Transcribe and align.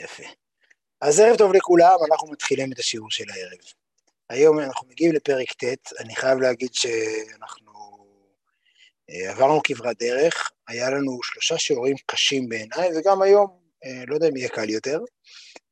יפה. 0.00 0.22
אז 1.00 1.20
ערב 1.20 1.36
טוב 1.36 1.52
לכולם, 1.52 1.96
אנחנו 2.10 2.30
מתחילים 2.30 2.72
את 2.72 2.78
השיעור 2.78 3.10
של 3.10 3.24
הערב. 3.30 3.58
היום 4.30 4.58
אנחנו 4.58 4.88
מגיעים 4.88 5.12
לפרק 5.12 5.52
ט', 5.52 5.92
אני 6.00 6.16
חייב 6.16 6.38
להגיד 6.38 6.74
שאנחנו 6.74 7.72
אה, 9.10 9.30
עברנו 9.30 9.60
כברת 9.64 9.98
דרך, 9.98 10.50
היה 10.68 10.90
לנו 10.90 11.22
שלושה 11.22 11.58
שיעורים 11.58 11.96
קשים 12.06 12.48
בעיניי, 12.48 12.88
וגם 12.96 13.22
היום, 13.22 13.58
אה, 13.84 14.04
לא 14.06 14.14
יודע 14.14 14.28
אם 14.28 14.36
יהיה 14.36 14.48
קל 14.48 14.70
יותר, 14.70 14.98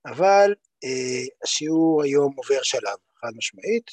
אבל 0.06 0.54
אה, 0.84 1.24
השיעור 1.42 2.02
היום 2.02 2.32
עובר 2.36 2.62
שלב, 2.62 2.96
חד 3.20 3.30
משמעית, 3.36 3.90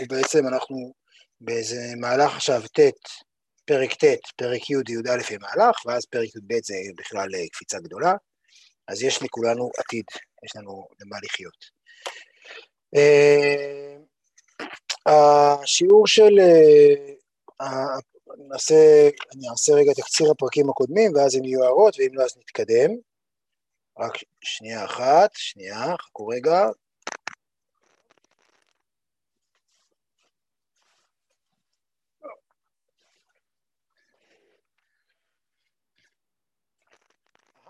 ובעצם 0.00 0.46
אנחנו 0.46 0.94
באיזה 1.40 1.80
מהלך 1.96 2.36
עכשיו 2.36 2.62
ט', 2.62 2.80
פרק 3.64 3.94
ט', 3.94 4.18
פרק 4.36 4.70
י', 4.70 4.74
י"א 4.74 5.08
יהיה 5.08 5.38
מהלך, 5.40 5.86
ואז 5.86 6.06
פרק 6.06 6.28
י"ב 6.36 6.54
זה 6.62 6.74
בכלל 6.96 7.28
קפיצה 7.52 7.78
גדולה, 7.78 8.12
אז 8.88 9.02
יש 9.02 9.22
לכולנו 9.22 9.70
עתיד, 9.78 10.04
יש 10.44 10.56
לנו 10.56 10.86
למה 11.00 11.16
לחיות. 11.24 11.82
השיעור 15.06 16.06
של, 16.06 16.38
נעשה, 18.48 19.08
אני 19.34 19.48
אעשה 19.50 19.72
רגע 19.72 19.92
תקציר 19.92 20.30
הפרקים 20.30 20.70
הקודמים, 20.70 21.12
ואז 21.14 21.36
אם 21.36 21.44
יהיו 21.44 21.64
הערות, 21.64 21.94
ואם 21.98 22.10
לא 22.12 22.24
אז 22.24 22.36
נתקדם. 22.36 22.90
רק 23.98 24.12
שנייה 24.40 24.84
אחת, 24.84 25.30
שנייה, 25.34 25.94
חכו 26.00 26.26
רגע. 26.26 26.66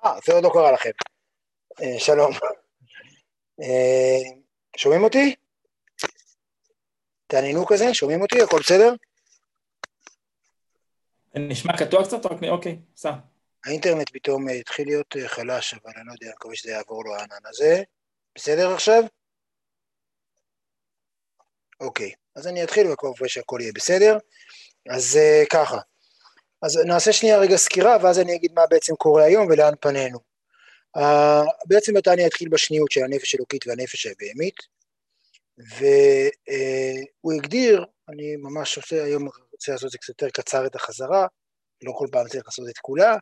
אה, 0.04 0.14
זה 0.26 0.32
עוד 0.32 0.44
לא 0.44 0.50
קרה 0.52 0.72
לכם. 0.72 0.90
אה, 1.82 1.98
שלום. 1.98 2.32
אה, 3.60 4.38
שומעים 4.76 5.04
אותי? 5.04 5.34
תעניינו 7.26 7.66
כזה, 7.66 7.94
שומעים 7.94 8.22
אותי? 8.22 8.42
הכל 8.42 8.58
בסדר? 8.60 8.94
נשמע 11.34 11.76
קטוע 11.76 12.04
קצת? 12.04 12.24
אוקיי, 12.48 12.78
סע. 12.96 13.12
האינטרנט 13.66 14.10
פתאום 14.12 14.48
אה, 14.48 14.54
התחיל 14.54 14.86
להיות 14.86 15.14
חלש, 15.26 15.74
אבל 15.74 15.92
אני 15.96 16.06
לא 16.06 16.12
יודע, 16.12 16.26
אני 16.26 16.34
מקווה 16.34 16.56
שזה 16.56 16.70
יעבור 16.70 17.04
לו 17.04 17.14
הענן 17.14 17.46
הזה. 17.46 17.82
בסדר 18.34 18.74
עכשיו? 18.74 19.02
אוקיי, 21.80 22.12
אז 22.36 22.46
אני 22.46 22.64
אתחיל 22.64 22.86
ומקווה 22.86 23.28
שהכל 23.28 23.58
יהיה 23.60 23.72
בסדר. 23.74 24.18
אז 24.90 25.18
ככה, 25.52 25.78
אז 26.62 26.76
נעשה 26.76 27.12
שנייה 27.12 27.38
רגע 27.38 27.56
סקירה, 27.56 27.96
ואז 28.02 28.18
אני 28.18 28.34
אגיד 28.34 28.52
מה 28.52 28.62
בעצם 28.70 28.94
קורה 28.94 29.24
היום 29.24 29.46
ולאן 29.50 29.72
פנינו. 29.80 30.18
Uh, 30.98 31.02
בעצם 31.66 31.92
אני 32.06 32.26
אתחיל 32.26 32.48
בשניות 32.48 32.90
של 32.90 33.04
הנפש 33.04 33.34
אלוקית 33.34 33.66
והנפש 33.66 34.06
הבהמית, 34.06 34.56
והוא 35.58 37.32
uh, 37.32 37.36
הגדיר, 37.36 37.84
אני 38.08 38.36
ממש 38.36 38.76
עושה 38.76 39.04
היום 39.04 39.28
רוצה 39.52 39.72
לעשות 39.72 39.86
את 39.86 39.90
זה 39.90 39.98
קצת 39.98 40.08
יותר 40.08 40.30
קצר 40.30 40.66
את 40.66 40.74
החזרה, 40.74 41.26
לא 41.82 41.92
כל 41.96 42.06
פעם 42.12 42.28
צריך 42.28 42.44
לעשות 42.46 42.68
את 42.68 42.78
כולה, 42.78 43.16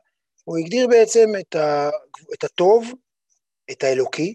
הוא 0.45 0.59
הגדיר 0.59 0.87
בעצם 0.89 1.29
את, 1.41 1.55
ה, 1.55 1.91
את 2.35 2.45
הטוב, 2.45 2.93
את 3.71 3.85
האלוקי, 3.85 4.35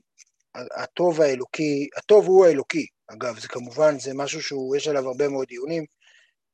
הטוב 0.56 1.22
האלוקי, 1.22 1.88
הטוב 1.98 2.26
הוא 2.26 2.46
האלוקי, 2.46 2.86
אגב, 3.08 3.40
זה 3.40 3.48
כמובן, 3.48 4.00
זה 4.00 4.12
משהו 4.14 4.42
שיש 4.42 4.88
עליו 4.88 5.08
הרבה 5.08 5.28
מאוד 5.28 5.48
דיונים, 5.48 5.86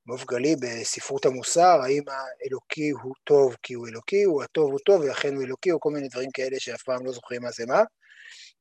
באופן 0.05 0.25
כללי 0.25 0.55
בספרות 0.61 1.25
המוסר, 1.25 1.79
האם 1.83 2.03
האלוקי 2.07 2.89
הוא 2.89 3.13
טוב 3.23 3.55
כי 3.63 3.73
הוא 3.73 3.87
אלוקי, 3.87 4.23
הוא 4.23 4.43
הטוב 4.43 4.71
הוא 4.71 4.79
טוב 4.85 5.01
ולכן 5.01 5.35
הוא 5.35 5.43
אלוקי, 5.43 5.71
או 5.71 5.79
כל 5.79 5.89
מיני 5.91 6.07
דברים 6.07 6.31
כאלה 6.31 6.59
שאף 6.59 6.83
פעם 6.83 7.05
לא 7.05 7.11
זוכרים 7.11 7.41
מה 7.41 7.51
זה 7.51 7.65
מה, 7.65 7.81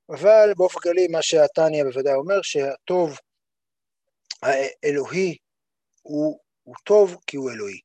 אבל 0.09 0.53
באופן 0.57 0.81
כללי 0.81 1.09
מה 1.09 1.23
שהתניא 1.23 1.85
בוודאי 1.85 2.15
אומר, 2.15 2.43
שהטוב 2.43 3.19
האלוהי 4.43 5.37
הוא 6.03 6.39
הוא 6.63 6.75
טוב 6.85 7.17
כי 7.27 7.37
הוא 7.37 7.51
אלוהי. 7.51 7.81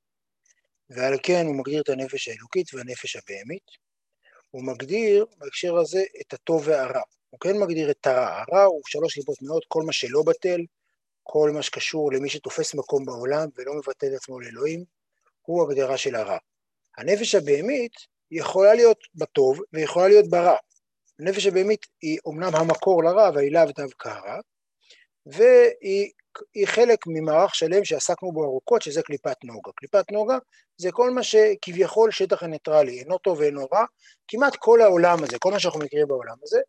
ועל 0.90 1.18
כן 1.24 1.46
הוא 1.46 1.56
מגדיר 1.56 1.82
את 1.82 1.90
הנפש 1.90 2.28
האלוקית 2.28 2.74
והנפש 2.74 3.16
הבהמית. 3.16 3.64
הוא 4.52 4.64
מגדיר 4.64 5.26
בהקשר 5.38 5.78
הזה 5.78 6.04
את 6.22 6.34
הטוב 6.34 6.68
והרע. 6.68 7.02
הוא 7.30 7.40
כן 7.40 7.58
מגדיר 7.58 7.92
את 7.92 8.08
הרע. 8.08 8.42
הרע 8.42 8.64
הוא 8.64 8.82
שלוש 8.88 9.14
סיבות 9.14 9.42
מאוד, 9.42 9.62
כל 9.68 9.84
מה 9.86 9.94
שלא 9.94 10.24
בטל, 10.26 10.60
כל 11.28 11.52
מה 11.54 11.62
שקשור 11.62 12.12
למי 12.12 12.30
שתופס 12.30 12.76
מקום 12.76 13.06
בעולם 13.06 13.48
ולא 13.58 13.74
מבטא 13.74 14.06
את 14.06 14.12
עצמו 14.16 14.40
לאלוהים, 14.40 14.84
הוא 15.42 15.64
הגדרה 15.64 15.98
של 15.98 16.16
הרע. 16.16 16.38
הנפש 16.98 17.36
הבהמית 17.36 17.92
יכולה 18.32 18.74
להיות 18.74 18.98
בטוב 19.16 19.60
ויכולה 19.74 20.08
להיות 20.08 20.30
ברע. 20.30 20.58
הנפש 21.20 21.46
הבהמית 21.46 21.86
היא 22.02 22.18
אומנם 22.26 22.56
המקור 22.56 23.04
לרע, 23.04 23.30
אבל 23.30 23.40
היא 23.40 23.52
לאו 23.52 23.66
דווקא 23.78 24.10
הרע, 24.10 24.40
והיא 25.26 26.12
היא 26.54 26.68
חלק 26.68 27.00
ממערך 27.08 27.56
שלם 27.56 27.86
שעסקנו 27.86 28.32
בו 28.32 28.44
ארוכות, 28.44 28.82
שזה 28.82 29.02
קליפת 29.02 29.38
נוגה. 29.44 29.72
קליפת 29.76 30.12
נוגה 30.12 30.38
זה 30.78 30.92
כל 30.92 31.12
מה 31.12 31.24
שכביכול 31.24 32.12
שטח 32.12 32.44
הניטרלי, 32.44 33.00
אינו 33.00 33.18
טוב 33.18 33.40
ואינו 33.40 33.68
רע, 33.74 33.86
כמעט 34.28 34.56
כל 34.60 34.82
העולם 34.82 35.24
הזה, 35.24 35.40
כל 35.40 35.52
מה 35.52 35.60
שאנחנו 35.60 35.80
מכירים 35.80 36.08
בעולם 36.08 36.36
הזה, 36.44 36.60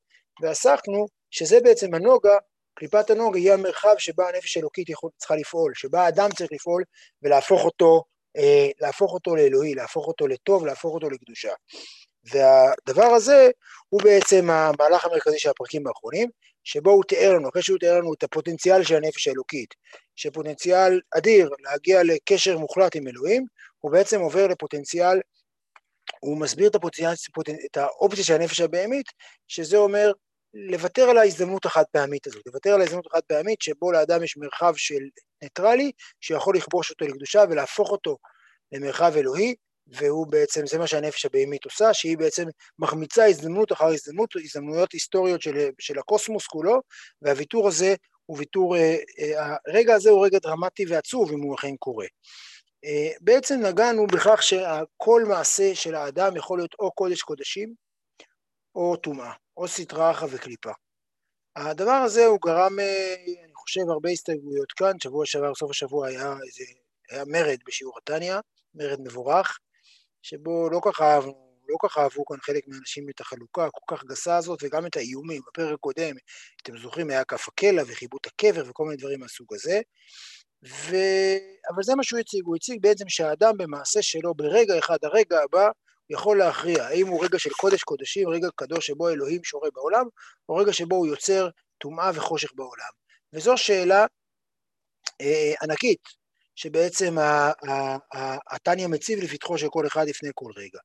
ועסקנו 0.42 1.06
שזה 1.30 1.60
בעצם 1.60 1.94
הנוגה, 1.94 2.36
קליפת 2.76 3.10
הנוגה 3.10 3.38
היא 3.38 3.52
המרחב 3.52 3.94
שבה 3.98 4.28
הנפש 4.28 4.56
האלוקית 4.56 4.88
צריכה 5.16 5.36
לפעול, 5.36 5.72
שבה 5.74 6.04
האדם 6.04 6.30
צריך 6.36 6.52
לפעול 6.52 6.84
ולהפוך 7.22 7.64
אותו, 7.64 8.04
אה, 8.36 8.68
להפוך 8.80 9.12
אותו 9.12 9.36
לאלוהי, 9.36 9.74
להפוך 9.74 10.06
אותו 10.06 10.26
לטוב, 10.26 10.66
להפוך 10.66 10.94
אותו 10.94 11.10
לקדושה. 11.10 11.52
והדבר 12.24 13.06
הזה 13.06 13.50
הוא 13.88 14.02
בעצם 14.02 14.50
המהלך 14.50 15.04
המרכזי 15.04 15.38
של 15.38 15.50
הפרקים 15.50 15.86
האחרונים, 15.86 16.28
שבו 16.64 16.90
הוא 16.90 17.04
תיאר 17.04 17.32
לנו, 17.32 17.48
אחרי 17.48 17.62
שהוא 17.62 17.78
תיאר 17.78 17.98
לנו 17.98 18.14
את 18.14 18.22
הפוטנציאל 18.22 18.84
של 18.84 18.96
הנפש 18.96 19.28
האלוקית, 19.28 19.74
שפוטנציאל 20.16 21.00
אדיר 21.16 21.50
להגיע 21.60 22.02
לקשר 22.02 22.58
מוחלט 22.58 22.96
עם 22.96 23.08
אלוהים, 23.08 23.46
הוא 23.80 23.92
בעצם 23.92 24.20
עובר 24.20 24.46
לפוטנציאל, 24.46 25.20
הוא 26.20 26.40
מסביר 26.40 26.68
את, 26.68 26.74
הפוטנציאל, 26.74 27.12
את 27.70 27.76
האופציה 27.76 28.24
של 28.24 28.34
הנפש 28.34 28.60
הבהמית, 28.60 29.06
שזה 29.48 29.76
אומר 29.76 30.12
לוותר 30.56 31.02
על 31.02 31.18
ההזדמנות 31.18 31.64
החד 31.64 31.84
פעמית 31.92 32.26
הזאת, 32.26 32.42
לוותר 32.46 32.74
על 32.74 32.80
ההזדמנות 32.80 33.06
החד 33.06 33.20
פעמית 33.26 33.62
שבו 33.62 33.92
לאדם 33.92 34.22
יש 34.22 34.36
מרחב 34.36 34.72
של 34.76 35.02
ניטרלי, 35.42 35.92
שיכול 36.20 36.56
לכבוש 36.56 36.90
אותו 36.90 37.04
לקדושה 37.04 37.44
ולהפוך 37.50 37.90
אותו 37.90 38.16
למרחב 38.72 39.12
אלוהי, 39.16 39.54
והוא 39.86 40.26
בעצם, 40.26 40.66
זה 40.66 40.78
מה 40.78 40.86
שהנפש 40.86 41.24
הבהמית 41.24 41.64
עושה, 41.64 41.94
שהיא 41.94 42.18
בעצם 42.18 42.44
מחמיצה 42.78 43.24
הזדמנות 43.24 43.72
אחר 43.72 43.86
הזדמנות, 43.86 44.30
הזדמנויות 44.44 44.92
היסטוריות 44.92 45.42
של, 45.42 45.68
של 45.78 45.98
הקוסמוס 45.98 46.46
כולו, 46.46 46.80
והוויתור 47.22 47.68
הזה 47.68 47.94
הוא 48.26 48.38
ויתור, 48.38 48.76
אה, 48.76 48.96
אה, 49.18 49.56
הרגע 49.66 49.94
הזה 49.94 50.10
הוא 50.10 50.26
רגע 50.26 50.38
דרמטי 50.38 50.84
ועצוב 50.88 51.32
אם 51.32 51.40
הוא 51.40 51.54
אכן 51.54 51.76
קורה. 51.78 52.06
אה, 52.84 53.10
בעצם 53.20 53.60
נגענו 53.60 54.06
בכך 54.06 54.42
שכל 54.42 55.24
מעשה 55.28 55.74
של 55.74 55.94
האדם 55.94 56.36
יכול 56.36 56.58
להיות 56.58 56.74
או 56.78 56.92
קודש 56.92 57.22
קודשים, 57.22 57.74
או 58.76 58.96
טומאה, 58.96 59.32
או 59.56 59.68
סטרה 59.68 60.12
וקליפה. 60.30 60.72
הדבר 61.56 61.90
הזה 61.90 62.26
הוא 62.26 62.38
גרם, 62.44 62.78
אני 63.44 63.54
חושב, 63.54 63.80
הרבה 63.88 64.10
הסתייגויות 64.10 64.72
כאן, 64.72 64.92
שבוע 65.02 65.26
שעבר, 65.26 65.54
סוף 65.54 65.70
השבוע 65.70 66.08
היה 66.08 66.32
איזה, 66.46 66.64
היה 67.10 67.24
מרד 67.24 67.58
בשיעור 67.66 67.98
התניא, 67.98 68.36
מרד 68.74 69.00
מבורך, 69.00 69.58
שבו 70.22 70.70
לא 70.70 70.80
כל 70.82 70.90
אהבנו, 71.00 71.46
לא 71.68 71.76
כך 71.82 71.98
אהבו 71.98 72.24
כאן 72.24 72.36
חלק 72.40 72.68
מהאנשים 72.68 73.08
את 73.08 73.20
החלוקה 73.20 73.66
הכל 73.66 73.96
כך 73.96 74.04
גסה 74.04 74.36
הזאת, 74.36 74.58
וגם 74.62 74.86
את 74.86 74.96
האיומים. 74.96 75.42
בפרק 75.48 75.74
הקודם, 75.74 76.16
אתם 76.62 76.78
זוכרים, 76.78 77.10
היה 77.10 77.24
כף 77.24 77.48
הקלע 77.48 77.82
וחיבוט 77.86 78.26
הקבר 78.26 78.62
וכל 78.66 78.84
מיני 78.84 78.96
דברים 78.96 79.20
מהסוג 79.20 79.54
הזה. 79.54 79.80
ו... 80.64 80.96
אבל 81.74 81.82
זה 81.82 81.94
מה 81.94 82.02
שהוא 82.04 82.20
הציג, 82.20 82.42
הוא 82.44 82.56
הציג 82.56 82.82
בעצם 82.82 83.08
שהאדם 83.08 83.56
במעשה 83.58 84.02
שלו 84.02 84.34
ברגע 84.34 84.78
אחד, 84.78 84.98
הרגע 85.02 85.38
הבא, 85.44 85.68
יכול 86.10 86.38
להכריע 86.38 86.84
האם 86.84 87.06
הוא 87.06 87.24
רגע 87.24 87.38
של 87.38 87.50
קודש 87.50 87.82
קודשים, 87.82 88.28
רגע 88.28 88.48
קדוש 88.56 88.86
שבו 88.86 89.08
אלוהים 89.08 89.44
שורה 89.44 89.68
בעולם, 89.74 90.06
או 90.48 90.56
רגע 90.56 90.72
שבו 90.72 90.96
הוא 90.96 91.06
יוצר 91.06 91.48
טומאה 91.78 92.10
וחושך 92.14 92.52
בעולם. 92.54 92.90
וזו 93.32 93.56
שאלה 93.56 94.06
אה, 95.20 95.54
ענקית, 95.62 96.02
שבעצם 96.54 97.16
התניא 98.50 98.86
מציב 98.86 99.18
לפתחו 99.18 99.58
של 99.58 99.68
כל 99.68 99.86
אחד 99.86 100.08
לפני 100.08 100.30
כל 100.34 100.50
רגע. 100.56 100.78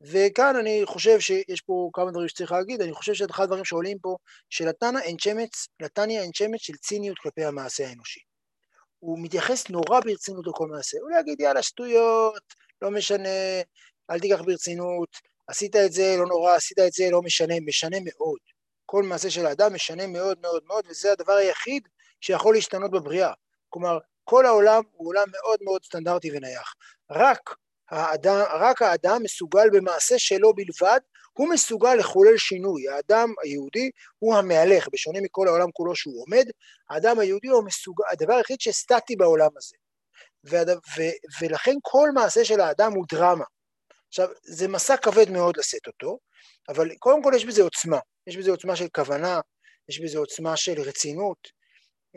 וכאן 0.00 0.56
אני 0.56 0.82
חושב 0.84 1.20
שיש 1.20 1.60
פה 1.60 1.90
כמה 1.92 2.10
דברים 2.10 2.28
שצריך 2.28 2.52
להגיד, 2.52 2.80
אני 2.80 2.92
חושב 2.92 3.14
שאחד 3.14 3.42
הדברים 3.42 3.64
שעולים 3.64 3.98
פה, 3.98 4.16
שלתניא 4.50 5.00
אין 5.00 5.18
שמץ, 5.18 5.68
לתניא 5.80 6.20
אין 6.20 6.30
שמץ 6.32 6.60
של 6.60 6.76
ציניות 6.76 7.18
כלפי 7.18 7.44
המעשה 7.44 7.88
האנושי. 7.88 8.20
הוא 8.98 9.18
מתייחס 9.22 9.68
נורא 9.68 10.00
ברצינות 10.00 10.46
לכל 10.46 10.66
מעשה, 10.66 10.98
הוא 11.00 11.10
לא 11.10 11.20
יגיד 11.20 11.40
יאללה 11.40 11.62
שטויות, 11.62 12.42
לא 12.82 12.90
משנה, 12.90 13.28
אל 14.10 14.20
תיקח 14.20 14.40
ברצינות, 14.40 15.08
עשית 15.48 15.76
את 15.76 15.92
זה, 15.92 16.16
לא 16.18 16.26
נורא, 16.26 16.54
עשית 16.54 16.78
את 16.78 16.92
זה, 16.92 17.04
לא 17.10 17.22
משנה, 17.22 17.54
משנה 17.66 17.96
מאוד. 18.04 18.38
כל 18.86 19.02
מעשה 19.02 19.30
של 19.30 19.46
האדם 19.46 19.74
משנה 19.74 20.06
מאוד 20.06 20.38
מאוד 20.40 20.62
מאוד, 20.66 20.84
וזה 20.88 21.12
הדבר 21.12 21.32
היחיד 21.32 21.82
שיכול 22.20 22.54
להשתנות 22.54 22.90
בבריאה. 22.90 23.32
כלומר, 23.68 23.98
כל 24.24 24.46
העולם 24.46 24.82
הוא 24.92 25.08
עולם 25.08 25.26
מאוד 25.30 25.58
מאוד 25.62 25.84
סטנדרטי 25.84 26.30
ונייח. 26.32 26.74
רק 27.10 27.54
האדם, 27.90 28.44
רק 28.60 28.82
האדם 28.82 29.22
מסוגל 29.22 29.70
במעשה 29.72 30.18
שלו 30.18 30.54
בלבד, 30.54 31.00
הוא 31.32 31.48
מסוגל 31.48 31.94
לחולל 31.94 32.36
שינוי. 32.36 32.88
האדם 32.88 33.28
היהודי 33.42 33.90
הוא 34.18 34.36
המהלך, 34.36 34.88
בשונה 34.92 35.18
מכל 35.22 35.48
העולם 35.48 35.70
כולו 35.72 35.96
שהוא 35.96 36.22
עומד, 36.22 36.46
האדם 36.90 37.18
היהודי 37.18 37.48
הוא 37.48 37.64
מסוגל, 37.64 38.04
הדבר 38.12 38.34
היחיד 38.34 38.60
שסטטי 38.60 39.16
בעולם 39.16 39.50
הזה. 39.56 39.76
והד... 40.44 40.68
ו... 40.70 41.02
ולכן 41.40 41.74
כל 41.82 42.08
מעשה 42.14 42.44
של 42.44 42.60
האדם 42.60 42.92
הוא 42.92 43.04
דרמה. 43.12 43.44
עכשיו, 44.08 44.28
זה 44.42 44.68
מסע 44.68 44.96
כבד 44.96 45.30
מאוד 45.30 45.56
לשאת 45.56 45.86
אותו, 45.86 46.18
אבל 46.68 46.94
קודם 46.98 47.22
כל 47.22 47.32
יש 47.36 47.44
בזה 47.44 47.62
עוצמה. 47.62 47.98
יש 48.26 48.36
בזה 48.36 48.50
עוצמה 48.50 48.76
של 48.76 48.86
כוונה, 48.94 49.40
יש 49.88 50.00
בזה 50.00 50.18
עוצמה 50.18 50.56
של 50.56 50.80
רצינות, 50.80 51.48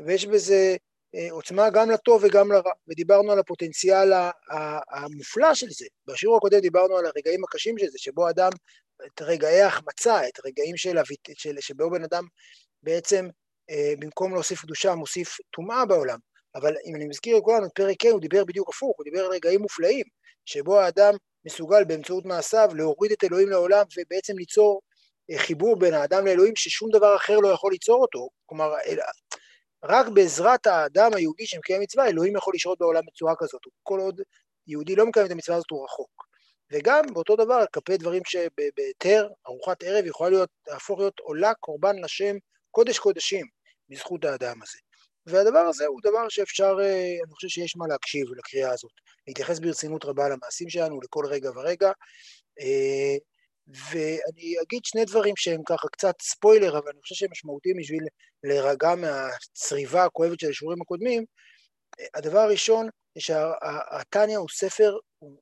ויש 0.05 0.25
בזה 0.25 0.75
אה, 1.15 1.31
עוצמה 1.31 1.69
גם 1.69 1.89
לטוב 1.91 2.23
וגם 2.23 2.51
לרע, 2.51 2.71
ודיברנו 2.87 3.31
על 3.31 3.39
הפוטנציאל 3.39 4.13
המופלא 4.91 5.53
של 5.53 5.69
זה. 5.69 5.85
בשיעור 6.07 6.37
הקודם 6.37 6.59
דיברנו 6.59 6.97
על 6.97 7.05
הרגעים 7.05 7.43
הקשים 7.43 7.77
של 7.77 7.87
זה, 7.87 7.97
שבו 7.97 8.29
אדם, 8.29 8.49
את 9.05 9.21
רגעי 9.21 9.61
ההחמצה, 9.61 10.27
את 10.27 10.39
הרגעים 10.43 10.77
של, 10.77 10.97
של, 11.33 11.55
שבו 11.59 11.89
בן 11.89 12.03
אדם 12.03 12.23
בעצם 12.83 13.27
אה, 13.69 13.93
במקום 13.99 14.33
להוסיף 14.33 14.61
קדושה 14.61 14.95
מוסיף 14.95 15.37
טומאה 15.51 15.85
בעולם. 15.85 16.19
אבל 16.55 16.73
אם 16.85 16.95
אני 16.95 17.07
מזכיר 17.07 17.37
לכולנו, 17.37 17.67
פרק 17.75 18.05
ה' 18.05 18.11
הוא 18.11 18.21
דיבר 18.21 18.45
בדיוק 18.45 18.69
הפוך, 18.69 18.97
הוא 18.97 19.03
דיבר 19.03 19.19
על 19.25 19.31
רגעים 19.31 19.61
מופלאים, 19.61 20.05
שבו 20.45 20.79
האדם 20.79 21.13
מסוגל 21.45 21.83
באמצעות 21.83 22.25
מעשיו 22.25 22.69
להוריד 22.73 23.11
את 23.11 23.23
אלוהים 23.23 23.49
לעולם 23.49 23.85
ובעצם 23.97 24.37
ליצור 24.37 24.81
אה, 25.31 25.37
חיבור 25.37 25.79
בין 25.79 25.93
האדם 25.93 26.25
לאלוהים 26.25 26.55
ששום 26.55 26.89
דבר 26.91 27.15
אחר 27.15 27.37
לא 27.37 27.47
יכול 27.47 27.71
ליצור 27.71 28.01
אותו. 28.01 28.29
כלומר, 28.45 28.73
רק 29.83 30.07
בעזרת 30.07 30.67
האדם 30.67 31.13
היהודי 31.13 31.45
שמקיים 31.45 31.81
מצווה, 31.81 32.07
אלוהים 32.07 32.35
יכול 32.35 32.53
לשרות 32.55 32.79
בעולם 32.79 33.01
בצורה 33.07 33.33
כזאת. 33.37 33.61
כל 33.83 33.99
עוד 33.99 34.21
יהודי 34.67 34.95
לא 34.95 35.05
מקיים 35.05 35.25
את 35.25 35.31
המצווה 35.31 35.57
הזאת, 35.57 35.69
הוא 35.71 35.85
רחוק. 35.85 36.29
וגם 36.71 37.03
באותו 37.13 37.35
דבר, 37.35 37.63
כלפי 37.73 37.97
דברים 37.97 38.21
שבהיתר, 38.25 39.27
ארוחת 39.47 39.83
ערב 39.83 40.05
יכולה 40.05 40.29
להיות, 40.29 40.49
להפוך 40.67 40.99
להיות 40.99 41.19
עולה 41.19 41.53
קורבן 41.53 41.95
לשם 42.03 42.35
קודש 42.71 42.99
קודשים, 42.99 43.45
בזכות 43.89 44.25
האדם 44.25 44.61
הזה. 44.63 44.88
והדבר 45.25 45.59
הזה 45.59 45.85
הוא 45.85 45.99
דבר 46.03 46.29
שאפשר, 46.29 46.77
אה, 46.81 47.17
אני 47.25 47.33
חושב 47.33 47.47
שיש 47.47 47.75
מה 47.77 47.87
להקשיב 47.87 48.27
לקריאה 48.37 48.71
הזאת, 48.71 48.91
להתייחס 49.27 49.59
ברצינות 49.59 50.05
רבה 50.05 50.29
למעשים 50.29 50.69
שלנו, 50.69 50.99
לכל 51.01 51.25
רגע 51.25 51.49
ורגע. 51.55 51.91
אה, 52.59 53.17
ואני 53.67 54.55
אגיד 54.61 54.85
שני 54.85 55.05
דברים 55.05 55.33
שהם 55.37 55.61
ככה 55.65 55.87
קצת 55.87 56.15
ספוילר, 56.21 56.77
אבל 56.77 56.89
אני 56.91 57.01
חושב 57.01 57.15
שהם 57.15 57.31
משמעותיים 57.31 57.77
בשביל 57.79 58.03
להירגע 58.43 58.95
מהצריבה 58.95 60.03
הכואבת 60.05 60.39
של 60.39 60.49
השיעורים 60.49 60.81
הקודמים. 60.81 61.25
הדבר 62.15 62.39
הראשון, 62.39 62.89
שהתניא 63.17 64.37
הוא 64.37 64.49
ספר, 64.49 64.97
הוא, 65.19 65.39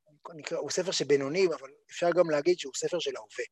הוא 0.58 0.70
ספר 0.70 0.92
שבינוני, 0.92 1.48
אבל 1.48 1.70
אפשר 1.90 2.10
גם 2.12 2.30
להגיד 2.30 2.60
שהוא 2.60 2.74
ספר 2.76 3.00
של 3.00 3.16
ההווה. 3.16 3.46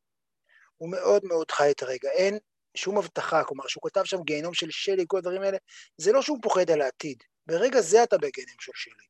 הוא 0.76 0.90
מאוד 0.90 1.24
מאוד 1.24 1.50
חי 1.50 1.70
את 1.70 1.82
הרגע, 1.82 2.10
אין 2.10 2.38
שום 2.76 2.98
הבטחה, 2.98 3.44
כלומר, 3.44 3.66
שהוא 3.66 3.82
כתב 3.84 4.04
שם 4.04 4.22
גיהנום 4.22 4.54
של 4.54 4.70
שלג, 4.70 5.04
כל 5.06 5.18
הדברים 5.18 5.42
האלה, 5.42 5.58
זה 5.98 6.12
לא 6.12 6.22
שהוא 6.22 6.38
פוחד 6.42 6.70
על 6.70 6.80
העתיד, 6.80 7.18
ברגע 7.46 7.80
זה 7.80 8.02
אתה 8.02 8.18
בגיהנום 8.18 8.56
של 8.60 8.72
שלג. 8.74 9.06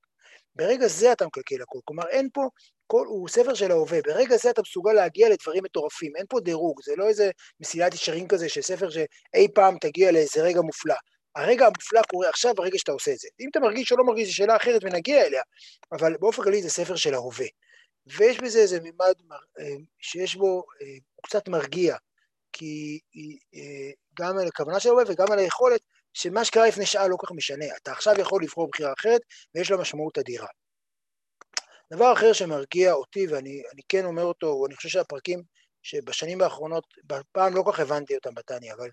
ברגע 0.54 0.86
זה 0.86 1.12
אתה 1.12 1.26
מקלקל 1.26 1.62
הכל, 1.62 1.78
כלומר 1.84 2.08
אין 2.08 2.28
פה, 2.32 2.48
כל, 2.86 3.06
הוא 3.06 3.28
ספר 3.28 3.54
של 3.54 3.70
ההווה, 3.70 3.98
ברגע 4.02 4.36
זה 4.36 4.50
אתה 4.50 4.62
מסוגל 4.62 4.92
להגיע 4.92 5.28
לדברים 5.28 5.64
מטורפים, 5.64 6.16
אין 6.16 6.26
פה 6.28 6.40
דירוג, 6.40 6.80
זה 6.84 6.92
לא 6.96 7.08
איזה 7.08 7.30
מסילת 7.60 7.94
ישרים 7.94 8.28
כזה 8.28 8.48
של 8.48 8.62
ספר 8.62 8.90
שאי 8.90 9.48
פעם 9.54 9.76
תגיע 9.80 10.12
לאיזה 10.12 10.42
רגע 10.42 10.60
מופלא. 10.60 10.94
הרגע 11.36 11.66
המופלא 11.66 12.02
קורה 12.10 12.28
עכשיו 12.28 12.54
ברגע 12.54 12.78
שאתה 12.78 12.92
עושה 12.92 13.12
את 13.12 13.18
זה. 13.18 13.28
אם 13.40 13.48
אתה 13.50 13.60
מרגיש 13.60 13.92
או 13.92 13.96
לא 13.96 14.04
מרגיש, 14.04 14.28
זו 14.28 14.34
שאלה 14.34 14.56
אחרת 14.56 14.84
ונגיע 14.84 15.26
אליה, 15.26 15.42
אבל 15.92 16.16
באופן 16.16 16.42
כללי 16.42 16.62
זה 16.62 16.70
ספר 16.70 16.96
של 16.96 17.14
ההווה. 17.14 17.46
ויש 18.06 18.40
בזה 18.40 18.58
איזה 18.58 18.80
מימד 18.80 19.14
אה, 19.60 19.64
שיש 19.98 20.36
בו, 20.36 20.62
אה, 20.82 20.86
הוא 20.86 21.22
קצת 21.22 21.48
מרגיע, 21.48 21.96
כי 22.58 22.98
אה, 23.54 23.90
גם 24.20 24.38
על 24.38 24.46
הכוונה 24.48 24.80
של 24.80 24.88
ההווה 24.88 25.04
וגם 25.08 25.32
על 25.32 25.38
היכולת 25.38 25.80
שמה 26.12 26.44
שקרה 26.44 26.68
לפני 26.68 26.86
שעה 26.86 27.08
לא 27.08 27.16
כל 27.16 27.26
כך 27.26 27.32
משנה, 27.32 27.64
אתה 27.82 27.92
עכשיו 27.92 28.14
יכול 28.20 28.42
לבחור 28.42 28.68
בחירה 28.68 28.92
אחרת 28.98 29.20
ויש 29.54 29.70
לה 29.70 29.76
משמעות 29.76 30.18
אדירה. 30.18 30.46
דבר 31.92 32.12
אחר 32.12 32.32
שמרגיע 32.32 32.92
אותי, 32.92 33.26
ואני 33.26 33.82
כן 33.88 34.04
אומר 34.04 34.22
אותו, 34.22 34.66
אני 34.66 34.76
חושב 34.76 34.88
שהפרקים 34.88 35.42
שבשנים 35.82 36.42
האחרונות, 36.42 36.84
פעם 37.32 37.56
לא 37.56 37.62
כל 37.62 37.72
כך 37.72 37.80
הבנתי 37.80 38.14
אותם 38.14 38.34
בתניא, 38.34 38.74
אבל 38.74 38.88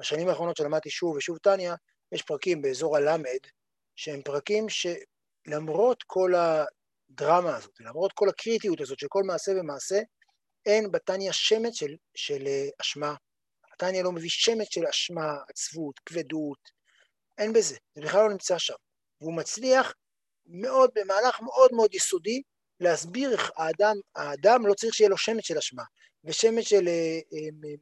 בשנים 0.00 0.28
האחרונות 0.28 0.56
שלמדתי 0.56 0.90
שוב 0.90 1.16
ושוב 1.16 1.38
תניא, 1.38 1.72
יש 2.12 2.22
פרקים 2.22 2.62
באזור 2.62 2.96
הלמד, 2.96 3.38
שהם 3.96 4.22
פרקים 4.22 4.66
שלמרות 4.68 6.02
כל 6.06 6.32
הדרמה 6.34 7.56
הזאת, 7.56 7.80
למרות 7.80 8.12
כל 8.12 8.28
הקריטיות 8.28 8.80
הזאת 8.80 8.98
של 8.98 9.06
כל 9.08 9.22
מעשה 9.22 9.52
ומעשה, 9.60 10.00
אין 10.68 10.90
בתניא 10.90 11.32
שמץ 11.32 11.74
של, 11.74 11.96
של 12.14 12.46
אה, 12.46 12.68
אשמה, 12.80 13.14
התניא 13.72 14.02
לא 14.02 14.12
מביא 14.12 14.30
שמץ 14.30 14.68
של 14.70 14.86
אשמה, 14.86 15.36
עצבות, 15.48 15.98
כבדות, 15.98 16.70
אין 17.38 17.52
בזה, 17.52 17.76
זה 17.94 18.02
בכלל 18.02 18.22
לא 18.22 18.30
נמצא 18.30 18.58
שם. 18.58 18.74
והוא 19.20 19.34
מצליח 19.34 19.94
מאוד, 20.46 20.90
במהלך 20.94 21.40
מאוד 21.40 21.70
מאוד 21.72 21.94
יסודי, 21.94 22.42
להסביר 22.80 23.32
איך 23.32 23.50
האדם, 23.56 23.96
האדם 24.16 24.66
לא 24.66 24.74
צריך 24.74 24.94
שיהיה 24.94 25.10
לו 25.10 25.16
שמץ 25.16 25.44
של 25.44 25.58
אשמה, 25.58 25.82
ושמץ 26.24 26.64
של 26.64 26.88
אה, 26.88 27.18
אה, 27.32 27.74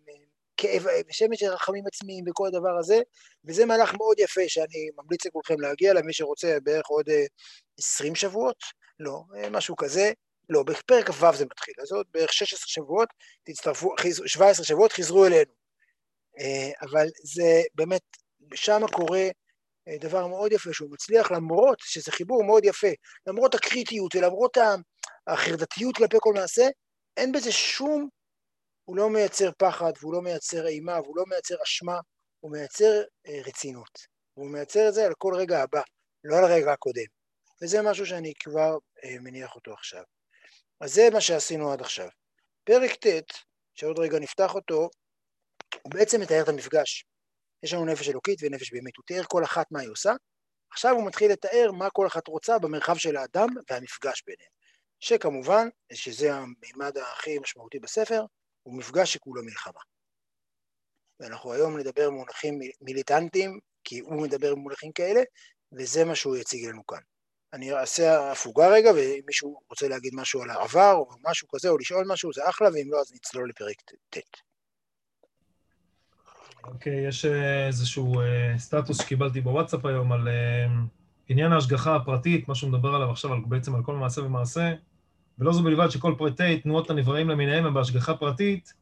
כאב, 0.56 0.86
ושמץ 1.10 1.38
של 1.38 1.46
רחמים 1.46 1.84
עצמיים 1.86 2.24
וכל 2.28 2.46
הדבר 2.46 2.78
הזה, 2.78 3.00
וזה 3.44 3.66
מהלך 3.66 3.94
מאוד 3.94 4.20
יפה 4.20 4.48
שאני 4.48 4.90
ממליץ 4.96 5.26
לכולכם 5.26 5.60
להגיע 5.60 5.94
למי 5.94 6.12
שרוצה 6.12 6.58
בערך 6.62 6.86
עוד 6.86 7.06
20 7.78 8.14
שבועות, 8.14 8.56
לא, 9.00 9.22
משהו 9.50 9.76
כזה, 9.76 10.12
לא, 10.48 10.62
בפרק 10.62 11.10
כ"ו 11.10 11.34
זה 11.34 11.44
מתחיל, 11.44 11.75
אז 11.82 11.93
עוד 11.93 12.06
בערך 12.10 12.32
16 12.32 12.66
שבועות, 12.69 13.08
תצטרפו, 13.44 13.94
17 14.26 14.64
שבועות, 14.64 14.93
חזרו 14.93 15.26
אלינו. 15.26 15.52
אה, 16.38 16.70
אבל 16.82 17.06
זה 17.22 17.62
באמת, 17.75 18.02
שם 18.54 18.81
קורה 18.93 19.28
אה, 19.88 19.96
דבר 20.00 20.26
מאוד 20.26 20.52
יפה, 20.52 20.72
שהוא 20.72 20.90
מצליח 20.90 21.31
למרות 21.31 21.78
שזה 21.81 22.12
חיבור 22.12 22.44
מאוד 22.44 22.64
יפה, 22.64 22.90
למרות 23.26 23.54
הקריטיות 23.54 24.14
ולמרות 24.14 24.56
החרדתיות 25.26 25.96
כלפי 25.96 26.16
כל 26.20 26.32
מעשה, 26.34 26.69
אין 27.16 27.32
בזה 27.32 27.52
שום, 27.52 28.08
הוא 28.84 28.96
לא 28.96 29.10
מייצר 29.10 29.50
פחד 29.58 29.93
והוא 30.00 30.12
לא 30.12 30.22
מייצר 30.22 30.66
אימה 30.66 31.00
והוא 31.00 31.16
לא 31.16 31.25
מייצר 31.28 31.54
אשמה, 31.62 31.98
הוא 32.40 32.52
מייצר 32.52 33.02
אה, 33.26 33.40
רצינות. 33.46 33.98
והוא 34.37 34.50
מייצר 34.50 34.88
את 34.88 34.94
זה 34.94 35.06
על 35.06 35.12
כל 35.19 35.34
רגע 35.37 35.62
הבא, 35.62 35.82
לא 36.25 36.37
על 36.37 36.44
הרגע 36.44 36.72
הקודם. 36.72 37.06
וזה 37.62 37.82
משהו 37.82 38.06
שאני 38.06 38.32
כבר 38.38 38.76
מניח 39.20 39.54
אותו 39.54 39.72
עכשיו. 39.72 40.02
אז 40.81 40.94
זה 40.94 41.08
מה 41.12 41.20
שעשינו 41.20 41.73
עד 41.73 41.81
עכשיו. 41.81 42.08
פרק 42.64 42.90
ט', 42.90 43.32
שעוד 43.75 43.99
רגע 43.99 44.19
נפתח 44.19 44.55
אותו, 44.55 44.88
הוא 45.82 45.93
בעצם 45.93 46.20
מתאר 46.20 46.43
את 46.43 46.49
המפגש. 46.49 47.05
יש 47.62 47.72
לנו 47.72 47.84
נפש 47.84 48.08
אלוקית 48.08 48.39
ונפש 48.43 48.72
בהמית, 48.72 48.96
הוא 48.96 49.05
תיאר 49.06 49.22
כל 49.29 49.44
אחת 49.44 49.67
מה 49.70 49.81
היא 49.81 49.91
עושה, 49.91 50.12
עכשיו 50.70 50.94
הוא 50.94 51.06
מתחיל 51.06 51.32
לתאר 51.32 51.72
מה 51.72 51.91
כל 51.91 52.06
אחת 52.06 52.29
רוצה 52.29 52.58
במרחב 52.58 52.96
של 52.96 53.17
האדם 53.17 53.48
והמפגש 53.70 54.22
ביניהם. 54.27 54.50
שכמובן, 55.00 55.69
שזה 55.93 56.34
המימד 56.34 56.98
הכי 56.98 57.39
משמעותי 57.39 57.79
בספר, 57.79 58.24
הוא 58.62 58.79
מפגש 58.79 59.12
שכולו 59.12 59.43
מלחמה. 59.44 59.81
ואנחנו 61.20 61.53
היום 61.53 61.79
נדבר 61.79 62.10
במונחים 62.10 62.58
מיליטנטיים, 62.81 63.58
כי 63.84 63.98
הוא 63.98 64.22
מדבר 64.22 64.55
במונחים 64.55 64.93
כאלה, 64.93 65.20
וזה 65.72 66.05
מה 66.05 66.15
שהוא 66.15 66.36
יציג 66.36 66.69
לנו 66.69 66.86
כאן. 66.86 67.00
אני 67.53 67.72
אעשה 67.72 68.32
הפוגה 68.32 68.69
רגע, 68.69 68.91
ואם 68.93 69.20
מישהו 69.26 69.60
רוצה 69.70 69.88
להגיד 69.88 70.15
משהו 70.15 70.43
על 70.43 70.50
העבר, 70.50 70.93
או 70.93 71.08
משהו 71.31 71.48
כזה, 71.55 71.69
או 71.69 71.79
לשאול 71.79 72.05
משהו, 72.08 72.32
זה 72.32 72.48
אחלה, 72.48 72.69
ואם 72.69 72.88
לא, 72.91 73.00
אז 73.00 73.12
נצלול 73.15 73.48
לפרק 73.48 73.76
ט'. 74.10 74.17
אוקיי, 76.65 77.05
okay, 77.05 77.08
יש 77.08 77.24
אה, 77.24 77.67
איזשהו 77.67 78.15
uh, 78.15 78.58
סטטוס 78.58 79.03
שקיבלתי 79.03 79.41
בוואטסאפ 79.41 79.84
היום 79.84 80.12
על 80.12 80.29
uh, 80.29 80.70
עניין 81.29 81.53
ההשגחה 81.53 81.96
הפרטית, 81.96 82.48
מה 82.48 82.55
שהוא 82.55 82.70
מדבר 82.70 82.94
עליו 82.94 83.10
עכשיו, 83.10 83.32
על, 83.32 83.38
בעצם 83.46 83.74
על 83.74 83.82
כל 83.82 83.94
מעשה 83.94 84.22
ומעשה, 84.22 84.74
ולא 85.38 85.53
זו 85.53 85.62
בלבד 85.62 85.88
שכל 85.91 86.15
פרטי 86.19 86.60
תנועות 86.60 86.91
הנבראים 86.91 87.29
למיניהם 87.29 87.67
הם 87.67 87.74
בהשגחה 87.74 88.15
פרטית, 88.15 88.72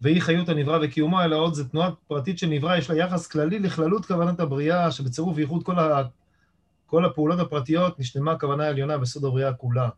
ואי 0.00 0.20
חיות 0.20 0.48
הנברא 0.48 0.78
וקיומו, 0.82 1.22
אלא 1.22 1.36
עוד 1.36 1.54
זה 1.54 1.68
תנועה 1.68 1.90
פרטית 2.06 2.38
של 2.38 2.46
נברא, 2.46 2.76
יש 2.76 2.90
לה 2.90 2.96
יחס 2.96 3.26
כללי 3.26 3.58
לכללות 3.58 4.06
כוונת 4.06 4.40
הבריאה, 4.40 4.90
שבצירוף 4.90 5.36
וייחוד 5.36 5.62
כל, 5.62 5.78
כל 6.86 7.04
הפעולות 7.04 7.40
הפרטיות 7.40 7.98
נשלמה 7.98 8.32
הכוונה 8.32 8.64
העליונה 8.64 8.98
בסוד 8.98 9.24
הבריאה 9.24 9.52
כולה. 9.52 9.88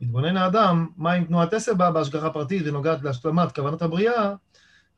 מתבונן 0.00 0.36
האדם, 0.36 0.88
מה 0.96 1.18
אם 1.18 1.24
תנועת 1.24 1.52
עשר 1.52 1.74
באה 1.74 1.90
בהשגחה 1.90 2.30
פרטית 2.30 2.62
ונוגעת 2.66 3.02
להשלמת 3.02 3.54
כוונת 3.54 3.82
הבריאה, 3.82 4.34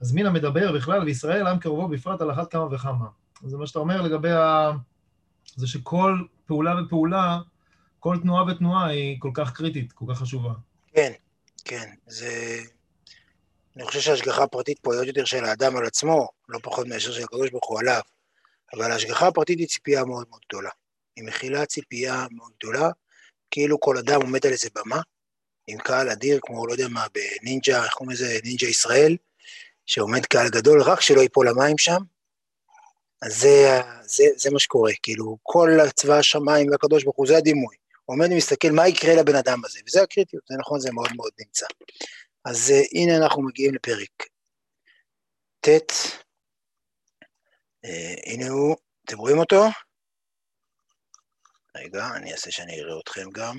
אז 0.01 0.13
מין 0.13 0.27
המדבר 0.27 0.73
בכלל, 0.73 1.05
וישראל 1.05 1.47
עם 1.47 1.59
קרובו 1.59 1.89
בפרט 1.89 2.21
על 2.21 2.31
אחת 2.31 2.51
כמה 2.51 2.75
וכמה. 2.75 3.07
זה 3.45 3.57
מה 3.57 3.67
שאתה 3.67 3.79
אומר 3.79 4.03
לגבי 4.03 4.31
ה... 4.31 4.71
זה 5.57 5.67
שכל 5.67 6.23
פעולה 6.47 6.83
ופעולה, 6.83 7.39
כל 8.01 8.19
תנועה 8.23 8.45
ותנועה 8.45 8.87
היא 8.87 9.17
כל 9.21 9.31
כך 9.35 9.53
קריטית, 9.53 9.93
כל 9.93 10.05
כך 10.09 10.19
חשובה. 10.19 10.53
כן, 10.93 11.13
כן. 11.65 11.91
זה... 12.07 12.59
אני 13.77 13.85
חושב 13.85 14.01
שההשגחה 14.01 14.43
הפרטית 14.43 14.79
פה 14.79 14.93
היא 14.93 15.01
עוד 15.01 15.07
יותר 15.07 15.25
של 15.25 15.45
האדם 15.45 15.77
על 15.77 15.87
עצמו, 15.87 16.29
לא 16.49 16.59
פחות 16.63 16.87
מאשר 16.87 17.13
של 17.13 17.25
הקדוש 17.25 17.51
ברוך 17.51 17.69
הוא 17.69 17.81
עליו. 17.81 18.01
אבל 18.75 18.91
ההשגחה 18.93 19.27
הפרטית 19.27 19.59
היא 19.59 19.69
ציפייה 19.69 20.05
מאוד 20.05 20.27
מאוד 20.31 20.41
גדולה. 20.49 20.71
היא 21.17 21.25
מכילה 21.25 21.67
ציפייה 21.67 22.27
מאוד 22.31 22.53
גדולה, 22.59 22.91
כאילו 23.51 23.81
כל 23.81 23.99
אדם 23.99 24.21
עומד 24.21 24.47
על 24.47 24.53
איזה 24.53 24.69
במה, 24.75 25.01
עם 25.67 25.79
קהל 25.79 26.09
אדיר, 26.09 26.39
כמו, 26.43 26.67
לא 26.67 26.73
יודע 26.73 26.89
מה, 26.89 27.07
בנינג'ה, 27.15 27.85
איך 27.85 27.93
קוראים 27.93 28.15
לזה, 28.15 28.39
נינג'ה 28.45 28.67
ישראל, 28.67 29.17
שעומד 29.87 30.27
קהל 30.27 30.49
גדול, 30.49 30.83
רק 30.83 31.01
שלא 31.01 31.21
ייפול 31.21 31.49
למים 31.49 31.79
שם, 31.79 31.99
אז 33.23 33.41
זה, 33.41 33.81
זה, 34.03 34.25
זה 34.37 34.51
מה 34.51 34.59
שקורה, 34.59 34.93
כאילו, 35.03 35.39
כל 35.43 35.71
צבא 35.95 36.19
השמיים 36.19 36.71
והקדוש 36.71 37.05
ברוך 37.05 37.17
הוא, 37.17 37.27
זה 37.27 37.37
הדימוי. 37.37 37.77
עומד 38.05 38.29
ומסתכל 38.33 38.71
מה 38.71 38.89
יקרה 38.89 39.15
לבן 39.15 39.35
אדם 39.35 39.65
הזה, 39.65 39.81
וזה 39.87 40.03
הקריטיות, 40.03 40.43
זה 40.49 40.55
נכון, 40.59 40.81
זה 40.81 40.93
מאוד 40.93 41.09
מאוד 41.17 41.31
נמצא. 41.39 41.67
אז 42.45 42.73
uh, 42.77 42.99
הנה 42.99 43.17
אנחנו 43.17 43.43
מגיעים 43.43 43.75
לפרק 43.75 44.23
ט', 45.61 45.93
הנה 48.27 48.49
הוא, 48.49 48.77
אתם 49.05 49.19
רואים 49.19 49.39
אותו? 49.39 49.63
רגע, 51.77 52.05
אני 52.17 52.33
אעשה 52.33 52.51
שאני 52.51 52.81
אראה 52.81 53.01
אתכם 53.01 53.31
גם. 53.33 53.57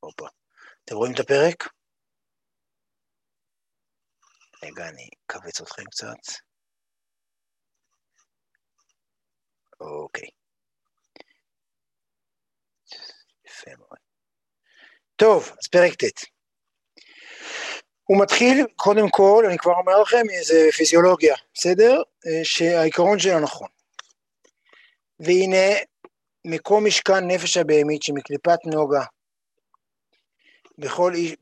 הופה. 0.00 0.26
אתם 0.84 0.94
רואים 0.94 1.14
את 1.14 1.20
הפרק? 1.20 1.68
רגע, 4.62 4.88
אני 4.88 5.08
אכווץ 5.26 5.60
אתכם 5.60 5.84
קצת. 5.84 6.44
אוקיי. 9.80 10.28
יפה 13.46 13.70
מאוד. 13.78 13.98
טוב, 15.16 15.42
אז 15.42 15.68
פרק 15.72 15.92
ט'. 15.94 16.33
הוא 18.04 18.22
מתחיל, 18.22 18.66
קודם 18.76 19.10
כל, 19.10 19.44
אני 19.48 19.58
כבר 19.58 19.72
אומר 19.72 20.02
לכם, 20.02 20.22
איזה 20.30 20.68
פיזיולוגיה, 20.72 21.34
בסדר? 21.54 22.02
שהעיקרון 22.42 23.18
שלה 23.18 23.40
נכון. 23.40 23.68
והנה, 25.20 25.76
מקום 26.44 26.86
משכן 26.86 27.26
נפש 27.26 27.56
הבהמית 27.56 28.02
שמקליפת 28.02 28.58
נוגה 28.66 29.04
בכל 30.78 31.14
איש, 31.14 31.32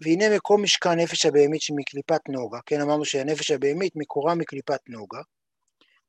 והנה 0.00 0.36
מקום 0.36 0.62
משכן 0.62 1.00
נפש 1.00 1.26
הבהמית 1.26 1.62
שמקליפת 1.62 2.20
נוגה, 2.28 2.58
כן 2.66 2.80
אמרנו 2.80 3.04
שהנפש 3.04 3.50
הבהמית 3.50 3.92
מקורה 3.96 4.34
מקליפת 4.34 4.80
נוגה, 4.88 5.20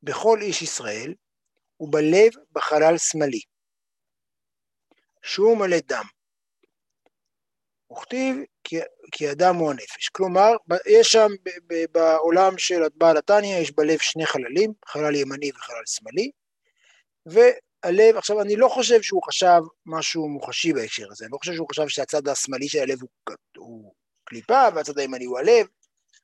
בכל 0.04 0.40
איש 0.42 0.62
ישראל, 0.62 1.14
ובלב 1.80 2.32
בחלל 2.52 2.98
שמאלי, 2.98 3.42
שהוא 5.24 5.58
מלא 5.58 5.78
דם. 5.86 6.04
וכתיב 8.08 8.36
כי, 8.64 8.80
כי 9.12 9.32
אדם 9.32 9.56
הוא 9.56 9.72
הנפש. 9.72 10.10
כלומר, 10.10 10.52
יש 10.88 11.08
שם 11.08 11.28
בעולם 11.92 12.58
של 12.58 12.82
בעל 12.96 13.18
התניא, 13.18 13.58
יש 13.58 13.72
בלב 13.72 14.00
שני 14.00 14.26
חללים, 14.26 14.74
חלל 14.88 15.16
ימני 15.16 15.52
וחלל 15.56 15.86
שמאלי, 15.86 16.32
והלב, 17.26 18.18
עכשיו 18.18 18.42
אני 18.42 18.56
לא 18.56 18.68
חושב 18.68 19.02
שהוא 19.02 19.24
חשב 19.24 19.62
משהו 19.86 20.30
מוחשי 20.30 20.74
בהקשר 20.74 21.06
הזה, 21.12 21.26
אני 21.26 21.32
לא 21.32 21.38
חושב 21.38 21.54
שהוא 21.54 21.68
חשב 21.72 21.88
שהצד 21.88 22.28
השמאלי 22.28 22.70
של 22.70 22.80
הלב 22.80 23.02
הוא, 23.02 23.10
הוא 23.58 23.94
קליפה 24.24 24.64
והצד 24.76 25.00
הימני 25.00 25.26
הוא 25.26 25.40
הלב, 25.40 25.66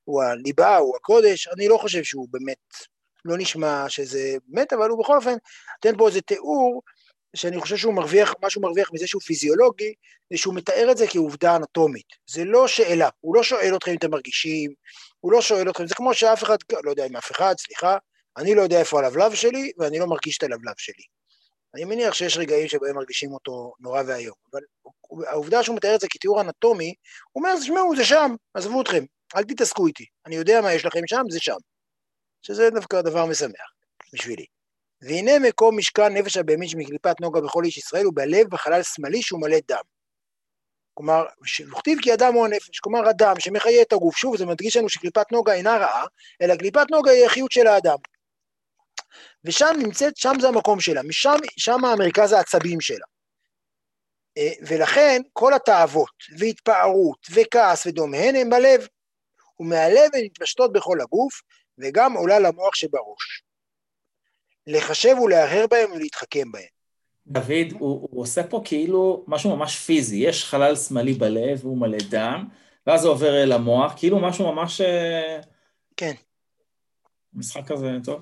הוא 0.04 0.24
הליבה, 0.24 0.78
הוא 0.78 0.96
הקודש, 0.96 1.48
אני 1.48 1.68
לא 1.68 1.78
חושב 1.78 2.04
שהוא 2.04 2.28
באמת, 2.32 2.74
לא 3.25 3.38
נשמע 3.38 3.86
שזה 3.90 4.36
באמת, 4.48 4.74
אבל 4.74 4.90
הוא 4.90 5.04
בכל 5.04 5.16
אופן 5.16 5.36
נותן 5.86 5.98
פה 5.98 6.08
איזה 6.08 6.22
תיאור 6.22 6.82
שאני 7.36 7.60
חושב 7.60 7.78
שהוא 7.78 7.94
מרוויח, 7.94 8.34
מה 8.42 8.50
שהוא 8.50 8.63
מרוויח 8.63 8.90
מזה 8.94 9.08
שהוא 9.08 9.22
פיזיולוגי, 9.22 9.94
זה 10.32 10.38
שהוא 10.38 10.56
מתאר 10.56 10.92
את 10.92 10.98
זה 10.98 11.08
כעובדה 11.08 11.56
אנטומית. 11.56 12.06
זה 12.30 12.44
לא 12.46 12.68
שאלה, 12.68 13.10
הוא 13.20 13.36
לא 13.36 13.44
שואל 13.44 13.75
אתכם 13.75 13.92
אם 13.92 13.98
אתם 13.98 14.12
מרגישים, 14.12 14.74
הוא 15.20 15.32
לא 15.32 15.42
שואל 15.42 15.70
אתכם, 15.70 15.88
זה 15.88 15.96
כמו 15.96 16.13
שאף 16.13 16.44
אחד, 16.44 16.58
לא 16.84 16.90
יודע 16.90 17.06
אם 17.06 17.16
אף 17.16 17.32
אחד, 17.32 17.56
סליחה, 17.58 17.98
אני 18.38 18.56
לא 18.56 18.62
יודע 18.62 18.80
איפה 18.80 19.00
הלבלב 19.00 19.36
שלי, 19.36 19.72
ואני 19.78 20.00
לא 20.00 20.08
מרגיש 20.08 20.38
את 20.38 20.44
הלבלב 20.44 20.74
שלי. 20.78 21.04
אני 21.75 21.86
מניח 21.86 22.13
שיש 22.13 22.38
רגעים 22.38 22.68
שבהם 22.68 22.96
מרגישים 22.96 23.32
אותו 23.34 23.74
נורא 23.80 24.02
ואיום, 24.08 24.36
אבל 24.52 24.62
העובדה 25.28 25.63
שהוא 25.63 25.75
מתאר 25.75 25.96
את 25.96 26.02
זה 26.02 26.08
כתיאור 26.10 26.42
אנטומי, 26.42 26.94
הוא 27.32 27.44
אומר, 27.44 27.60
תשמעו, 27.60 27.96
זה 27.96 28.06
שם, 28.06 28.36
עזבו 28.54 28.82
אתכם, 28.82 29.04
אל 29.36 29.44
תתעסקו 29.44 29.88
איתי, 29.88 30.06
אני 30.25 30.36
יודע 30.36 30.62
מה 30.62 30.74
יש 30.74 30.86
לכם 30.86 31.02
שם, 31.08 31.24
זה 31.30 31.40
שם. 31.40 31.56
שזה 32.42 32.70
דווקא 32.70 33.02
דבר 33.02 33.25
משמח 33.25 33.74
בשבילי. 34.13 34.46
והנה 35.03 35.39
מקום 35.39 35.77
משכן 35.77 36.17
נפש 36.17 36.38
הבהמית 36.38 36.69
שמקליפת 36.69 37.22
נוגה 37.22 37.41
בכל 37.41 37.63
איש 37.65 37.77
ישראל 37.77 38.05
הוא 38.05 38.13
בלב 38.15 38.50
בחלל 38.50 38.83
שמאלי 38.83 39.22
שהוא 39.22 39.41
מלא 39.41 39.57
דם. 39.67 39.83
כלומר, 40.93 41.25
וכתיב 41.72 42.00
כי 42.01 42.13
אדם 42.13 42.33
הוא 42.33 42.45
הנפש, 42.45 42.79
כלומר 42.79 43.10
אדם 43.10 43.39
שמחיה 43.39 43.81
את 43.81 43.93
הגוף, 43.93 44.17
שוב 44.17 44.38
זה 44.38 44.45
מדגיש 44.45 44.77
לנו 44.77 44.89
שקליפת 44.89 45.31
נוגה 45.31 45.53
אינה 45.53 45.77
רעה, 45.77 46.05
אלא 46.41 46.55
קליפת 46.55 46.86
נוגה 46.91 47.12
היא 47.12 47.25
החיות 47.25 47.51
של 47.51 47.67
האדם. 47.67 47.98
ושם 49.43 49.75
נמצאת, 49.79 50.17
שם 50.17 50.33
זה 50.41 50.48
המקום 50.48 50.79
שלה, 50.79 51.03
משם, 51.03 51.36
שם 51.57 51.86
המרכז 51.86 52.31
העצבים 52.31 52.81
שלה. 52.81 53.05
אה, 54.38 54.51
ולכן 54.67 55.22
כל 55.33 55.53
התאוות 55.53 56.13
והתפארות 56.39 57.27
וכעס 57.31 57.86
ודומיהן 57.86 58.36
הם 58.36 58.50
בלב, 58.50 58.88
ומהלב 59.60 60.10
הן 60.13 60.25
מתפשטות 60.25 60.74
בכל 60.74 61.01
הגוף, 61.01 61.41
וגם 61.77 62.13
עולה 62.13 62.39
למוח 62.39 62.75
שבראש. 62.75 63.43
לחשב 64.67 65.15
ולהרהר 65.24 65.65
בהם 65.67 65.91
ולהתחכם 65.91 66.51
בהם. 66.51 66.74
דוד, 67.27 67.72
הוא, 67.79 68.08
הוא 68.12 68.22
עושה 68.22 68.43
פה 68.43 68.62
כאילו 68.65 69.24
משהו 69.27 69.55
ממש 69.55 69.77
פיזי, 69.77 70.15
יש 70.15 70.46
חלל 70.46 70.75
שמאלי 70.75 71.13
בלב 71.13 71.65
והוא 71.65 71.77
מלא 71.77 71.98
דם, 72.10 72.48
ואז 72.88 73.01
זה 73.01 73.08
עובר 73.08 73.43
אל 73.43 73.51
המוח, 73.51 73.93
כאילו 73.98 74.20
משהו 74.20 74.53
ממש... 74.53 74.82
אה, 74.82 75.39
כן. 75.98 76.13
משחק 77.34 77.67
כזה, 77.67 77.91
טוב. 78.03 78.22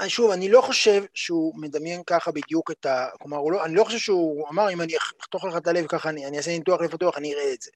אה, 0.00 0.08
שוב, 0.08 0.30
אני 0.30 0.48
לא 0.48 0.60
חושב 0.60 1.04
שהוא 1.14 1.54
מדמיין 1.60 2.02
ככה 2.06 2.30
בדיוק 2.30 2.70
את 2.70 2.86
ה... 2.86 3.06
כלומר, 3.18 3.38
לא, 3.50 3.64
אני 3.64 3.74
לא 3.74 3.84
חושב 3.84 3.98
שהוא 3.98 4.48
אמר, 4.48 4.70
אם 4.72 4.80
אני 4.80 4.92
אחתוך 5.20 5.44
לך 5.44 5.56
את 5.56 5.66
הלב 5.66 5.86
ככה, 5.86 6.08
אני, 6.08 6.26
אני 6.26 6.36
אעשה 6.36 6.50
ניתוח 6.50 6.80
לב 6.80 6.90
פתוח, 6.90 7.18
אני 7.18 7.34
אראה 7.34 7.52
את 7.54 7.62
זה. 7.62 7.70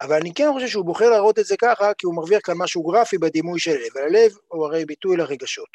אבל 0.00 0.16
אני 0.16 0.34
כן 0.34 0.48
חושב 0.52 0.68
שהוא 0.68 0.84
בוחר 0.84 1.10
להראות 1.10 1.38
את 1.38 1.44
זה 1.44 1.56
ככה, 1.56 1.94
כי 1.98 2.06
הוא 2.06 2.14
מרוויח 2.14 2.40
כאן 2.44 2.54
משהו 2.58 2.82
גרפי 2.82 3.18
בדימוי 3.18 3.60
של 3.60 3.70
הלב, 3.70 3.88
והלב 3.94 4.32
הוא 4.48 4.66
הרי 4.66 4.84
ביטוי 4.84 5.16
לרגשות. 5.16 5.68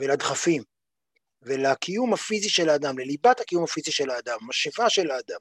ולדחפים, 0.00 0.62
ולקיום 1.42 2.12
הפיזי 2.12 2.48
של 2.48 2.68
האדם, 2.68 2.98
לליבת 2.98 3.40
הקיום 3.40 3.64
הפיזי 3.64 3.92
של 3.92 4.10
האדם, 4.10 4.38
משאבה 4.48 4.90
של 4.90 5.10
האדם. 5.10 5.38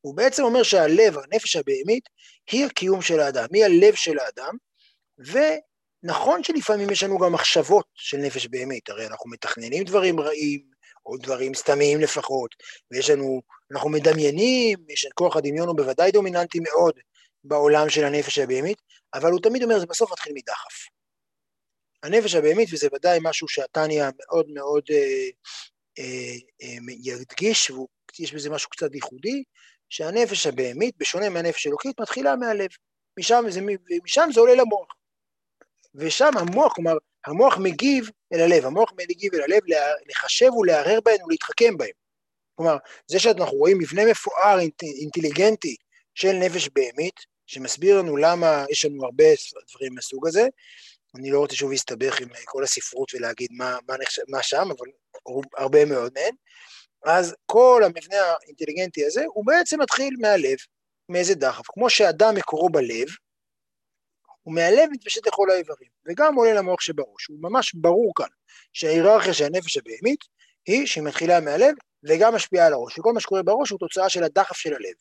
הוא 0.00 0.16
בעצם 0.16 0.42
אומר 0.42 0.62
שהלב, 0.62 1.18
הנפש 1.18 1.56
הבהמית, 1.56 2.08
היא 2.50 2.66
הקיום 2.66 3.02
של 3.02 3.20
האדם, 3.20 3.46
היא 3.52 3.64
הלב 3.64 3.94
של 3.94 4.18
האדם, 4.18 4.56
ונכון 5.18 6.44
שלפעמים 6.44 6.90
יש 6.90 7.02
לנו 7.02 7.18
גם 7.18 7.32
מחשבות 7.32 7.86
של 7.94 8.16
נפש 8.16 8.46
בהמית, 8.46 8.88
הרי 8.88 9.06
אנחנו 9.06 9.30
מתכננים 9.30 9.84
דברים 9.84 10.20
רעים, 10.20 10.72
או 11.06 11.16
דברים 11.16 11.54
סתמיים 11.54 12.00
לפחות, 12.00 12.54
ויש 12.90 13.10
לנו, 13.10 13.40
אנחנו 13.72 13.90
מדמיינים, 13.90 14.78
יש 14.88 15.06
כוח 15.14 15.36
הדמיון 15.36 15.68
הוא 15.68 15.76
בוודאי 15.76 16.10
דומיננטי 16.10 16.58
מאוד 16.60 16.94
בעולם 17.44 17.90
של 17.90 18.04
הנפש 18.04 18.38
הבהמית, 18.38 18.78
אבל 19.14 19.30
הוא 19.30 19.40
תמיד 19.42 19.62
אומר, 19.62 19.78
זה 19.78 19.86
בסוף 19.86 20.12
מתחיל 20.12 20.32
מדחף. 20.36 20.88
הנפש 22.02 22.34
הבהמית, 22.34 22.68
וזה 22.72 22.88
ודאי 22.94 23.18
משהו 23.22 23.48
שהתניא 23.48 24.04
מאוד 24.18 24.46
מאוד 24.48 24.82
אה, 24.90 25.28
אה, 25.98 26.34
אה, 26.62 26.94
ידגיש, 27.02 27.70
ויש 28.18 28.34
בזה 28.34 28.50
משהו 28.50 28.70
קצת 28.70 28.94
ייחודי, 28.94 29.42
שהנפש 29.88 30.46
הבהמית, 30.46 30.94
בשונה 30.98 31.28
מהנפש 31.28 31.66
האלוקית, 31.66 32.00
מתחילה 32.00 32.36
מהלב. 32.36 32.70
משם 33.18 33.44
זה, 33.48 33.60
משם 34.04 34.28
זה 34.34 34.40
עולה 34.40 34.54
למוח. 34.54 34.94
ושם 35.94 36.30
המוח, 36.38 36.72
כלומר, 36.74 36.96
המוח 37.26 37.58
מגיב 37.58 38.10
אל 38.32 38.40
הלב, 38.40 38.66
המוח 38.66 38.92
מגיב 38.98 39.34
אל 39.34 39.42
הלב 39.42 39.62
לחשב 40.06 40.50
ולהרהר 40.54 41.00
בהן 41.00 41.22
ולהתחכם 41.24 41.76
בהן. 41.76 41.90
כלומר, 42.54 42.76
זה 43.06 43.18
שאנחנו 43.18 43.56
רואים 43.56 43.78
מבנה 43.78 44.04
מפואר, 44.10 44.58
אינטליגנטי 44.82 45.76
של 46.14 46.32
נפש 46.32 46.68
בהמית, 46.68 47.20
שמסביר 47.46 47.98
לנו 47.98 48.16
למה 48.16 48.64
יש 48.70 48.84
לנו 48.84 49.04
הרבה 49.04 49.24
דברים 49.70 49.94
מהסוג 49.94 50.26
הזה, 50.26 50.48
אני 51.16 51.30
לא 51.30 51.38
רוצה 51.38 51.56
שוב 51.56 51.70
להסתבך 51.70 52.20
עם 52.20 52.28
כל 52.44 52.64
הספרות 52.64 53.14
ולהגיד 53.14 53.48
מה, 53.52 53.78
מה, 53.88 53.96
נחשב, 53.96 54.22
מה 54.28 54.42
שם, 54.42 54.68
אבל 54.70 54.86
הרבה 55.56 55.84
מאוד 55.84 56.12
מהן. 56.14 56.34
אז 57.04 57.34
כל 57.46 57.82
המבנה 57.84 58.16
האינטליגנטי 58.16 59.06
הזה, 59.06 59.24
הוא 59.26 59.46
בעצם 59.46 59.80
מתחיל 59.80 60.14
מהלב, 60.20 60.56
מאיזה 61.08 61.34
דחף. 61.34 61.64
כמו 61.66 61.90
שאדם 61.90 62.34
מקורו 62.34 62.68
בלב, 62.68 63.08
ומהלב 64.46 64.88
מתפשט 64.92 65.26
לכל 65.26 65.50
האיברים, 65.50 65.88
וגם 66.08 66.34
עולה 66.34 66.52
למוח 66.54 66.80
שבראש. 66.80 67.26
הוא 67.28 67.38
ממש 67.40 67.74
ברור 67.74 68.12
כאן 68.16 68.26
שההיררכיה 68.72 69.34
של 69.34 69.44
הנפש 69.44 69.76
הבהמית 69.76 70.20
היא 70.66 70.86
שהיא 70.86 71.04
מתחילה 71.04 71.40
מהלב 71.40 71.74
וגם 72.04 72.34
משפיעה 72.34 72.66
על 72.66 72.72
הראש, 72.72 72.98
וכל 72.98 73.12
מה 73.12 73.20
שקורה 73.20 73.42
בראש 73.42 73.70
הוא 73.70 73.78
תוצאה 73.78 74.08
של 74.08 74.24
הדחף 74.24 74.56
של 74.56 74.74
הלב. 74.74 74.94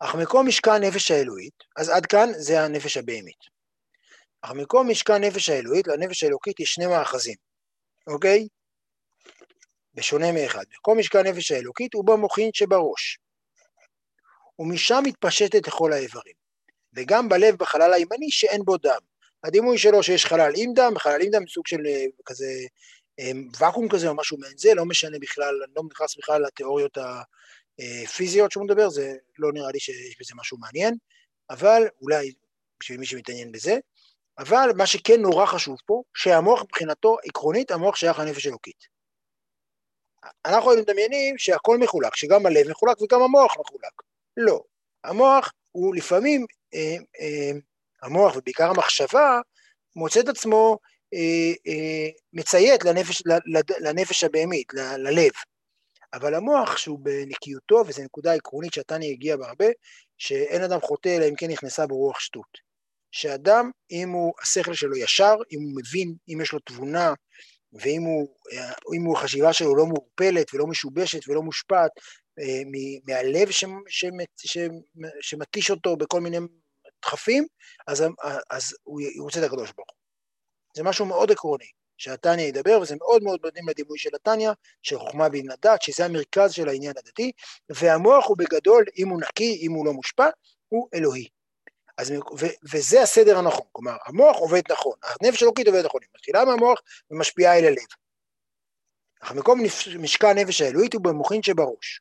אך 0.00 0.14
מקום 0.14 0.48
משכן 0.48 0.84
נפש 0.84 1.10
האלוהית, 1.10 1.54
אז 1.76 1.88
עד 1.88 2.06
כאן 2.06 2.28
זה 2.36 2.60
הנפש 2.60 2.96
הבהמית. 2.96 3.53
אך 4.44 4.50
מקום 4.50 4.90
משכן 4.90 5.24
נפש 5.24 5.48
האלוהית 5.48 5.86
לנפש 5.86 6.22
האלוקית 6.22 6.60
יש 6.60 6.74
שני 6.74 6.86
מאחזים, 6.86 7.34
אוקיי? 8.06 8.48
בשונה 9.94 10.32
מאחד. 10.32 10.64
מקום 10.78 10.98
משכן 10.98 11.26
נפש 11.26 11.52
האלוקית 11.52 11.94
הוא 11.94 12.04
במוחין 12.04 12.50
שבראש, 12.52 13.18
ומשם 14.58 15.02
מתפשטת 15.06 15.66
לכל 15.66 15.92
האיברים, 15.92 16.34
וגם 16.94 17.28
בלב 17.28 17.56
בחלל 17.56 17.92
הימני 17.92 18.30
שאין 18.30 18.62
בו 18.64 18.76
דם. 18.76 19.00
הדימוי 19.44 19.78
שלו 19.78 20.02
שיש 20.02 20.26
חלל 20.26 20.52
עם 20.56 20.72
דם, 20.74 20.92
חלל 20.98 21.22
עם 21.22 21.30
דם 21.30 21.46
סוג 21.48 21.66
של 21.66 21.86
אה, 21.86 22.04
כזה 22.24 22.52
אה, 23.20 23.30
ואקום 23.58 23.88
כזה 23.88 24.08
או 24.08 24.16
משהו 24.16 24.38
מעין 24.38 24.58
זה, 24.58 24.74
לא 24.74 24.84
משנה 24.84 25.18
בכלל, 25.18 25.54
אני 25.64 25.72
לא 25.76 25.82
נכנס 25.90 26.16
בכלל 26.16 26.42
לתיאוריות 26.42 26.98
אה, 26.98 28.06
פיזיות 28.06 28.52
שהוא 28.52 28.64
מדבר, 28.64 28.88
זה 28.88 29.16
לא 29.38 29.52
נראה 29.52 29.70
לי 29.72 29.80
שיש 29.80 30.16
בזה 30.20 30.34
משהו 30.36 30.58
מעניין, 30.58 30.94
אבל 31.50 31.82
אולי 32.00 32.32
בשביל 32.80 32.98
מי 32.98 33.06
שמתעניין 33.06 33.52
בזה, 33.52 33.78
אבל 34.38 34.70
מה 34.76 34.86
שכן 34.86 35.20
נורא 35.20 35.46
חשוב 35.46 35.76
פה, 35.86 36.02
שהמוח 36.14 36.62
מבחינתו 36.62 37.16
עקרונית 37.24 37.70
המוח 37.70 37.96
שייך 37.96 38.18
לנפש 38.18 38.46
אלוקית. 38.46 38.94
אנחנו 40.44 40.70
מדמיינים 40.70 41.38
שהכל 41.38 41.78
מחולק, 41.78 42.16
שגם 42.16 42.46
הלב 42.46 42.70
מחולק 42.70 43.02
וגם 43.02 43.22
המוח 43.22 43.56
מחולק. 43.60 43.92
לא. 44.36 44.62
המוח 45.04 45.52
הוא 45.72 45.94
לפעמים, 45.94 46.46
אה, 46.74 46.96
אה, 47.20 47.58
המוח 48.02 48.36
ובעיקר 48.36 48.70
המחשבה, 48.70 49.40
מוצא 49.96 50.20
את 50.20 50.28
עצמו 50.28 50.78
אה, 51.14 51.72
אה, 51.72 52.08
מציית 52.32 52.84
לנפש, 52.84 53.22
לנפש 53.80 54.24
הבהמית, 54.24 54.74
ל, 54.74 54.80
ללב. 54.96 55.32
אבל 56.14 56.34
המוח 56.34 56.76
שהוא 56.76 56.98
בנקיותו, 56.98 57.82
וזו 57.86 58.02
נקודה 58.02 58.34
עקרונית 58.34 58.72
שהתניא 58.72 59.10
הגיע 59.10 59.36
בה 59.36 59.48
הרבה, 59.48 59.66
שאין 60.18 60.62
אדם 60.62 60.80
חוטא 60.80 61.16
אלא 61.16 61.24
אם 61.28 61.34
כן 61.36 61.50
נכנסה 61.50 61.86
ברוח 61.86 62.20
שטות. 62.20 62.73
שאדם, 63.14 63.70
אם 63.90 64.10
הוא, 64.10 64.32
השכל 64.42 64.74
שלו 64.74 64.96
ישר, 64.96 65.34
אם 65.52 65.58
הוא 65.62 65.72
מבין, 65.76 66.14
אם 66.28 66.40
יש 66.40 66.52
לו 66.52 66.58
תבונה, 66.58 67.12
ואם 67.72 68.02
הוא, 68.02 68.36
אם 68.96 69.04
הוא 69.04 69.18
החשיבה 69.18 69.52
שלו 69.52 69.76
לא 69.76 69.86
מעורפלת 69.86 70.54
ולא 70.54 70.66
משובשת 70.66 71.28
ולא 71.28 71.42
מושפעת 71.42 71.90
אה, 72.38 72.62
מהלב 73.06 73.48
שמתיש 75.20 75.70
אותו 75.70 75.96
בכל 75.96 76.20
מיני 76.20 76.36
דחפים, 77.02 77.46
אז, 77.86 78.04
אז 78.50 78.76
הוא 78.82 79.00
רוצה 79.18 79.40
את 79.40 79.44
הקדוש 79.44 79.72
ברוך 79.72 79.90
הוא. 79.90 79.98
זה 80.76 80.82
משהו 80.82 81.06
מאוד 81.06 81.30
עקרוני, 81.30 81.68
שהתניא 81.96 82.44
ידבר, 82.44 82.78
וזה 82.82 82.96
מאוד 82.96 83.22
מאוד 83.22 83.40
מדהים 83.44 83.68
לדימוי 83.68 83.98
של 83.98 84.10
התניא, 84.14 84.50
של 84.82 84.98
חוכמה 84.98 85.28
בינה 85.28 85.54
דת, 85.62 85.82
שזה 85.82 86.04
המרכז 86.04 86.52
של 86.52 86.68
העניין 86.68 86.94
הדתי, 86.98 87.32
והמוח 87.68 88.26
הוא 88.26 88.36
בגדול, 88.38 88.84
אם 88.98 89.08
הוא 89.08 89.20
נקי, 89.20 89.58
אם 89.66 89.72
הוא 89.72 89.86
לא 89.86 89.92
מושפע, 89.92 90.28
הוא 90.68 90.88
אלוהי. 90.94 91.33
אז, 91.98 92.10
ו, 92.10 92.46
וזה 92.72 93.02
הסדר 93.02 93.38
הנכון, 93.38 93.66
כלומר, 93.72 93.96
המוח 94.06 94.36
עובד 94.36 94.62
נכון, 94.72 94.92
הנפש 95.02 95.42
אלוקית 95.42 95.66
עובדת 95.66 95.84
נכון, 95.84 96.00
היא 96.02 96.08
מתחילה 96.14 96.44
מהמוח 96.44 96.80
ומשפיעה 97.10 97.58
אל 97.58 97.64
הלב. 97.64 97.86
אך 99.20 99.32
מקום 99.32 99.60
משקע 99.98 100.30
הנפש 100.30 100.60
האלוהית 100.60 100.94
הוא 100.94 101.02
במוחין 101.02 101.42
שבראש, 101.42 102.00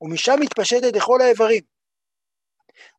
ומשם 0.00 0.36
מתפשטת 0.40 0.96
לכל 0.96 1.20
האיברים, 1.20 1.62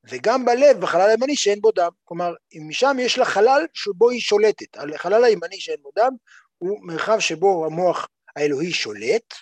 וגם 0.09 0.45
בלב, 0.45 0.79
בחלל 0.79 1.09
הימני 1.09 1.35
שאין 1.35 1.61
בו 1.61 1.71
דם, 1.71 1.89
כלומר, 2.03 2.33
משם 2.55 2.97
יש 3.00 3.17
לה 3.17 3.25
חלל 3.25 3.65
שבו 3.73 4.09
היא 4.09 4.21
שולטת, 4.21 4.77
החלל 4.95 5.23
הימני 5.23 5.59
שאין 5.59 5.81
בו 5.81 5.91
דם 5.95 6.11
הוא 6.57 6.79
מרחב 6.88 7.19
שבו 7.19 7.65
המוח 7.65 8.07
האלוהי 8.35 8.73
שולט, 8.73 9.33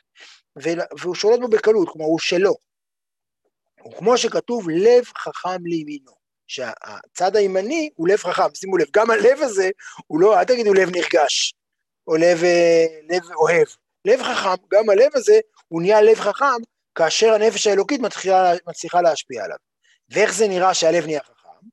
והוא 1.00 1.16
שולט 1.16 1.40
בו 1.40 1.48
בקלות, 1.48 1.90
כלומר 1.90 2.06
הוא 2.06 2.20
שלו. 2.20 2.56
וכמו 3.88 4.18
שכתוב, 4.18 4.70
לב 4.70 5.04
חכם 5.18 5.66
לימינו. 5.66 6.19
שהצד 6.50 7.36
הימני 7.36 7.90
הוא 7.96 8.08
לב 8.08 8.18
חכם, 8.18 8.56
שימו 8.56 8.78
לב, 8.78 8.88
גם 8.94 9.12
הלב 9.12 9.42
הזה 9.42 9.70
הוא 10.08 10.20
לא, 10.20 10.40
אל 10.40 10.44
תגידו 10.44 10.74
לב 10.74 10.90
נרגש, 10.90 11.54
או 12.08 12.16
לב, 12.16 12.44
אה, 12.44 12.86
לב 13.10 13.24
אוהב, 13.36 13.68
לב 14.06 14.24
חכם, 14.24 14.64
גם 14.74 14.90
הלב 14.90 15.12
הזה 15.16 15.40
הוא 15.68 15.82
נהיה 15.82 16.02
לב 16.02 16.20
חכם 16.20 16.62
כאשר 16.96 17.34
הנפש 17.34 17.68
האלוקית 17.68 18.02
מצליחה, 18.02 18.52
מצליחה 18.68 19.02
להשפיע 19.02 19.44
עליו. 19.44 19.58
ואיך 20.10 20.34
זה 20.34 20.48
נראה 20.48 20.74
שהלב 20.74 21.06
נהיה 21.06 21.20
חכם? 21.24 21.68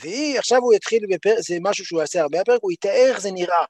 והיא, 0.00 0.38
עכשיו 0.38 0.58
הוא 0.58 0.74
יתחיל, 0.74 1.02
בפר... 1.10 1.34
זה 1.38 1.56
משהו 1.60 1.84
שהוא 1.84 2.00
יעשה 2.00 2.20
הרבה 2.20 2.40
בפרק, 2.40 2.58
הוא 2.62 2.72
יתאר 2.72 3.08
איך 3.10 3.20
זה 3.20 3.30
נראה. 3.30 3.64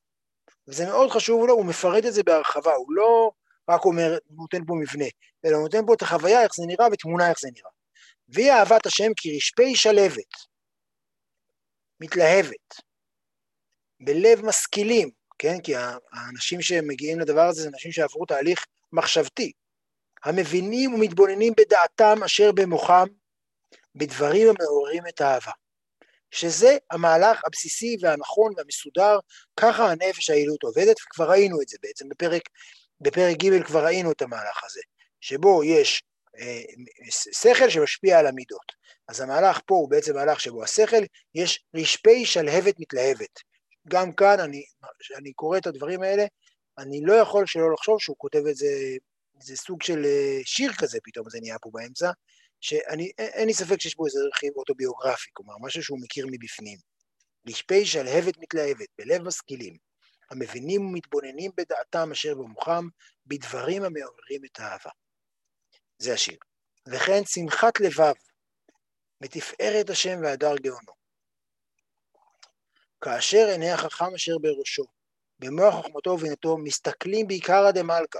וזה 0.69 0.87
מאוד 0.87 1.11
חשוב 1.11 1.47
לו, 1.47 1.55
הוא 1.55 1.67
מפרט 1.67 2.05
את 2.07 2.12
זה 2.12 2.23
בהרחבה, 2.23 2.75
הוא 2.75 2.93
לא 2.93 3.31
רק 3.69 3.85
אומר, 3.85 4.19
נותן 4.31 4.64
פה 4.67 4.75
מבנה, 4.75 5.05
אלא 5.45 5.59
נותן 5.59 5.87
פה 5.87 5.95
את 5.95 6.02
החוויה, 6.02 6.43
איך 6.43 6.55
זה 6.55 6.62
נראה, 6.67 6.87
ותמונה 6.93 7.31
איך 7.31 7.40
זה 7.40 7.49
נראה. 7.57 7.71
והיא 8.33 8.53
אהבת 8.53 8.87
השם 8.87 9.11
כרשפי 9.17 9.77
שלבת, 9.77 10.33
מתלהבת, 12.01 12.75
בלב 14.01 14.45
משכילים, 14.45 15.11
כן? 15.39 15.61
כי 15.61 15.73
האנשים 16.13 16.63
שמגיעים 16.63 17.21
לדבר 17.21 17.41
הזה 17.41 17.63
זה 17.63 17.69
אנשים 17.69 17.93
שעברו 17.93 18.26
תהליך 18.26 18.67
מחשבתי, 18.93 19.52
המבינים 20.25 20.95
ומתבוננים 20.95 21.52
בדעתם 21.57 22.23
אשר 22.25 22.52
במוחם, 22.52 23.07
בדברים 23.95 24.49
המעוררים 24.49 25.02
את 25.07 25.21
האהבה. 25.21 25.52
שזה 26.31 26.76
המהלך 26.91 27.41
הבסיסי 27.47 27.97
והנכון 28.00 28.52
והמסודר, 28.57 29.19
ככה 29.57 29.91
הנפש 29.91 30.31
העילות 30.31 30.63
עובדת, 30.63 30.97
וכבר 31.00 31.31
ראינו 31.31 31.63
את 31.63 31.69
זה 31.69 31.76
בעצם 31.83 32.09
בפרק, 32.09 32.43
בפרק 33.00 33.37
ג' 33.37 33.63
כבר 33.63 33.85
ראינו 33.85 34.13
את 34.13 34.23
המהלך 34.23 34.65
הזה, 34.65 34.81
שבו 35.21 35.65
יש 35.65 36.02
שכל 37.32 37.71
שמשפיע 37.71 38.19
על 38.19 38.26
המידות. 38.26 38.73
אז 39.08 39.21
המהלך 39.21 39.60
פה 39.66 39.75
הוא 39.75 39.90
בעצם 39.90 40.14
מהלך 40.14 40.40
שבו 40.40 40.64
השכל, 40.64 41.02
יש 41.34 41.64
רשפי 41.76 42.26
שלהבת 42.26 42.75
מתלהבת. 42.80 43.40
גם 43.88 44.12
כאן, 44.12 44.40
אני, 44.40 44.62
אני 45.16 45.32
קורא 45.32 45.58
את 45.58 45.66
הדברים 45.66 46.02
האלה, 46.02 46.25
אני 46.78 47.00
לא 47.04 47.12
יכול 47.12 47.47
שלא 47.47 47.73
לחשוב 47.73 48.00
שהוא 48.00 48.16
כותב 48.19 48.47
את 48.50 48.56
זה, 48.56 48.69
זה 49.43 49.56
סוג 49.56 49.82
של 49.82 50.04
אה, 50.04 50.38
שיר 50.45 50.73
כזה 50.73 50.99
פתאום, 51.04 51.30
זה 51.30 51.38
נהיה 51.40 51.58
פה 51.58 51.71
באמצע, 51.73 52.10
שאין 52.60 53.47
לי 53.47 53.54
ספק 53.54 53.80
שיש 53.80 53.97
בו 53.97 54.06
איזה 54.06 54.19
רכיב 54.34 54.52
אוטוביוגרפי, 54.56 55.30
כלומר, 55.32 55.54
משהו 55.60 55.82
שהוא 55.82 55.99
מכיר 56.02 56.26
מבפנים. 56.30 56.78
רשפי 57.49 57.86
שלהבת 57.86 58.34
מתלהבת, 58.38 58.88
בלב 58.99 59.23
משכילים, 59.23 59.76
המבינים 60.30 60.86
ומתבוננים 60.86 61.50
בדעתם 61.56 62.10
אשר 62.12 62.34
במוחם, 62.34 62.84
בדברים 63.26 63.82
המעוררים 63.82 64.45
את 64.45 64.60
האהבה. 64.60 64.90
זה 66.00 66.13
השיר. 66.13 66.39
וכן 66.86 67.25
שמחת 67.25 67.80
לבב, 67.80 68.13
מתפארת 69.21 69.91
השם 69.91 70.19
והדר 70.23 70.56
גאונו. 70.56 70.93
כאשר 73.00 73.47
עיני 73.50 73.71
החכם 73.71 74.15
אשר 74.15 74.39
בראשו, 74.39 74.84
במוח 75.39 75.75
חוכמתו 75.75 76.10
ובינתו, 76.10 76.58
מסתכלים 76.58 77.26
בעיקרא 77.26 77.71
דמלכא, 77.71 78.19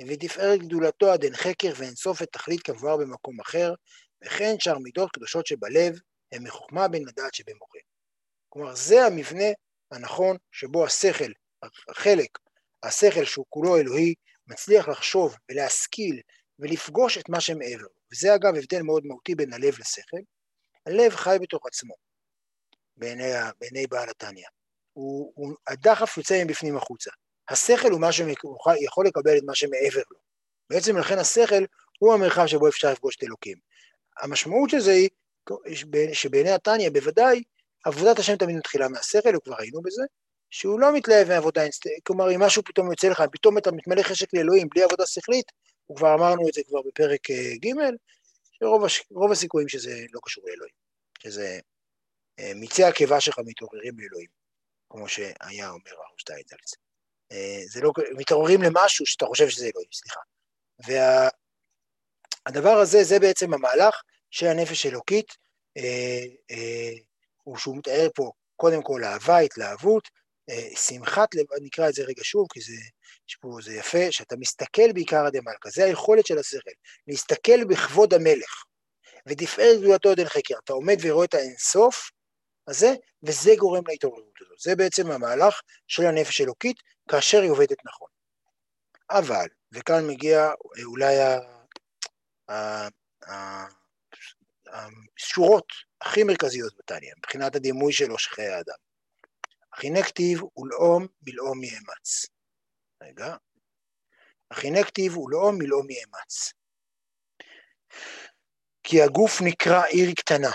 ובתפארת 0.00 0.60
גדולתו 0.60 1.12
עד 1.12 1.24
אין 1.24 1.36
חקר 1.36 1.72
ואין 1.76 1.94
סוף 1.94 2.22
את 2.22 2.28
תכלית 2.32 2.62
כמבואר 2.62 2.96
במקום 2.96 3.40
אחר, 3.40 3.74
וכן 4.24 4.54
שאר 4.58 4.78
מידות 4.78 5.10
קדושות 5.12 5.46
שבלב, 5.46 5.98
הם 6.32 6.44
מחוכמה 6.44 6.88
בין 6.88 7.04
לדעת 7.08 7.34
שבמוחם. 7.34 7.78
כלומר, 8.48 8.74
זה 8.74 9.06
המבנה 9.06 9.48
הנכון 9.90 10.36
שבו 10.52 10.84
השכל, 10.84 11.32
החלק, 11.88 12.38
השכל 12.82 13.24
שהוא 13.24 13.46
כולו 13.48 13.76
אלוהי, 13.76 14.14
מצליח 14.46 14.88
לחשוב 14.88 15.36
ולהשכיל 15.50 16.20
ולפגוש 16.58 17.18
את 17.18 17.28
מה 17.28 17.40
שמעבר. 17.40 17.86
וזה 18.12 18.34
אגב 18.34 18.54
הבדל 18.56 18.82
מאוד 18.82 19.06
מהותי 19.06 19.34
בין 19.34 19.52
הלב 19.52 19.78
לשכל. 19.78 20.20
הלב 20.86 21.14
חי 21.14 21.36
בתוך 21.40 21.66
עצמו, 21.66 21.94
בעיני, 22.96 23.32
בעיני 23.60 23.86
בעל 23.86 24.08
התניא. 24.08 24.46
הדחף 25.66 26.16
יוצא 26.16 26.44
מבפנים 26.44 26.76
החוצה. 26.76 27.10
השכל 27.48 27.90
הוא 27.90 28.00
מה 28.00 28.12
שיכול 28.12 29.06
לקבל 29.06 29.38
את 29.38 29.42
מה 29.46 29.54
שמעבר 29.54 30.02
לו. 30.10 30.18
בעצם 30.70 30.96
לכן 30.98 31.18
השכל 31.18 31.64
הוא 31.98 32.14
המרחב 32.14 32.46
שבו 32.46 32.68
אפשר 32.68 32.92
לפגוש 32.92 33.16
את 33.16 33.22
אלוקים. 33.22 33.58
המשמעות 34.20 34.70
של 34.70 34.80
זה 34.80 34.90
היא 34.90 35.08
שבעיני 36.12 36.50
התניא 36.50 36.90
בוודאי 36.90 37.42
עבודת 37.84 38.18
השם 38.18 38.36
תמיד 38.36 38.56
מתחילה 38.56 38.88
מהשכל, 38.88 39.36
וכבר 39.36 39.54
ראינו 39.58 39.82
בזה, 39.82 40.02
שהוא 40.50 40.80
לא 40.80 40.92
מתלהב 40.92 41.28
מעבודה, 41.28 41.62
כלומר 42.06 42.34
אם 42.34 42.42
משהו 42.42 42.62
פתאום 42.64 42.90
יוצא 42.90 43.08
לך, 43.08 43.22
פתאום 43.32 43.58
אתה 43.58 43.72
מתמלא 43.72 44.02
חשק 44.02 44.34
לאלוהים 44.34 44.68
בלי 44.74 44.82
עבודה 44.82 45.06
שכלית, 45.06 45.46
וכבר 45.92 46.14
אמרנו 46.14 46.48
את 46.48 46.54
זה 46.54 46.60
כבר 46.68 46.82
בפרק 46.82 47.30
אה, 47.30 47.52
ג', 47.56 47.68
שרוב 48.88 49.32
הסיכויים 49.32 49.68
שזה 49.68 50.04
לא 50.12 50.20
קשור 50.24 50.44
לאלוהים, 50.46 50.74
שזה 51.18 51.58
אה, 52.38 52.52
מיצי 52.54 52.84
הקיבה 52.84 53.20
שלך 53.20 53.38
מתעוררים 53.44 53.98
לאלוהים, 53.98 54.30
כמו 54.90 55.08
שהיה 55.08 55.70
אומר 55.70 55.90
הרב 55.90 56.18
שטייטלס. 56.18 56.74
אה, 57.32 57.60
זה 57.66 57.80
לא, 57.80 57.92
מתעוררים 58.16 58.62
למשהו 58.62 59.06
שאתה 59.06 59.26
חושב 59.26 59.48
שזה 59.48 59.66
אלוהים, 59.74 59.88
סליחה. 59.92 60.20
והדבר 62.46 62.76
הזה, 62.76 63.04
זה 63.04 63.18
בעצם 63.18 63.54
המהלך 63.54 64.02
של 64.30 64.46
הנפש 64.46 64.86
האלוקית, 64.86 65.26
הוא 67.42 67.56
שהוא 67.56 67.76
מתאר 67.76 68.08
פה 68.14 68.30
קודם 68.56 68.82
כל 68.82 69.04
אהבה, 69.04 69.38
התלהבות, 69.38 70.08
שמחת 70.76 71.34
לב, 71.34 71.44
נקרא 71.62 71.88
את 71.88 71.94
זה 71.94 72.02
רגע 72.02 72.24
שוב, 72.24 72.46
כי 72.52 72.60
זה, 72.60 72.72
יש 73.28 73.36
פה, 73.36 73.48
זה 73.62 73.74
יפה, 73.74 74.10
שאתה 74.10 74.36
מסתכל 74.36 74.92
בעיקר 74.94 75.26
עד 75.26 75.36
המלכה, 75.36 75.70
זה 75.70 75.84
היכולת 75.84 76.26
של 76.26 76.38
השכל, 76.38 76.70
להסתכל 77.08 77.64
בכבוד 77.64 78.14
המלך, 78.14 78.64
ותפארת 79.26 79.80
גדולתו 79.80 80.10
עד 80.10 80.18
אין 80.18 80.28
חקר, 80.28 80.54
אתה 80.64 80.72
עומד 80.72 80.96
ורואה 81.02 81.24
את 81.24 81.34
האינסוף 81.34 82.10
הזה, 82.68 82.94
וזה 83.22 83.50
גורם 83.58 83.82
להתעוררות 83.88 84.34
הזאת, 84.40 84.60
זה 84.60 84.76
בעצם 84.76 85.10
המהלך 85.10 85.60
של 85.88 86.06
הנפש 86.06 86.40
האלוקית, 86.40 86.76
כאשר 87.10 87.42
היא 87.42 87.50
עובדת 87.50 87.76
נכון. 87.84 88.08
אבל, 89.10 89.46
וכאן 89.72 90.06
מגיע 90.06 90.50
אולי 90.84 91.16
השורות 95.18 95.66
הכי 96.00 96.22
מרכזיות 96.22 96.74
בתניא, 96.78 97.12
מבחינת 97.18 97.56
הדימוי 97.56 97.92
של 97.92 98.16
חיי 98.16 98.48
האדם. 98.48 98.74
הנה 99.82 100.02
כתיב 100.02 100.40
ולאום 100.56 101.06
מלאום 101.22 101.64
יאמץ. 101.64 102.33
רגע. 103.04 103.36
הנה 104.50 104.84
כתיב 104.84 105.18
ולאום 105.18 105.58
מלאום 105.58 105.86
יאמץ. 105.90 106.52
כי 108.82 109.02
הגוף 109.02 109.40
נקרא 109.44 109.82
עיר 109.84 110.14
קטנה. 110.16 110.50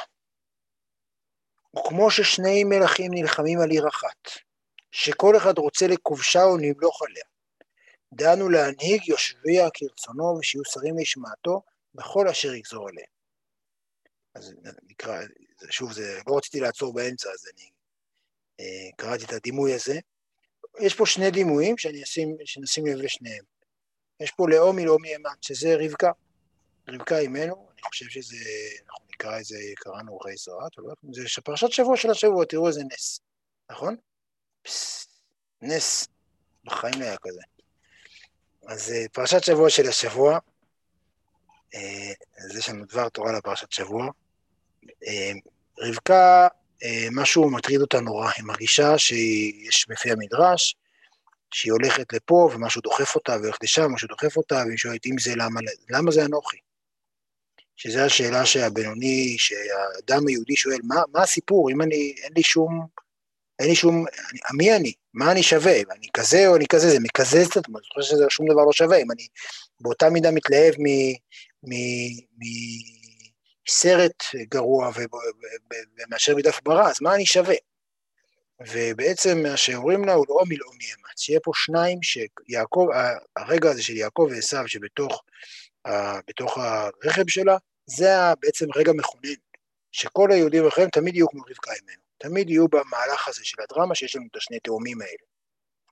וכמו 1.78 2.12
ששני 2.12 2.64
מלכים 2.64 3.12
נלחמים 3.14 3.60
על 3.60 3.70
עיר 3.70 3.88
אחת, 3.88 4.30
שכל 4.92 5.38
אחד 5.38 5.58
רוצה 5.58 5.88
לכובשה 5.88 6.44
או 6.44 6.58
למלוך 6.58 7.02
עליה, 7.02 7.24
דהנו 8.14 8.50
להנהיג 8.50 9.08
יושביה 9.08 9.68
כרצונו 9.74 10.38
ושיהיו 10.40 10.66
שרים 10.66 10.98
להשמעתו 10.98 11.62
בכל 11.94 12.28
אשר 12.28 12.54
יגזור 12.54 12.90
עליהם. 12.90 13.08
אז 14.36 14.54
נקרא, 14.84 15.22
שוב, 15.70 15.92
זה, 15.92 16.20
לא 16.28 16.38
רציתי 16.38 16.60
לעצור 16.60 16.94
באמצע, 16.94 17.30
אז 17.30 17.48
אני 17.54 17.70
אה, 18.60 18.92
קראתי 18.98 19.26
את 19.26 19.34
הדימוי 19.34 19.74
הזה. 19.74 20.00
יש 20.80 20.96
פה 20.96 21.06
שני 21.06 21.32
דימויים 21.32 21.78
שאני 21.78 22.04
אשים, 22.04 22.38
שנשים 22.46 22.88
לב 22.88 22.98
לשניהם. 22.98 23.44
יש 24.20 24.32
פה 24.32 24.50
לאומי 24.50 24.86
לאומי 24.86 25.16
אמן, 25.16 25.34
שזה 25.42 25.76
רבקה. 25.80 26.12
רבקה 26.90 27.18
אימנו, 27.18 27.68
אני 27.74 27.82
חושב 27.82 28.06
שזה, 28.10 28.36
אנחנו 28.88 29.06
נקרא 29.14 29.40
את 29.40 29.46
זה, 29.46 29.58
קראנו 29.76 30.12
אורחי 30.12 30.36
זרעת, 30.38 30.72
זה 31.12 31.42
פרשת 31.44 31.72
שבוע 31.72 31.98
של 31.98 32.10
השבוע, 32.10 32.46
תראו 32.46 32.68
איזה 32.68 32.82
נס, 32.84 33.20
נכון? 33.72 33.96
נס, 35.62 36.08
בחיים 36.64 37.02
לא 37.02 37.06
היה 37.06 37.18
כזה. 37.18 37.42
אז 38.68 38.92
אה, 38.92 39.06
פרשת 39.14 39.44
שבוע 39.44 39.70
של 39.70 39.90
השבוע, 39.90 40.40
אה, 41.76 42.14
אז 42.38 42.58
יש 42.58 42.70
לנו 42.70 42.86
דבר 42.86 43.10
תורה 43.10 43.32
לפרשת 43.32 43.72
שבוע. 43.72 44.08
אה, 45.08 45.32
רבקה, 45.80 46.48
משהו 47.12 47.50
מטריד 47.50 47.82
אותה 47.82 48.00
נורא, 48.00 48.30
היא 48.38 48.46
מרגישה 48.46 48.98
שיש 48.98 49.86
בפי 49.90 50.12
המדרש, 50.12 50.76
שהיא 51.54 51.72
הולכת 51.72 52.14
לפה 52.14 52.50
ומשהו 52.54 52.82
דוחף 52.82 53.16
אותה, 53.16 53.38
והולכת 53.42 53.64
לשם, 53.64 53.92
משהו 53.94 54.08
דוחף 54.08 54.38
אותה, 54.38 54.64
והיא 54.66 54.78
שואלת 54.78 55.06
אם 55.06 55.16
זה 55.20 55.36
למה, 55.36 55.60
למה 55.90 56.12
זה 56.12 56.26
אנוכי? 56.26 56.58
שזו 57.76 58.00
השאלה 58.00 58.46
שהבינוני, 58.46 59.36
שהאדם 59.38 60.28
היהודי 60.28 60.56
שואל, 60.56 60.80
מה, 60.84 60.96
מה 61.14 61.24
הסיפור, 61.24 61.72
אם 61.72 61.82
אני, 61.82 62.14
אין 62.24 62.32
לי 62.36 62.44
שום, 62.44 62.88
אין 63.60 63.70
לי 63.70 63.76
שום, 63.76 64.06
אני, 64.32 64.40
מי 64.58 64.76
אני? 64.76 64.94
מה 65.14 65.32
אני 65.32 65.44
שווה? 65.44 65.82
אני 65.92 66.08
כזה 66.14 66.48
או 66.48 66.56
אני 66.56 66.66
כזה? 66.68 66.90
זה 66.90 67.00
מקזז 67.00 67.48
את 67.48 67.58
עצמו, 67.58 67.78
אני 67.78 67.86
חושב 67.94 68.16
שזה 68.16 68.26
שום 68.30 68.46
דבר 68.52 68.66
לא 68.66 68.74
שווה. 68.74 68.98
אם 68.98 69.12
אני 69.12 69.28
באותה 69.82 70.10
מידה 70.10 70.32
מתלהב 70.32 70.74
מסרט 73.70 74.24
גרוע 74.36 74.92
ומאשר 76.08 76.36
מדף 76.36 76.60
ברא, 76.64 76.90
אז 76.90 77.02
מה 77.02 77.16
אני 77.16 77.26
שווה? 77.26 77.56
ובעצם 78.68 79.38
מה 79.44 79.58
שאומרים 79.58 80.06
לה 80.06 80.14
הוא 80.14 80.26
לא 80.30 80.40
מילאו 80.48 80.70
מאמץ, 80.70 81.22
שיהיה 81.22 81.40
פה 81.44 81.52
שניים 81.56 82.00
שיעקב, 82.04 82.88
הרגע 83.38 83.70
הזה 83.70 83.84
של 83.84 83.98
יעקב 83.98 84.28
ועשו 84.32 84.68
שבתוך 84.68 85.24
בתוך 86.28 86.58
הרכב 86.58 87.30
שלה, 87.30 87.58
זה 87.86 88.10
בעצם 88.40 88.66
רגע 88.76 88.92
מכונן, 88.94 89.40
שכל 89.92 90.32
היהודים 90.32 90.66
האחרים 90.66 90.90
תמיד 90.90 91.16
יהיו 91.16 91.30
כמו 91.30 91.42
רבקה 91.50 91.74
אימנו. 91.74 92.02
תמיד 92.18 92.50
יהיו 92.50 92.68
במהלך 92.68 93.28
הזה 93.28 93.42
של 93.44 93.62
הדרמה 93.62 93.96
שיש 93.96 94.16
לנו 94.16 94.26
את 94.32 94.36
השני 94.36 94.60
תאומים 94.60 95.02
האלה. 95.02 95.24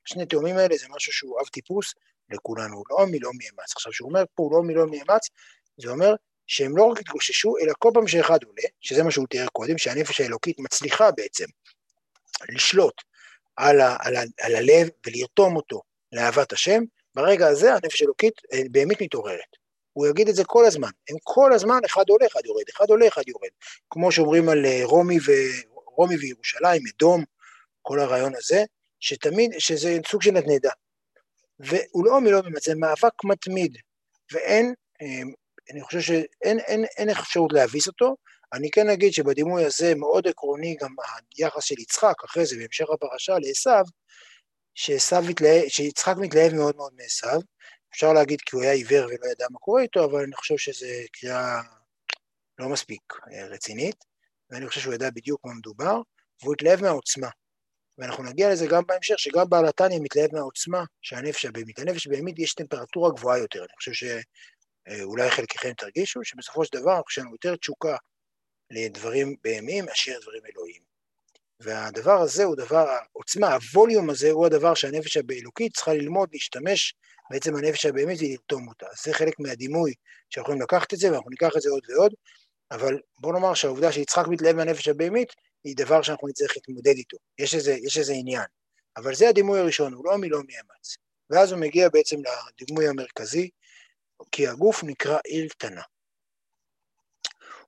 השני 0.06 0.26
תאומים 0.26 0.58
האלה 0.58 0.78
זה 0.78 0.86
משהו 0.90 1.14
שהוא 1.14 1.42
אב 1.42 1.48
טיפוס 1.48 1.94
לכולנו, 2.30 2.84
לא 2.90 2.98
מלא 3.06 3.30
מאמץ. 3.34 3.72
עכשיו, 3.76 3.92
כשהוא 3.92 4.10
אומר 4.10 4.24
פה 4.36 4.50
לא 4.52 4.64
מלא 4.64 4.86
מאמץ, 4.86 5.30
זה 5.78 5.90
אומר 5.90 6.16
שהם 6.48 6.78
לא 6.78 6.84
רק 6.84 7.00
התגוששו, 7.00 7.58
אלא 7.62 7.74
כל 7.80 7.92
פעם 7.94 8.08
שאחד 8.08 8.44
עולה, 8.44 8.64
שזה 8.82 9.04
מה 9.04 9.12
שהוא 9.12 9.28
תיאר 9.28 9.48
קודם, 9.48 9.78
שהנפש 9.78 10.22
האלוקית 10.22 10.60
מצליחה 10.60 11.12
בעצם 11.12 11.46
לשלוט 12.50 13.02
על, 13.56 13.82
ה, 13.82 13.98
על, 14.00 14.16
ה, 14.16 14.22
על 14.42 14.56
הלב 14.56 14.90
ולרתום 15.06 15.56
אותו 15.56 15.82
לאהבת 16.12 16.54
השם, 16.54 16.84
ברגע 17.16 17.48
הזה 17.48 17.74
הנפש 17.74 18.02
האלוקית 18.02 18.34
אה, 18.54 18.62
באמת 18.72 19.02
מתעוררת. 19.02 19.58
הוא 19.94 20.08
יגיד 20.08 20.30
את 20.30 20.36
זה 20.36 20.44
כל 20.46 20.66
הזמן, 20.66 20.90
הם 21.10 21.16
כל 21.24 21.54
הזמן 21.54 21.80
אחד 21.86 22.04
עולה, 22.10 22.26
אחד 22.26 22.42
יורד, 22.46 22.64
אחד 22.76 22.90
עולה, 22.90 23.08
אחד 23.08 23.28
יורד. 23.28 23.50
כמו 23.90 24.12
שאומרים 24.12 24.50
על 24.50 24.66
אה, 24.66 24.82
רומי, 24.84 25.18
ו... 25.20 25.32
רומי 25.98 26.18
וירושלים, 26.18 26.82
אדום, 26.96 27.24
כל 27.82 28.00
הרעיון 28.00 28.36
הזה, 28.36 28.64
שתמיד, 29.00 29.52
שזה 29.60 29.98
סוג 30.08 30.22
של 30.22 30.32
נדנדה. 30.32 30.72
והוא 31.60 32.06
לא 32.06 32.42
באמת, 32.42 32.62
זה 32.62 32.76
מאבק 32.76 33.24
מתמיד, 33.24 33.78
ואין, 34.32 34.74
אמ, 35.02 35.34
אני 35.72 35.82
חושב 35.82 36.02
שאין 36.02 36.60
אין, 36.60 36.86
אין 36.98 37.10
אפשרות 37.10 37.54
להביס 37.54 37.88
אותו, 37.88 38.16
אני 38.54 38.70
כן 38.72 38.90
אגיד 38.90 39.14
שבדימוי 39.14 39.66
הזה 39.66 39.96
מאוד 39.96 40.28
עקרוני 40.28 40.76
גם 40.82 40.96
היחס 41.38 41.64
של 41.64 41.80
יצחק, 41.80 42.24
אחרי 42.26 42.46
זה 42.46 42.56
בהמשך 42.60 42.86
הפרשה 42.94 43.34
לעשו, 43.40 43.92
שיצחק 45.68 46.16
מתלהב 46.18 46.54
מאוד 46.54 46.76
מאוד 46.76 46.94
מעשו, 46.96 47.42
אפשר 47.94 48.14
להגיד 48.14 48.42
כי 48.42 48.56
הוא 48.56 48.64
היה 48.64 48.72
עיוור 48.72 49.06
ולא 49.06 49.32
ידע 49.32 49.46
מה 49.52 49.60
קורה 49.60 49.82
איתו, 49.82 50.06
אבל 50.06 50.24
אני 50.24 50.36
חושב 50.36 50.58
שזו 50.58 50.88
קריאה 51.12 51.62
לא 52.60 52.70
מספיק 52.70 53.02
אה, 53.34 53.48
רצינית. 53.48 53.96
ואני 54.50 54.68
חושב 54.68 54.82
שהוא 54.82 54.94
ידע 54.94 55.10
בדיוק 55.10 55.46
מה 55.46 55.54
מדובר, 55.54 56.02
והוא 56.42 56.54
התלהב 56.54 56.82
מהעוצמה. 56.82 57.30
ואנחנו 57.98 58.24
נגיע 58.24 58.52
לזה 58.52 58.68
גם 58.68 58.84
בהמשך, 58.88 59.20
שגם 59.20 59.50
בעל 59.50 59.66
התניא 59.66 60.00
מתלהב 60.02 60.36
מהעוצמה 60.36 60.84
שהנפש 61.02 61.46
הבהמית. 61.46 61.80
הנפש 61.80 62.08
הבהמית 62.08 62.40
יש 62.40 62.54
טמפרטורה 62.54 63.12
גבוהה 63.12 63.38
יותר, 63.38 63.60
אני 63.60 63.74
חושב 63.78 63.94
שאולי 64.90 65.32
חלקכם 65.32 65.74
תרגישו, 65.74 66.24
שבסופו 66.24 66.66
של 66.66 66.80
דבר 66.80 67.02
יש 67.10 67.18
לנו 67.18 67.32
יותר 67.32 67.56
תשוקה 67.56 67.96
לדברים 68.72 69.36
בהמיים 69.44 69.86
מאשר 69.86 70.20
דברים 70.22 70.42
אלוהיים. 70.54 70.82
והדבר 71.60 72.22
הזה 72.22 72.44
הוא 72.44 72.56
דבר, 72.56 72.90
העוצמה, 72.90 73.54
הווליום 73.54 74.10
הזה 74.10 74.32
הוא 74.32 74.46
הדבר 74.46 74.74
שהנפש 74.74 75.18
הבאלוקית 75.18 75.76
צריכה 75.76 75.94
ללמוד, 75.94 76.30
להשתמש 76.34 76.96
בעצם 77.32 77.56
הנפש 77.56 77.86
הבהמית 77.86 78.20
ולרתום 78.22 78.68
אותה. 78.68 78.86
זה 79.04 79.14
חלק 79.14 79.40
מהדימוי 79.40 79.94
שאנחנו 80.30 80.54
יכולים 80.54 80.62
לקחת 80.62 80.94
את 80.94 81.00
זה, 81.00 81.12
ואנחנו 81.12 81.30
ניקח 81.30 81.52
את 81.58 81.62
זה 81.62 81.70
עוד 81.70 81.84
ועוד, 81.90 82.14
אבל 82.72 83.00
בוא 83.20 83.34
נאמר 83.34 83.54
שהעובדה 83.54 83.92
שיצחק 83.92 84.28
מתלהב 84.28 84.56
מהנפש 84.56 84.88
הבהמית, 84.88 85.34
היא 85.64 85.76
דבר 85.78 86.02
שאנחנו 86.02 86.28
נצטרך 86.28 86.52
להתמודד 86.56 86.96
איתו. 86.96 87.18
יש 87.40 87.56
איזה, 87.56 87.72
יש 87.72 87.98
איזה 87.98 88.14
עניין. 88.14 88.46
אבל 88.98 89.16
זה 89.16 89.30
הדימוי 89.30 89.60
הראשון, 89.60 89.94
הוא 89.94 90.06
לא 90.06 90.18
מילוא 90.18 90.40
מאמץ. 90.40 90.98
ואז 91.30 91.52
הוא 91.52 91.60
מגיע 91.60 91.90
בעצם 91.90 92.16
לדימוי 92.62 92.88
המרכזי, 92.88 93.50
כי 94.32 94.48
הגוף 94.48 94.84
נקרא 94.84 95.18
עיר 95.26 95.50
קטנה. 95.50 95.82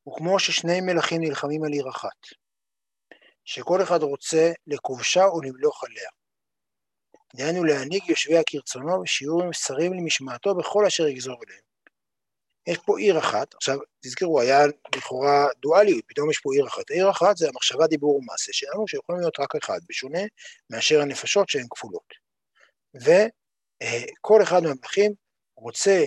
וכמו 0.08 0.40
ששני 0.40 0.82
מלכים 0.82 1.22
נלחמים 1.22 1.64
על 1.64 1.72
עיר 1.72 1.90
אחת, 1.90 2.28
שכל 3.46 3.84
אחד 3.84 4.04
רוצה 4.04 4.52
לכובשה 4.68 5.26
ולמלוך 5.28 5.84
עליה. 5.84 6.10
דהיינו 7.36 7.64
להנהיג 7.64 8.10
יושביה 8.10 8.42
כרצונו 8.46 9.02
ושיעור 9.02 9.44
שרים 9.52 9.94
למשמעתו 9.94 10.56
בכל 10.56 10.86
אשר 10.86 11.08
יגזור 11.08 11.38
אליהם. 11.48 11.62
יש 12.68 12.78
פה 12.86 13.00
עיר 13.00 13.20
אחת, 13.20 13.54
עכשיו 13.56 13.78
תזכרו, 14.02 14.42
היה 14.42 14.60
לכאורה 14.96 15.48
דואליות, 15.58 16.04
פתאום 16.08 16.32
יש 16.32 16.40
פה 16.40 16.50
עיר 16.54 16.68
אחת. 16.68 16.92
העיר 16.92 17.12
אחת 17.12 17.38
זה 17.38 17.48
המחשבה, 17.48 17.88
דיבור 17.88 18.16
ומעשה 18.16 18.54
שלנו, 18.54 18.88
שיכולים 18.88 19.22
להיות 19.22 19.40
רק 19.40 19.56
אחד, 19.56 19.80
בשונה 19.90 20.20
מאשר 20.70 21.02
הנפשות 21.02 21.50
שהן 21.50 21.66
כפולות. 21.70 22.14
וכל 22.96 24.44
אחד 24.44 24.64
מהמלכים 24.64 25.12
רוצה 25.58 26.04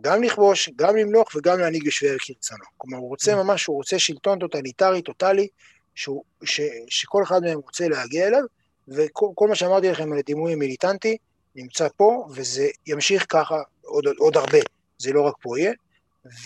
גם 0.00 0.22
לכבוש, 0.22 0.70
גם 0.76 0.96
למלוך 0.96 1.28
וגם 1.36 1.58
להנהיג 1.58 1.84
יושבי 1.84 2.16
כרצונו. 2.18 2.64
כלומר, 2.76 2.98
הוא 2.98 3.08
רוצה 3.08 3.32
mm. 3.32 3.36
ממש, 3.36 3.66
הוא 3.66 3.76
רוצה 3.76 3.98
שלטון 3.98 4.38
טוטליטרי, 4.38 5.02
טוטלי, 5.02 5.48
שהוא, 5.94 6.24
ש, 6.44 6.60
שכל 6.88 7.22
אחד 7.22 7.42
מהם 7.42 7.58
רוצה 7.58 7.88
להגיע 7.88 8.26
אליו, 8.26 8.42
וכל 8.88 9.48
מה 9.48 9.54
שאמרתי 9.54 9.90
לכם 9.90 10.12
על 10.12 10.18
הדימוי 10.18 10.52
המיליטנטי 10.52 11.16
נמצא 11.54 11.88
פה, 11.96 12.26
וזה 12.34 12.68
ימשיך 12.86 13.26
ככה 13.28 13.56
עוד, 13.82 14.04
עוד 14.18 14.36
הרבה. 14.36 14.58
זה 14.98 15.12
לא 15.12 15.22
רק 15.22 15.34
פה 15.42 15.58
יהיה, 15.58 15.72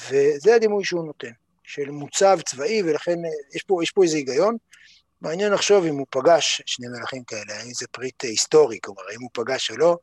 וזה 0.08 0.54
הדימוי 0.54 0.84
שהוא 0.84 1.04
נותן, 1.04 1.30
של 1.64 1.90
מוצב 1.90 2.38
צבאי, 2.46 2.82
ולכן 2.82 3.24
אה, 3.24 3.30
יש 3.54 3.62
פה, 3.62 3.82
יש 3.82 3.90
פה 3.90 4.02
איזה 4.02 4.16
היגיון. 4.16 4.56
מעניין 5.20 5.52
לחשוב 5.52 5.84
אם 5.84 5.98
הוא 5.98 6.06
פגש 6.10 6.62
שני 6.66 6.86
מלכים 6.88 7.24
כאלה, 7.24 7.60
האם 7.60 7.72
זה 7.74 7.86
פריט 7.90 8.24
היסטורי, 8.24 8.78
כלומר, 8.82 9.02
האם 9.10 9.22
הוא 9.22 9.30
פגש 9.32 9.70
או 9.70 9.76
לא. 9.76 9.96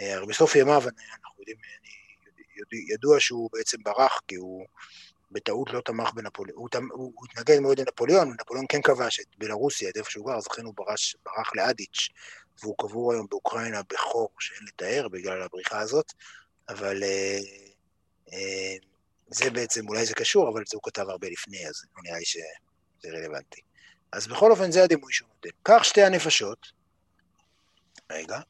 אה, 0.00 0.14
הרי 0.14 0.26
בסוף 0.26 0.56
ימיו, 0.56 0.82
אנחנו 0.82 1.40
יודעים, 1.40 1.56
אני, 1.80 1.90
ידוע 2.94 3.20
שהוא 3.20 3.50
בעצם 3.52 3.78
ברח, 3.82 4.20
כי 4.28 4.34
הוא 4.34 4.66
בטעות 5.30 5.70
לא 5.70 5.80
תמך 5.80 6.10
בנפוליאון, 6.14 6.60
הוא, 6.60 6.68
הוא, 6.92 7.12
הוא 7.14 7.26
התנגד 7.30 7.60
מאוד 7.60 7.80
לנפוליאון, 7.80 8.28
ונפוליאון 8.28 8.66
כן 8.68 8.82
כבש 8.82 9.20
את 9.20 9.26
בלרוסיה, 9.38 9.88
את 9.88 9.96
איפה 9.96 10.10
שהוא 10.10 10.26
גר, 10.26 10.36
אז 10.36 10.46
לכן 10.46 10.64
הוא 10.64 10.74
ברש, 10.76 11.16
ברח 11.24 11.50
לאדיץ', 11.54 12.08
והוא 12.62 12.74
קבור 12.78 13.12
היום 13.12 13.26
באוקראינה 13.30 13.80
בחור 13.92 14.30
שאין 14.38 14.66
לתאר 14.68 15.08
בגלל 15.08 15.42
הבריחה 15.42 15.80
הזאת, 15.80 16.12
אבל... 16.68 17.02
Uh, 17.02 17.76
אה, 18.32 18.76
זה 19.30 19.50
בעצם, 19.50 19.88
אולי 19.88 20.06
זה 20.06 20.14
קשור, 20.14 20.48
אבל 20.48 20.62
זה 20.66 20.76
הוא 20.76 20.82
כתב 20.82 21.06
הרבה 21.08 21.28
לפני, 21.28 21.68
אז 21.68 21.82
לא 21.96 22.02
נראה 22.02 22.18
לי 22.18 22.24
שזה 22.24 23.08
רלוונטי. 23.08 23.60
אז 24.12 24.26
בכל 24.26 24.50
אופן 24.50 24.72
זה 24.72 24.84
הדימוי 24.84 25.12
שהוא 25.12 25.28
נותן. 25.28 25.48
קח 25.62 25.82
שתי 25.82 26.02
הנפשות, 26.02 26.66
רגע. 28.12 28.40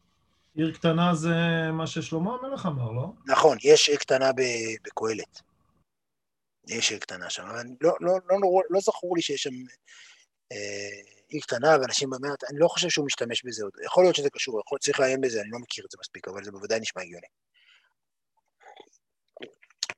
עיר 0.57 0.75
קטנה 0.75 1.14
זה 1.14 1.35
מה 1.73 1.87
ששלמה 1.87 2.35
המלך 2.35 2.66
אמר, 2.66 2.92
לא? 2.92 3.12
נכון, 3.27 3.59
יש 3.62 3.88
עיר 3.88 3.99
קטנה 3.99 4.31
בקהלת. 4.85 5.42
יש 6.69 6.90
עיר 6.90 7.01
קטנה 7.01 7.31
שם, 7.31 7.42
אבל 7.42 7.62
לא, 7.81 7.92
לא, 8.01 8.12
לא, 8.29 8.37
לא, 8.42 8.61
לא 8.71 8.81
זכור 8.81 9.16
לי 9.16 9.23
שיש 9.23 9.42
שם 9.42 9.55
אה, 10.53 11.01
עיר 11.29 11.40
קטנה 11.42 11.77
ואנשים 11.81 12.11
במעט, 12.11 12.45
אני 12.51 12.59
לא 12.59 12.69
חושב 12.69 12.88
שהוא 12.88 13.07
משתמש 13.07 13.45
בזה 13.45 13.64
עוד. 13.64 13.73
יכול 13.85 14.05
להיות 14.05 14.16
שזה 14.16 14.31
קשור, 14.31 14.61
יכול, 14.61 14.79
צריך 14.79 15.01
לעיין 15.01 15.21
בזה, 15.21 15.40
אני 15.40 15.51
לא 15.51 15.59
מכיר 15.59 15.85
את 15.85 15.90
זה 15.90 15.99
מספיק, 16.01 16.29
אבל 16.29 16.45
זה 16.45 16.51
בוודאי 16.53 16.81
נשמע 16.81 17.03
הגיוני. 17.03 17.27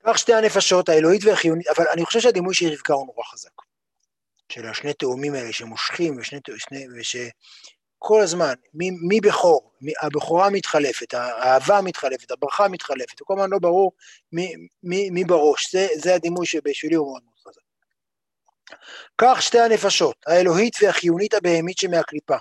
כך 0.06 0.18
שתי 0.18 0.34
הנפשות, 0.34 0.88
האלוהית 0.88 1.24
והחיונית, 1.24 1.66
אבל 1.66 1.84
אני 1.92 2.04
חושב 2.04 2.20
שהדימוי 2.20 2.54
של 2.54 2.66
רבקה 2.66 2.94
הוא 2.94 3.06
נורא 3.06 3.24
חזק. 3.24 3.50
של 4.52 4.66
השני 4.66 4.94
תאומים 4.94 5.34
האלה 5.34 5.52
שמושכים, 5.52 6.16
ושני, 6.18 6.40
ושני, 6.60 7.30
ושכל 8.02 8.20
הזמן, 8.22 8.54
מי, 8.74 8.90
מי 8.90 9.20
בכור, 9.20 9.72
מי, 9.80 9.92
הבכורה 10.00 10.50
מתחלפת, 10.50 11.14
האהבה 11.14 11.80
מתחלפת, 11.84 12.30
הברכה 12.30 12.68
מתחלפת, 12.68 13.22
וכל 13.22 13.34
הזמן 13.34 13.50
לא 13.50 13.58
ברור 13.58 13.92
מי, 14.32 14.54
מי, 14.82 15.10
מי 15.10 15.24
בראש, 15.24 15.72
זה, 15.72 15.86
זה 15.94 16.14
הדימוי 16.14 16.46
שבשבילי 16.46 16.94
הוא 16.96 17.06
מאוד 17.06 17.22
מאוד 17.24 17.38
חזק. 17.38 17.60
כך 19.18 19.42
שתי 19.42 19.60
הנפשות, 19.60 20.16
האלוהית 20.26 20.76
והחיונית 20.82 21.34
הבהמית 21.34 21.78
שמהקליפה. 21.78 22.36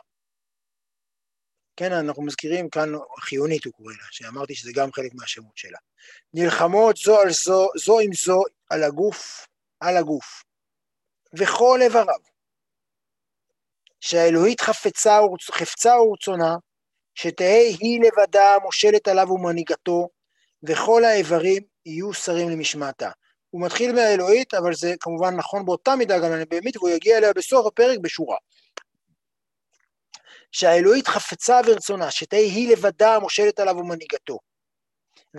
כן, 1.76 1.92
אנחנו 1.92 2.24
מזכירים 2.24 2.70
כאן 2.70 2.90
חיונית 3.20 3.66
הוא 3.66 3.74
קורא 3.74 3.94
לה, 3.94 4.08
שאמרתי 4.12 4.56
שזה 4.56 4.72
גם 4.76 4.92
חלק 4.92 5.12
מהשמות 5.14 5.58
שלה. 5.58 5.78
נלחמות 6.34 6.98
זו 6.98 7.20
על 7.20 7.32
זו, 7.32 7.68
זו 7.76 8.00
עם 8.00 8.14
זו 8.14 8.44
על 8.70 8.84
הגוף, 8.84 9.48
על 9.80 9.98
הגוף, 9.98 10.44
וכל 11.38 11.80
איבריו. 11.82 12.37
שהאלוהית 14.08 14.62
חפצה, 14.62 15.20
חפצה 15.52 16.02
ורצונה, 16.02 16.56
שתהא 17.16 17.76
היא 17.80 18.02
לבדה 18.02 18.58
מושלת 18.64 19.08
עליו 19.08 19.32
ומנהיגתו, 19.32 20.10
וכל 20.64 21.04
האיברים 21.04 21.64
יהיו 21.86 22.14
שרים 22.14 22.50
למשמעתה. 22.50 23.10
הוא 23.50 23.66
מתחיל 23.66 23.92
מהאלוהית, 23.92 24.54
אבל 24.54 24.74
זה 24.74 24.94
כמובן 25.00 25.36
נכון 25.36 25.66
באותה 25.66 25.96
מידה 25.96 26.20
גם 26.20 26.32
לבהמית, 26.32 26.78
והוא 26.78 26.90
יגיע 26.90 27.18
אליה 27.18 27.34
בסוף 27.34 27.66
הפרק 27.66 28.00
בשורה. 28.02 28.38
שהאלוהית 30.52 31.08
חפצה 31.08 31.62
ורצונה, 31.66 32.12
שתהא 32.12 32.40
היא 32.40 32.72
לבדה 32.72 33.16
המושלת 33.16 33.60
עליו 33.60 33.78
ומנהיגתו. 33.78 34.40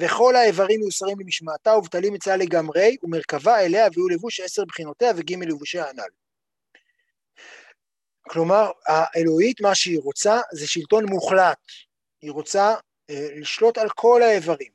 וכל 0.01 0.37
האיברים 0.37 0.81
מיוסרים 0.81 1.21
למשמעתה 1.21 1.77
ובטלים 1.77 2.15
אצלה 2.15 2.37
לגמרי, 2.37 2.97
ומרכבה 3.03 3.61
אליה 3.61 3.87
ויהיו 3.95 4.09
לבוש 4.09 4.41
עשר 4.41 4.65
בחינותיה 4.65 5.11
וג' 5.17 5.45
לבושי 5.45 5.81
הנ"ל. 5.81 6.28
כלומר, 8.29 8.71
האלוהית, 8.87 9.61
מה 9.61 9.75
שהיא 9.75 10.01
רוצה 10.05 10.41
זה 10.53 10.67
שלטון 10.67 11.05
מוחלט. 11.05 11.59
היא 12.23 12.33
רוצה 12.33 12.75
אה, 13.11 13.29
לשלוט 13.37 13.79
על 13.79 13.88
כל 13.88 14.23
האיברים, 14.23 14.73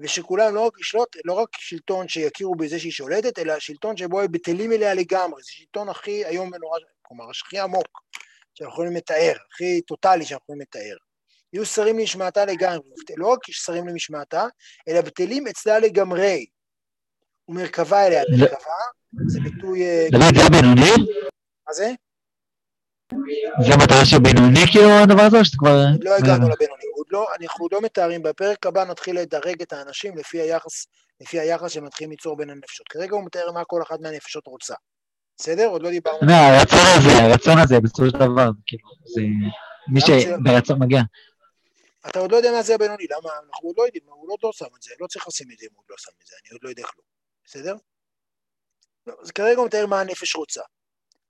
ושכולם 0.00 0.54
לא 0.54 0.60
רק 0.60 0.80
לשלוט, 0.80 1.16
לא 1.24 1.32
רק 1.32 1.48
שלטון 1.52 2.08
שיכירו 2.08 2.54
בזה 2.54 2.78
שהיא 2.78 2.92
שולטת, 2.92 3.38
אלא 3.38 3.58
שלטון 3.58 3.96
שבו 3.96 4.20
הם 4.20 4.32
בטלים 4.32 4.72
אליה 4.72 4.94
לגמרי, 4.94 5.42
זה 5.42 5.50
שלטון 5.50 5.88
הכי 5.88 6.26
איום 6.26 6.50
ונורא, 6.54 6.78
כלומר, 7.02 7.24
הכי 7.30 7.58
עמוק. 7.58 8.00
שאנחנו 8.54 8.72
יכולים 8.72 8.96
לתאר, 8.96 9.32
הכי 9.52 9.80
טוטאלי 9.80 10.24
שאנחנו 10.24 10.44
יכולים 10.44 10.60
לתאר. 10.60 10.96
יהיו 11.52 11.66
שרים 11.66 11.98
למשמעתה 11.98 12.44
לגמרי, 12.44 12.78
לא 13.16 13.26
רק 13.26 13.38
שרים 13.50 13.88
למשמעתה, 13.88 14.46
אלא 14.88 15.00
בטלים 15.00 15.46
אצלה 15.46 15.78
לגמרי. 15.78 16.46
ומרכבה 17.48 18.06
אליה, 18.06 18.22
מרכבה, 18.38 18.72
זה 19.26 19.40
ביטוי... 19.40 19.82
אה, 19.82 20.06
דוד, 20.10 20.34
זה 20.36 20.42
הבינוני? 20.46 20.90
מה 21.66 21.72
זה? 21.72 21.92
זה 23.66 23.74
המטרה 23.74 24.04
של 24.04 24.18
בינוני 24.18 24.66
כאילו 24.70 24.90
הדבר 24.90 25.22
הזה, 25.22 25.38
או 25.38 25.44
שזה 25.44 25.56
כבר... 25.58 25.76
לא 26.00 26.16
הגענו 26.16 26.48
לבינוני, 26.48 26.84
לא, 27.10 27.26
אנחנו 27.40 27.64
עוד 27.64 27.72
לא 27.72 27.80
מתארים, 27.80 28.22
בפרק 28.22 28.66
הבא 28.66 28.84
נתחיל 28.84 29.20
לדרג 29.20 29.62
את 29.62 29.72
האנשים 29.72 30.16
לפי 30.16 30.40
היחס, 30.40 30.86
לפי 31.20 31.40
היחס 31.40 31.70
שהם 31.70 31.84
מתחילים 31.84 32.10
ליצור 32.10 32.36
בין 32.36 32.50
הנפשות. 32.50 32.88
כרגע 32.88 33.16
הוא 33.16 33.24
מתאר 33.24 33.52
מה 33.52 33.64
כל 33.64 33.82
אחת 33.82 34.00
מהנפשות 34.00 34.46
רוצה. 34.46 34.74
בסדר? 35.38 35.66
עוד 35.66 35.82
לא 35.82 35.90
דיברנו. 35.90 36.18
לא, 36.22 36.32
הרצון 36.32 36.78
הזה, 36.98 37.22
הרצון 37.22 37.58
הזה, 37.58 37.80
בסופו 37.80 38.06
של 38.06 38.18
דבר, 38.18 38.50
כאילו, 38.66 38.88
זה 39.14 39.22
מי 39.88 40.00
שברצון 40.00 40.78
מגיע. 40.78 41.00
אתה 42.08 42.18
עוד 42.18 42.32
לא 42.32 42.36
יודע 42.36 42.52
מה 42.52 42.62
זה 42.62 42.74
הבינוני, 42.74 43.04
למה? 43.10 43.30
אנחנו 43.48 43.68
עוד 43.68 43.76
לא 43.78 43.82
יודעים, 43.82 44.04
הוא 44.06 44.32
עוד 44.32 44.40
לא 44.42 44.50
שם 44.52 44.66
את 44.76 44.82
זה, 44.82 44.94
לא 45.00 45.06
צריך 45.06 45.28
לשים 45.28 45.46
את 45.52 45.58
זה 45.58 45.66
אם 45.66 45.70
הוא 45.74 45.82
עוד 45.82 45.90
לא 45.90 45.96
שם 45.98 46.10
את 46.22 46.26
זה, 46.26 46.34
אני 46.42 46.52
עוד 46.52 46.60
לא 46.62 46.68
יודע 46.68 46.82
כלום, 46.82 47.04
בסדר? 47.44 47.74
לא, 49.06 49.14
אז 49.22 49.30
כרגע 49.30 49.58
הוא 49.58 49.66
מתאר 49.66 49.86
מה 49.86 50.00
הנפש 50.00 50.34
רוצה. 50.34 50.62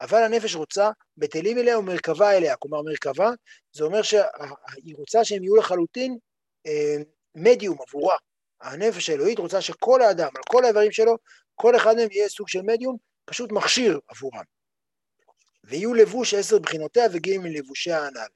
אבל 0.01 0.23
הנפש 0.23 0.55
רוצה 0.55 0.91
בטלים 1.17 1.59
אליה 1.59 1.79
ומרכבה 1.79 2.37
אליה, 2.37 2.57
כלומר 2.57 2.83
מרכבה, 2.83 3.31
זה 3.73 3.85
אומר 3.85 4.03
שהיא 4.03 4.97
רוצה 4.97 5.25
שהם 5.25 5.43
יהיו 5.43 5.57
לחלוטין 5.57 6.19
אה, 6.67 6.97
מדיום 7.35 7.77
עבורה. 7.89 8.17
הנפש 8.61 9.11
האלוהית 9.11 9.39
רוצה 9.39 9.61
שכל 9.61 10.03
האדם, 10.03 10.29
על 10.35 10.43
כל 10.49 10.65
האיברים 10.65 10.93
שלו, 10.93 11.17
כל 11.55 11.77
אחד 11.77 11.97
מהם 11.97 12.09
יהיה 12.13 12.29
סוג 12.29 12.49
של 12.49 12.63
מדיום, 12.63 12.97
פשוט 13.25 13.53
מכשיר 13.53 13.99
עבורם. 14.09 14.45
ויהיו 15.65 15.95
לבוש 15.95 16.35
עשר 16.35 16.59
בחינותיה 16.59 17.05
וגאים 17.13 17.43
מלבושיה 17.43 18.07
הנ"ל. 18.07 18.29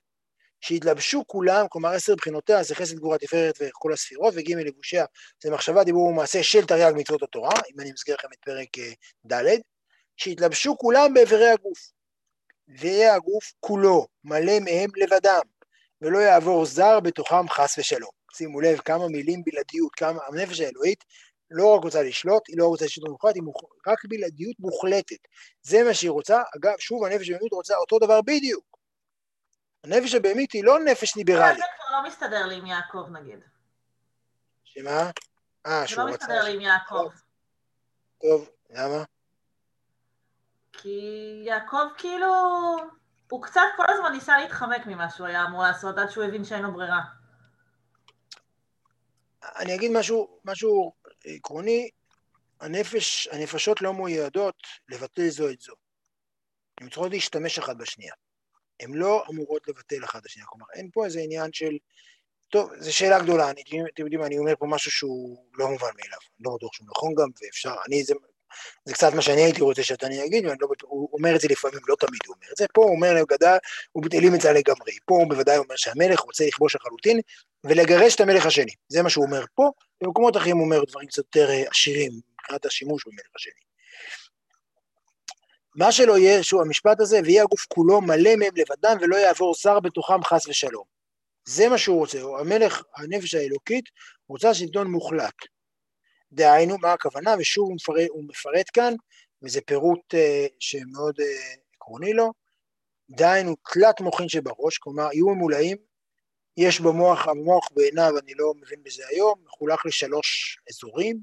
שיתלבשו 0.60 1.24
כולם, 1.26 1.66
כלומר 1.68 1.88
עשר 1.88 2.14
בחינותיה 2.14 2.62
זה 2.62 2.74
חסד 2.74 2.96
גבורה 2.96 3.18
תפארת 3.18 3.54
וכל 3.60 3.92
הספירות, 3.92 4.34
וג' 4.36 4.54
מלבושיה 4.54 5.04
זה 5.42 5.50
מחשבה 5.50 5.84
דיבור 5.84 6.02
ומעשה 6.02 6.42
של 6.42 6.66
תרי"ג 6.66 6.92
מצוות 6.96 7.22
התורה, 7.22 7.52
אם 7.74 7.80
אני 7.80 7.92
מזכיר 7.92 8.14
לכם 8.14 8.28
את 8.32 8.38
פרק 8.44 8.68
אה, 8.78 8.92
ד', 9.26 9.60
שיתלבשו 10.16 10.78
כולם 10.78 11.14
באיברי 11.14 11.48
הגוף. 11.48 11.92
ויהיה 12.68 13.14
הגוף 13.14 13.52
כולו 13.60 14.06
מלא 14.24 14.60
מהם 14.60 14.90
לבדם, 14.96 15.40
ולא 16.02 16.18
יעבור 16.18 16.66
זר 16.66 17.00
בתוכם 17.00 17.48
חס 17.48 17.78
ושלום. 17.78 18.10
שימו 18.32 18.60
לב 18.60 18.78
כמה 18.78 19.08
מילים 19.08 19.42
בלעדיות, 19.44 19.94
כמה 19.94 20.20
הנפש 20.28 20.60
האלוהית 20.60 21.04
לא 21.50 21.74
רק 21.74 21.84
רוצה 21.84 22.02
לשלוט, 22.02 22.42
היא 22.48 22.56
לא 22.58 22.66
רוצה 22.66 22.84
לשלוט 22.84 23.08
מוחלט, 23.08 23.34
היא 23.34 23.42
מוח... 23.42 23.56
רק 23.86 24.04
בלעדיות 24.08 24.56
מוחלטת. 24.58 25.16
זה 25.62 25.82
מה 25.84 25.94
שהיא 25.94 26.10
רוצה. 26.10 26.42
אגב, 26.56 26.78
שוב, 26.78 27.04
הנפש 27.04 27.30
הבהמית 27.30 27.52
רוצה 27.52 27.76
אותו 27.76 27.98
דבר 27.98 28.20
בדיוק. 28.20 28.78
הנפש 29.84 30.14
הבהמית 30.14 30.52
היא 30.52 30.64
לא 30.64 30.80
נפש 30.80 31.16
ליברלית. 31.16 31.56
זה 31.56 31.64
כבר 31.76 31.96
לא 31.96 32.08
מסתדר 32.08 32.46
לי 32.46 32.54
עם 32.54 32.66
יעקב 32.66 33.06
נגיד. 33.12 33.38
שמה? 34.64 35.10
אה, 35.66 35.86
שהוא 35.86 36.04
רצה... 36.08 36.26
זה 36.26 36.32
לא 36.32 36.38
מסתדר 36.38 36.44
לי 36.44 36.54
עם 36.54 36.60
יעקב. 36.60 37.10
טוב, 38.22 38.50
למה? 38.70 39.04
כי 40.82 41.42
יעקב 41.46 41.86
כאילו... 41.98 42.26
הוא 43.30 43.42
קצת 43.42 43.60
כל 43.76 43.84
הזמן 43.88 44.12
ניסה 44.12 44.38
להתחמק 44.38 44.86
ממה 44.86 45.10
שהוא 45.10 45.26
היה 45.26 45.44
אמור 45.44 45.62
לעשות 45.62 45.98
עד 45.98 46.10
שהוא 46.10 46.24
הבין 46.24 46.44
שאין 46.44 46.62
לו 46.62 46.72
ברירה. 46.72 47.00
אני 49.56 49.74
אגיד 49.74 49.90
משהו, 49.94 50.38
משהו 50.44 50.92
עקרוני, 51.24 51.90
הנפש, 52.60 53.28
הנפשות 53.28 53.82
לא 53.82 53.94
מיועדות 53.94 54.56
לבטל 54.88 55.28
זו 55.28 55.50
את 55.50 55.60
זו. 55.60 55.72
הן 56.80 56.88
צריכות 56.88 57.10
להשתמש 57.10 57.58
אחת 57.58 57.76
בשנייה. 57.76 58.14
הן 58.80 58.94
לא 58.94 59.24
אמורות 59.30 59.68
לבטל 59.68 60.04
אחת 60.04 60.22
בשנייה. 60.24 60.46
כלומר, 60.46 60.66
אין 60.74 60.90
פה 60.92 61.04
איזה 61.04 61.20
עניין 61.20 61.52
של... 61.52 61.78
טוב, 62.48 62.70
זו 62.78 62.96
שאלה 62.96 63.22
גדולה, 63.22 63.50
אני, 63.50 63.62
אתם 63.94 64.02
יודעים, 64.02 64.24
אני 64.24 64.38
אומר 64.38 64.56
פה 64.58 64.66
משהו 64.66 64.90
שהוא 64.90 65.46
לא 65.54 65.68
מובן 65.68 65.90
מאליו, 65.96 66.18
לא 66.40 66.54
בטוח 66.56 66.72
שהוא 66.72 66.86
נכון 66.90 67.14
גם, 67.14 67.28
ואפשר, 67.42 67.74
אני, 67.86 68.04
זה, 68.04 68.14
זה 68.84 68.94
קצת 68.94 69.14
מה 69.14 69.22
שאני 69.22 69.42
הייתי 69.42 69.62
רוצה 69.62 69.82
שאתה 69.82 70.06
אגיד, 70.06 70.46
ואני 70.46 70.58
לא 70.60 70.68
הוא 70.82 71.08
אומר 71.12 71.36
את 71.36 71.40
זה 71.40 71.48
לפעמים, 71.50 71.80
לא 71.88 71.96
תמיד 72.00 72.20
הוא 72.26 72.34
אומר 72.34 72.46
את 72.52 72.56
זה, 72.56 72.66
פה 72.74 72.82
הוא 72.82 72.94
אומר 72.94 73.14
לגדה, 73.14 73.56
הוא 73.92 74.02
בטלים 74.02 74.34
את 74.34 74.40
זה 74.40 74.52
לגמרי, 74.52 74.92
פה 75.04 75.14
הוא 75.14 75.28
בוודאי 75.28 75.58
אומר 75.58 75.76
שהמלך 75.76 76.20
רוצה 76.20 76.46
לכבוש 76.46 76.76
לחלוטין, 76.76 77.20
ולגרש 77.64 78.14
את 78.14 78.20
המלך 78.20 78.46
השני, 78.46 78.72
זה 78.88 79.02
מה 79.02 79.10
שהוא 79.10 79.24
אומר 79.24 79.44
פה, 79.54 79.70
במקומות 80.02 80.36
אחרים 80.36 80.56
הוא 80.56 80.64
אומר 80.64 80.84
דברים 80.84 81.08
קצת 81.08 81.18
יותר 81.18 81.50
אה, 81.50 81.64
עשירים 81.70 82.12
מבחינת 82.12 82.66
השימוש 82.66 83.02
במלך 83.06 83.26
השני. 83.36 83.62
מה 85.76 85.92
שלא 85.92 86.18
יהיה, 86.18 86.42
שהוא 86.42 86.62
המשפט 86.62 87.00
הזה, 87.00 87.20
ויהיה 87.24 87.42
הגוף 87.42 87.66
כולו 87.68 88.00
מלא 88.00 88.36
מהם 88.36 88.52
לבדם 88.56 88.96
ולא 89.00 89.16
יעבור 89.16 89.54
זר 89.54 89.80
בתוכם 89.80 90.24
חס 90.24 90.46
ושלום. 90.46 90.84
זה 91.44 91.68
מה 91.68 91.78
שהוא 91.78 91.98
רוצה, 91.98 92.18
המלך, 92.40 92.82
הנפש 92.96 93.34
האלוקית, 93.34 93.84
רוצה 94.28 94.54
שלטון 94.54 94.86
מוחלט. 94.86 95.34
דהיינו, 96.32 96.78
מה 96.78 96.92
הכוונה, 96.92 97.34
ושוב 97.38 97.68
הוא 97.68 97.74
מפרט, 97.74 98.08
הוא 98.08 98.24
מפרט 98.28 98.66
כאן, 98.72 98.94
וזה 99.42 99.60
פירוט 99.60 100.14
uh, 100.14 100.52
שמאוד 100.60 101.20
uh, 101.20 101.24
עקרוני 101.74 102.12
לו, 102.12 102.32
דהיינו 103.10 103.56
תלת 103.72 104.00
מוחין 104.00 104.28
שבראש, 104.28 104.78
כלומר 104.78 105.08
יהיו 105.12 105.28
ממולאים 105.28 105.76
יש 106.56 106.80
במוח, 106.80 107.28
המוח 107.28 107.68
בעיניו, 107.72 108.18
אני 108.18 108.34
לא 108.34 108.52
מבין 108.60 108.82
בזה 108.82 109.02
היום, 109.08 109.34
מחולק 109.44 109.86
לשלוש 109.86 110.58
אזורים, 110.70 111.20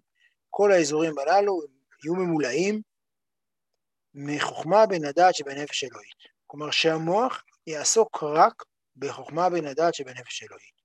כל 0.50 0.72
האזורים 0.72 1.20
הללו 1.20 1.62
יהיו 2.04 2.16
ממולאים 2.16 2.82
מחוכמה 4.14 4.86
בין 4.86 5.06
הדעת 5.06 5.36
שבנפש 5.36 5.84
אלוהית. 5.84 6.18
כלומר 6.48 6.72
שהמוח 6.72 7.44
יעסוק 7.68 8.24
רק 8.24 8.64
בחוכמה 8.96 9.50
בין 9.50 9.66
הדעת 9.66 9.94
שבנפש 9.94 10.44
אלוהית. 10.44 10.80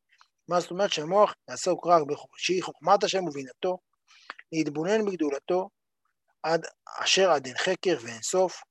מה 0.48 0.60
זאת 0.60 0.70
אומרת 0.70 0.92
שהמוח 0.92 1.34
יעסוק 1.48 1.86
רק 1.86 2.02
שהיא 2.36 2.62
חוכמת 2.62 3.04
השם 3.04 3.24
ובינתו, 3.24 3.78
להתבונן 4.52 5.04
בגדולתו 5.04 5.68
עד 6.42 6.66
אשר 6.98 7.30
עד 7.30 7.46
אין 7.46 7.56
חקר 7.56 7.96
ואין 8.02 8.22
סוף, 8.22 8.62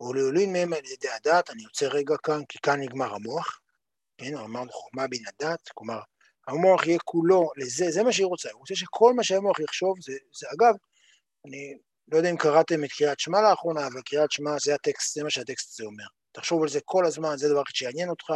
ולהולין 0.00 0.52
מהם 0.52 0.72
על 0.72 0.84
ידי 0.84 1.08
הדעת, 1.08 1.50
אני 1.50 1.62
יוצא 1.62 1.86
רגע 1.86 2.14
כאן, 2.22 2.44
כי 2.48 2.58
כאן 2.62 2.80
נגמר 2.80 3.14
המוח, 3.14 3.60
כן, 4.18 4.36
אמרנו 4.36 4.72
חוכמה 4.72 5.06
בין 5.06 5.22
הדת, 5.26 5.68
כלומר, 5.74 6.00
המוח 6.48 6.86
יהיה 6.86 6.98
כולו 7.04 7.50
לזה, 7.56 7.90
זה 7.90 8.02
מה 8.02 8.12
שהיא 8.12 8.26
רוצה, 8.26 8.48
היא 8.48 8.56
רוצה 8.56 8.74
שכל 8.74 9.12
מה 9.16 9.24
שהמוח 9.24 9.60
יחשוב, 9.60 9.94
זה, 10.00 10.12
זה 10.32 10.46
אגב, 10.54 10.74
אני 11.46 11.78
לא 12.12 12.16
יודע 12.16 12.30
אם 12.30 12.36
קראתם 12.36 12.84
את 12.84 12.92
קריאת 12.92 13.20
שמע 13.20 13.40
לאחרונה, 13.40 13.86
אבל 13.86 14.02
קריאת 14.02 14.32
שמע 14.32 14.50
זה 14.60 14.74
הטקסט, 14.74 15.14
זה 15.14 15.24
מה 15.24 15.30
שהטקסט 15.30 15.70
הזה 15.70 15.86
אומר. 15.86 16.06
תחשוב 16.38 16.62
על 16.62 16.68
זה 16.68 16.80
כל 16.84 17.06
הזמן, 17.06 17.36
זה 17.36 17.48
דבר 17.48 17.62
שיעניין 17.74 18.08
אותך, 18.08 18.32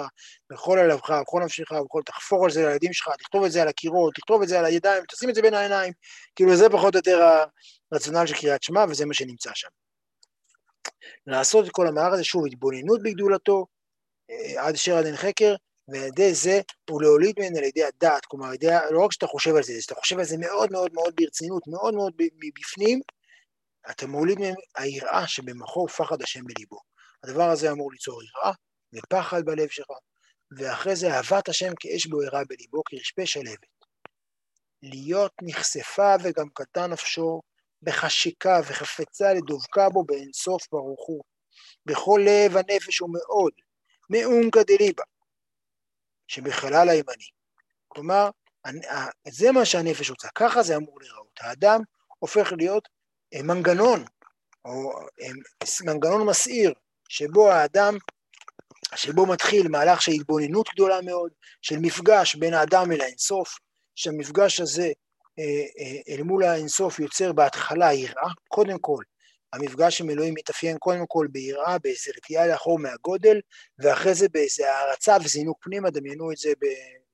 בכל 0.50 0.78
הלבך, 0.78 1.10
בכל 1.10 1.40
נפשך, 1.44 1.72
בכל, 1.72 2.02
תחפור 2.06 2.44
על 2.44 2.50
זה 2.50 2.66
לילדים 2.66 2.92
שלך, 2.92 3.08
תכתוב 3.18 3.44
את 3.44 3.52
זה 3.52 3.62
על 3.62 3.68
הקירות, 3.68 4.14
תכתוב 4.14 4.42
את 4.42 4.48
זה 4.48 4.58
על 4.58 4.64
הידיים, 4.64 5.04
תשים 5.08 5.30
את 5.30 5.34
זה 5.34 5.42
בין 5.42 5.54
העיניים, 5.54 5.92
כאילו 6.36 6.56
זה 6.56 6.68
פחות 6.68 6.94
או 6.94 6.98
יותר 6.98 7.28
הרציונל 7.92 8.26
של 8.26 8.34
קריאת 8.34 8.62
שמע, 8.62 8.84
וזה 8.88 9.06
מה 9.06 9.14
שנמצא 9.14 9.50
שם. 9.54 9.68
לעשות 11.26 11.66
את 11.66 11.70
כל 11.70 11.86
המהלך 11.86 12.12
הזה, 12.14 12.24
שוב, 12.24 12.46
התבוננות 12.46 13.02
בגדולתו, 13.02 13.66
אה, 14.30 14.66
עד 14.66 14.74
אשר 14.74 14.96
עד 14.96 15.06
אין 15.06 15.16
חקר, 15.16 15.54
ועל 15.88 16.04
ידי 16.04 16.34
זה 16.34 16.60
הוא 16.90 17.02
להוליד 17.02 17.34
ממנו 17.38 17.58
על 17.58 17.64
ידי 17.64 17.84
הדעת, 17.84 18.26
כלומר, 18.26 18.54
ידי, 18.54 18.66
לא 18.90 19.04
רק 19.04 19.12
שאתה 19.12 19.26
חושב 19.26 19.54
על 19.56 19.62
זה, 19.62 19.82
שאתה 19.82 19.94
חושב 19.94 20.18
על 20.18 20.24
זה 20.24 20.36
מאוד 20.38 20.72
מאוד 20.72 20.90
מאוד 20.94 21.14
ברצינות, 21.16 21.62
מאוד 21.66 21.94
מאוד 21.94 22.12
מבפנים, 22.18 23.00
אתה 23.90 24.06
מוליד 24.06 24.38
מהם 24.38 24.54
היראה 24.76 25.26
שבמוחו 25.26 25.80
ופחד 25.80 26.22
השם 26.22 26.44
בליבו. 26.44 26.91
הדבר 27.24 27.50
הזה 27.50 27.70
אמור 27.70 27.92
ליצור 27.92 28.22
יראה 28.22 28.52
ופחד 28.92 29.44
בלב 29.44 29.68
שלך, 29.68 29.90
ואחרי 30.58 30.96
זה 30.96 31.14
אהבת 31.14 31.48
השם 31.48 31.72
כאש 31.80 32.06
בוערה 32.06 32.40
בליבו, 32.48 32.82
כרשפה 32.84 33.26
שלבת. 33.26 33.72
להיות 34.82 35.32
נחשפה 35.42 36.14
וגם 36.24 36.48
קטן 36.54 36.92
נפשו 36.92 37.40
בחשיקה 37.82 38.60
וחפצה 38.68 39.34
לדבקה 39.34 39.88
בו 39.88 40.04
באינסוף 40.04 40.68
ברוך 40.72 41.06
הוא. 41.06 41.22
בכל 41.86 42.20
לב 42.26 42.56
הנפש 42.56 42.98
הוא 42.98 43.10
מאוד, 43.12 43.52
מאונקא 44.10 44.62
דליבה, 44.62 45.02
שבחלל 46.28 46.88
הימני. 46.88 47.28
כלומר, 47.88 48.30
זה 49.28 49.52
מה 49.52 49.64
שהנפש 49.64 50.10
רוצה, 50.10 50.28
ככה 50.34 50.62
זה 50.62 50.76
אמור 50.76 51.00
להיראות. 51.00 51.38
האדם 51.40 51.80
הופך 52.18 52.52
להיות 52.58 52.88
אה, 53.34 53.42
מנגנון, 53.42 54.04
או 54.64 54.92
אה, 55.22 55.28
מנגנון 55.86 56.26
מסעיר, 56.26 56.72
שבו 57.12 57.50
האדם, 57.50 57.96
שבו 58.96 59.26
מתחיל 59.26 59.68
מהלך 59.68 60.02
של 60.02 60.12
התבוננות 60.12 60.68
גדולה 60.74 61.00
מאוד, 61.00 61.30
של 61.62 61.78
מפגש 61.78 62.34
בין 62.34 62.54
האדם 62.54 62.92
אל 62.92 63.00
האינסוף, 63.00 63.58
שהמפגש 63.94 64.60
הזה 64.60 64.92
אה, 65.38 66.14
אל 66.14 66.22
מול 66.22 66.44
האינסוף 66.44 67.00
יוצר 67.00 67.32
בהתחלה 67.32 67.92
יראה, 67.92 68.30
קודם 68.48 68.78
כל, 68.78 69.02
המפגש 69.52 70.00
עם 70.00 70.10
אלוהים 70.10 70.34
מתאפיין 70.34 70.78
קודם 70.78 71.04
כל 71.08 71.26
ביראה, 71.30 71.78
באיזה 71.78 72.10
רתיעה 72.16 72.46
לאחור 72.46 72.78
מהגודל, 72.78 73.40
ואחרי 73.78 74.14
זה 74.14 74.28
באיזה 74.28 74.72
הערצה 74.72 75.16
וזינוק 75.24 75.58
פנימה, 75.62 75.90
דמיינו 75.90 76.32
את 76.32 76.36
זה 76.36 76.50
ב... 76.60 76.66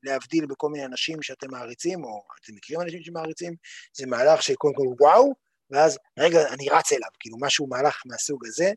להבדיל 0.03 0.47
בכל 0.47 0.69
מיני 0.69 0.85
אנשים 0.85 1.23
שאתם 1.23 1.51
מעריצים, 1.51 2.05
או 2.05 2.23
אתם 2.41 2.53
מכירים 2.55 2.83
אנשים 2.83 3.03
שמעריצים, 3.03 3.55
זה 3.97 4.07
מהלך 4.07 4.43
שקודם 4.43 4.75
כל 4.75 4.87
וואו, 5.01 5.35
ואז 5.71 5.99
רגע, 6.19 6.49
אני 6.49 6.69
רץ 6.71 6.93
אליו, 6.93 7.09
כאילו 7.21 7.37
משהו, 7.41 7.67
מהלך 7.67 8.03
מהסוג 8.07 8.47
הזה, 8.47 8.73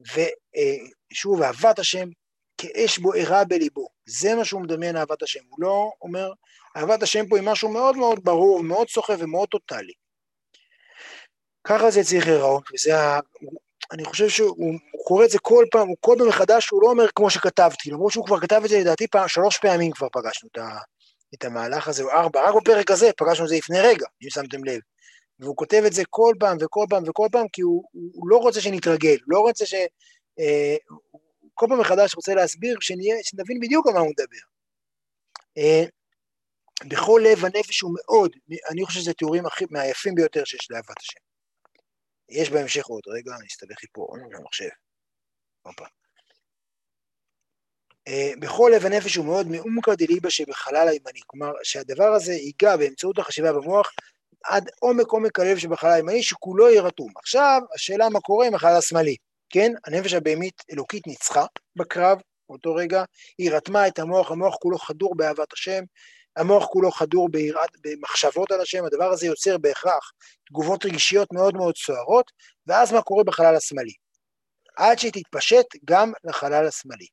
ושוב, 0.00 1.42
אהבת 1.42 1.78
השם 1.78 2.08
כאש 2.58 2.98
בוערה 2.98 3.44
בליבו, 3.44 3.88
זה 4.06 4.34
מה 4.34 4.44
שהוא 4.44 4.62
מדמיין 4.62 4.96
אהבת 4.96 5.22
השם, 5.22 5.40
הוא 5.48 5.58
לא 5.62 5.90
אומר, 6.02 6.32
אהבת 6.76 7.02
השם 7.02 7.28
פה 7.28 7.36
היא 7.36 7.44
משהו 7.44 7.68
מאוד 7.68 7.96
מאוד 7.96 8.24
ברור, 8.24 8.62
מאוד 8.62 8.88
סוחב 8.88 9.16
ומאוד 9.18 9.48
טוטאלי. 9.48 9.92
ככה 11.64 11.90
זה 11.90 12.04
צריך 12.04 12.26
להיראות, 12.26 12.62
וזה 12.74 12.98
ה... 12.98 13.20
אני 13.92 14.04
חושב 14.04 14.28
שהוא 14.28 14.74
קורא 15.04 15.24
את 15.24 15.30
זה 15.30 15.38
כל 15.38 15.64
פעם, 15.70 15.88
הוא 15.88 15.96
כל 16.00 16.14
פעם 16.18 16.28
מחדש, 16.28 16.68
הוא 16.70 16.82
לא 16.82 16.88
אומר 16.88 17.04
כמו 17.14 17.30
שכתבתי, 17.30 17.90
למרות 17.90 18.12
שהוא 18.12 18.26
כבר 18.26 18.40
כתב 18.40 18.60
את 18.64 18.70
זה 18.70 18.78
לדעתי 18.78 19.06
פעם, 19.06 19.28
שלוש 19.28 19.58
פעמים 19.58 19.92
כבר 19.92 20.08
פגשנו 20.12 20.48
את, 20.52 20.58
ה, 20.58 20.78
את 21.34 21.44
המהלך 21.44 21.88
הזה, 21.88 22.02
או 22.02 22.10
ארבע, 22.10 22.48
רק 22.48 22.54
בפרק 22.62 22.90
הזה 22.90 23.10
פגשנו 23.16 23.44
את 23.44 23.48
זה 23.48 23.56
לפני 23.56 23.80
רגע, 23.80 24.06
אם 24.22 24.30
שמתם 24.30 24.64
לב. 24.64 24.80
והוא 25.38 25.56
כותב 25.56 25.82
את 25.86 25.92
זה 25.92 26.02
כל 26.10 26.34
פעם 26.40 26.56
וכל 26.60 26.86
פעם 26.90 27.02
וכל 27.08 27.28
פעם, 27.32 27.48
כי 27.48 27.62
הוא, 27.62 27.84
הוא 27.92 28.28
לא 28.28 28.36
רוצה 28.36 28.60
שנתרגל, 28.60 29.16
לא 29.26 29.40
רוצה 29.40 29.66
ש... 29.66 29.74
אה, 30.38 30.76
כל 31.54 31.66
פעם 31.68 31.80
מחדש 31.80 32.14
רוצה 32.14 32.34
להסביר, 32.34 32.76
שנהיה, 32.80 33.16
שנבין 33.22 33.60
בדיוק 33.60 33.86
על 33.86 33.92
מה 33.92 34.00
הוא 34.00 34.10
מדבר. 34.10 34.44
אה, 35.58 35.84
בכל 36.88 37.22
לב 37.24 37.44
הנפש 37.44 37.80
הוא 37.80 37.96
מאוד, 37.96 38.32
אני 38.70 38.84
חושב 38.84 39.00
שזה 39.00 39.12
תיאורים 39.12 39.46
הכי, 39.46 39.64
מהיפים 39.70 40.14
ביותר 40.14 40.44
שיש 40.44 40.70
לאהבת 40.70 40.98
השם. 41.00 41.20
יש 42.28 42.50
בהמשך 42.50 42.86
עוד, 42.86 43.02
רגע, 43.06 43.36
אני 43.38 43.46
אסתבך 43.46 43.82
לי 43.82 43.88
פה 43.92 44.06
במחשב. 44.30 44.68
הופה. 45.62 45.84
אה, 48.08 48.32
בכל 48.40 48.70
לב 48.74 48.86
הנפש 48.86 49.16
הוא 49.16 49.26
מאוד 49.26 49.46
מעומקא 49.46 49.94
דליבה 49.94 50.30
שבחלל 50.30 50.88
הימני, 50.88 51.20
כלומר 51.26 51.52
שהדבר 51.62 52.12
הזה 52.16 52.32
ייגע 52.32 52.76
באמצעות 52.76 53.18
החשיבה 53.18 53.52
במוח 53.52 53.92
עד 54.48 54.70
עומק 54.80 55.06
עומק 55.06 55.40
הלב 55.40 55.58
שבחלל 55.58 55.90
הימני, 55.90 56.22
שכולו 56.22 56.68
יהיה 56.68 56.82
רתום. 56.82 57.12
עכשיו, 57.16 57.60
השאלה 57.74 58.08
מה 58.08 58.20
קורה 58.20 58.46
עם 58.46 58.54
החלל 58.54 58.76
השמאלי, 58.76 59.16
כן? 59.50 59.72
הנפש 59.86 60.12
הבהמית 60.12 60.62
אלוקית 60.72 61.06
ניצחה 61.06 61.44
בקרב, 61.76 62.18
באותו 62.48 62.74
רגע, 62.74 63.04
היא 63.38 63.52
רתמה 63.52 63.88
את 63.88 63.98
המוח, 63.98 64.30
המוח 64.30 64.56
כולו 64.56 64.78
חדור 64.78 65.16
באהבת 65.16 65.52
השם, 65.52 65.84
המוח 66.36 66.66
כולו 66.66 66.90
חדור 66.90 67.28
ביראת, 67.28 67.70
במחשבות 67.80 68.50
על 68.52 68.60
השם, 68.60 68.84
הדבר 68.84 69.10
הזה 69.12 69.26
יוצר 69.26 69.58
בהכרח 69.58 70.12
תגובות 70.46 70.84
רגשיות 70.84 71.32
מאוד 71.32 71.54
מאוד 71.54 71.76
סוערות, 71.76 72.32
ואז 72.66 72.92
מה 72.92 73.02
קורה 73.02 73.24
בחלל 73.24 73.56
השמאלי? 73.56 73.92
עד 74.76 74.98
שהיא 74.98 75.12
תתפשט 75.12 75.66
גם 75.84 76.12
לחלל 76.24 76.66
השמאלי. 76.66 77.06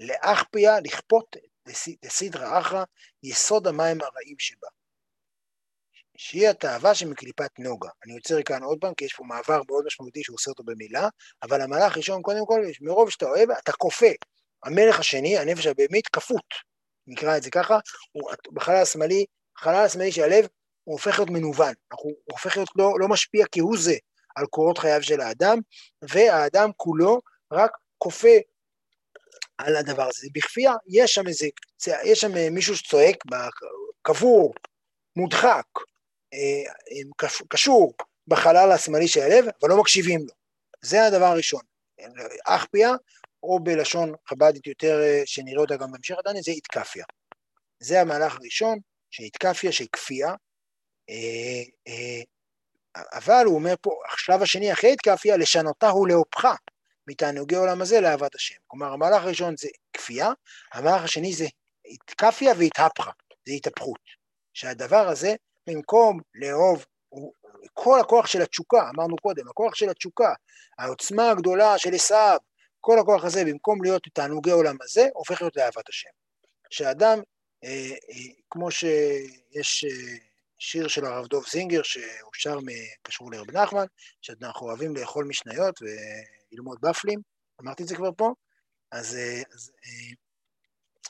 לאחפיה, 0.00 0.80
לכפות 0.80 1.36
לסדרה 2.02 2.58
אחרא, 2.58 2.84
יסוד 3.22 3.66
המים 3.66 4.00
הרעים 4.00 4.36
שבה. 4.38 4.68
שהיא 6.20 6.48
התאווה 6.48 6.94
שמקליפת 6.94 7.50
נוגה. 7.58 7.88
אני 8.04 8.14
יוצר 8.14 8.42
כאן 8.42 8.62
עוד 8.62 8.78
פעם, 8.80 8.94
כי 8.94 9.04
יש 9.04 9.14
פה 9.14 9.24
מעבר 9.24 9.60
מאוד 9.68 9.84
משמעותי 9.86 10.22
שהוא 10.22 10.34
עושה 10.34 10.50
אותו 10.50 10.62
במילה, 10.62 11.08
אבל 11.42 11.60
המהלך 11.60 11.94
הראשון, 11.94 12.22
קודם 12.22 12.46
כל, 12.46 12.60
מרוב 12.80 13.10
שאתה 13.10 13.26
אוהב, 13.26 13.50
אתה 13.50 13.72
כופה. 13.72 14.06
המלך 14.64 15.00
השני, 15.00 15.38
הנפש 15.38 15.66
הבהמית, 15.66 16.08
כפות, 16.08 16.44
נקרא 17.06 17.36
את 17.36 17.42
זה 17.42 17.50
ככה, 17.50 17.78
הוא 18.12 18.30
בחלל 18.52 18.74
השמאלי, 18.74 19.24
החלל 19.58 19.84
השמאלי 19.84 20.12
של 20.12 20.22
הלב, 20.22 20.46
הוא 20.84 20.92
הופך 20.92 21.18
להיות 21.18 21.30
מנוון, 21.30 21.72
הוא 21.92 22.12
הופך 22.24 22.56
להיות 22.56 22.68
לא, 22.76 22.92
לא 22.98 23.08
משפיע 23.08 23.46
כהוא 23.52 23.76
זה 23.78 23.94
על 24.36 24.46
קורות 24.46 24.78
חייו 24.78 25.02
של 25.02 25.20
האדם, 25.20 25.58
והאדם 26.02 26.70
כולו 26.76 27.20
רק 27.52 27.70
כופה 27.98 28.36
על 29.58 29.76
הדבר 29.76 30.08
הזה. 30.08 30.28
בכפייה, 30.34 30.72
יש 30.88 31.14
שם 31.14 31.26
איזה, 31.28 31.46
יש 32.04 32.20
שם 32.20 32.54
מישהו 32.54 32.76
שצועק, 32.76 33.16
קבור, 34.02 34.54
מודחק, 35.16 35.66
קשור 37.48 37.94
בחלל 38.26 38.72
השמאלי 38.72 39.08
של 39.08 39.20
הלב, 39.20 39.44
אבל 39.62 39.70
לא 39.70 39.80
מקשיבים 39.80 40.20
לו. 40.20 40.34
זה 40.82 41.06
הדבר 41.06 41.24
הראשון. 41.24 41.60
אחפיה, 42.46 42.92
או 43.42 43.60
בלשון 43.60 44.12
חב"דית 44.26 44.66
יותר, 44.66 45.00
אה, 45.02 45.22
שנראה 45.24 45.60
אותה 45.60 45.76
גם 45.76 45.92
בהמשך 45.92 46.14
הדני, 46.18 46.42
זה 46.42 46.50
איתקפיה. 46.50 47.04
זה 47.80 48.00
המהלך 48.00 48.36
הראשון, 48.36 48.78
של 49.10 49.22
איתקפיה, 49.22 49.72
של 49.72 49.84
כפייה, 49.92 50.34
אה, 51.10 52.22
אבל 53.12 53.44
הוא 53.46 53.54
אומר 53.54 53.74
פה, 53.80 53.90
השלב 54.12 54.42
השני 54.42 54.72
אחרי 54.72 54.90
איתקפיה, 54.90 55.36
לשנותה 55.36 55.88
הוא 55.88 56.08
לאופך, 56.08 56.56
מתענוגי 57.06 57.54
עולם 57.54 57.82
הזה 57.82 58.00
לאהבת 58.00 58.34
השם. 58.34 58.54
כלומר, 58.66 58.92
המהלך 58.92 59.22
הראשון 59.22 59.56
זה 59.56 59.68
כפייה, 59.92 60.28
המהלך 60.72 61.02
השני 61.02 61.32
זה 61.32 61.46
איתקפיה 61.84 62.52
והתהפכה, 62.58 63.10
זה 63.46 63.52
התהפכות. 63.52 64.00
שהדבר 64.54 65.08
הזה 65.08 65.34
במקום 65.68 66.20
לאהוב, 66.34 66.84
כל 67.74 68.00
הכוח 68.00 68.26
של 68.26 68.42
התשוקה, 68.42 68.90
אמרנו 68.94 69.16
קודם, 69.16 69.48
הכוח 69.48 69.74
של 69.74 69.90
התשוקה, 69.90 70.32
העוצמה 70.78 71.30
הגדולה 71.30 71.78
של 71.78 71.94
עשיו, 71.94 72.36
כל 72.80 72.98
הכוח 72.98 73.24
הזה, 73.24 73.44
במקום 73.44 73.82
להיות 73.82 74.02
תענוגי 74.14 74.50
עולם 74.50 74.76
הזה, 74.82 75.08
הופך 75.14 75.42
להיות 75.42 75.56
לאהבת 75.56 75.88
השם. 75.88 76.08
שאדם, 76.70 77.18
אה, 77.64 77.90
אה, 77.90 78.32
כמו 78.50 78.70
שיש 78.70 79.84
אה, 79.84 80.16
שיר 80.58 80.88
של 80.88 81.04
הרב 81.04 81.26
דוב 81.26 81.44
זינגר, 81.48 81.82
שהוא 81.82 82.30
שר 82.32 82.58
לרב 83.32 83.50
נחמן, 83.50 83.84
שאנחנו 84.22 84.66
אוהבים 84.66 84.96
לאכול 84.96 85.24
משניות 85.24 85.78
וללמוד 85.82 86.78
בפלים, 86.82 87.20
אמרתי 87.60 87.82
את 87.82 87.88
זה 87.88 87.96
כבר 87.96 88.10
פה, 88.16 88.32
אז, 88.92 89.16
אה, 89.16 89.42
אז 89.54 89.72
אה, 89.84 90.14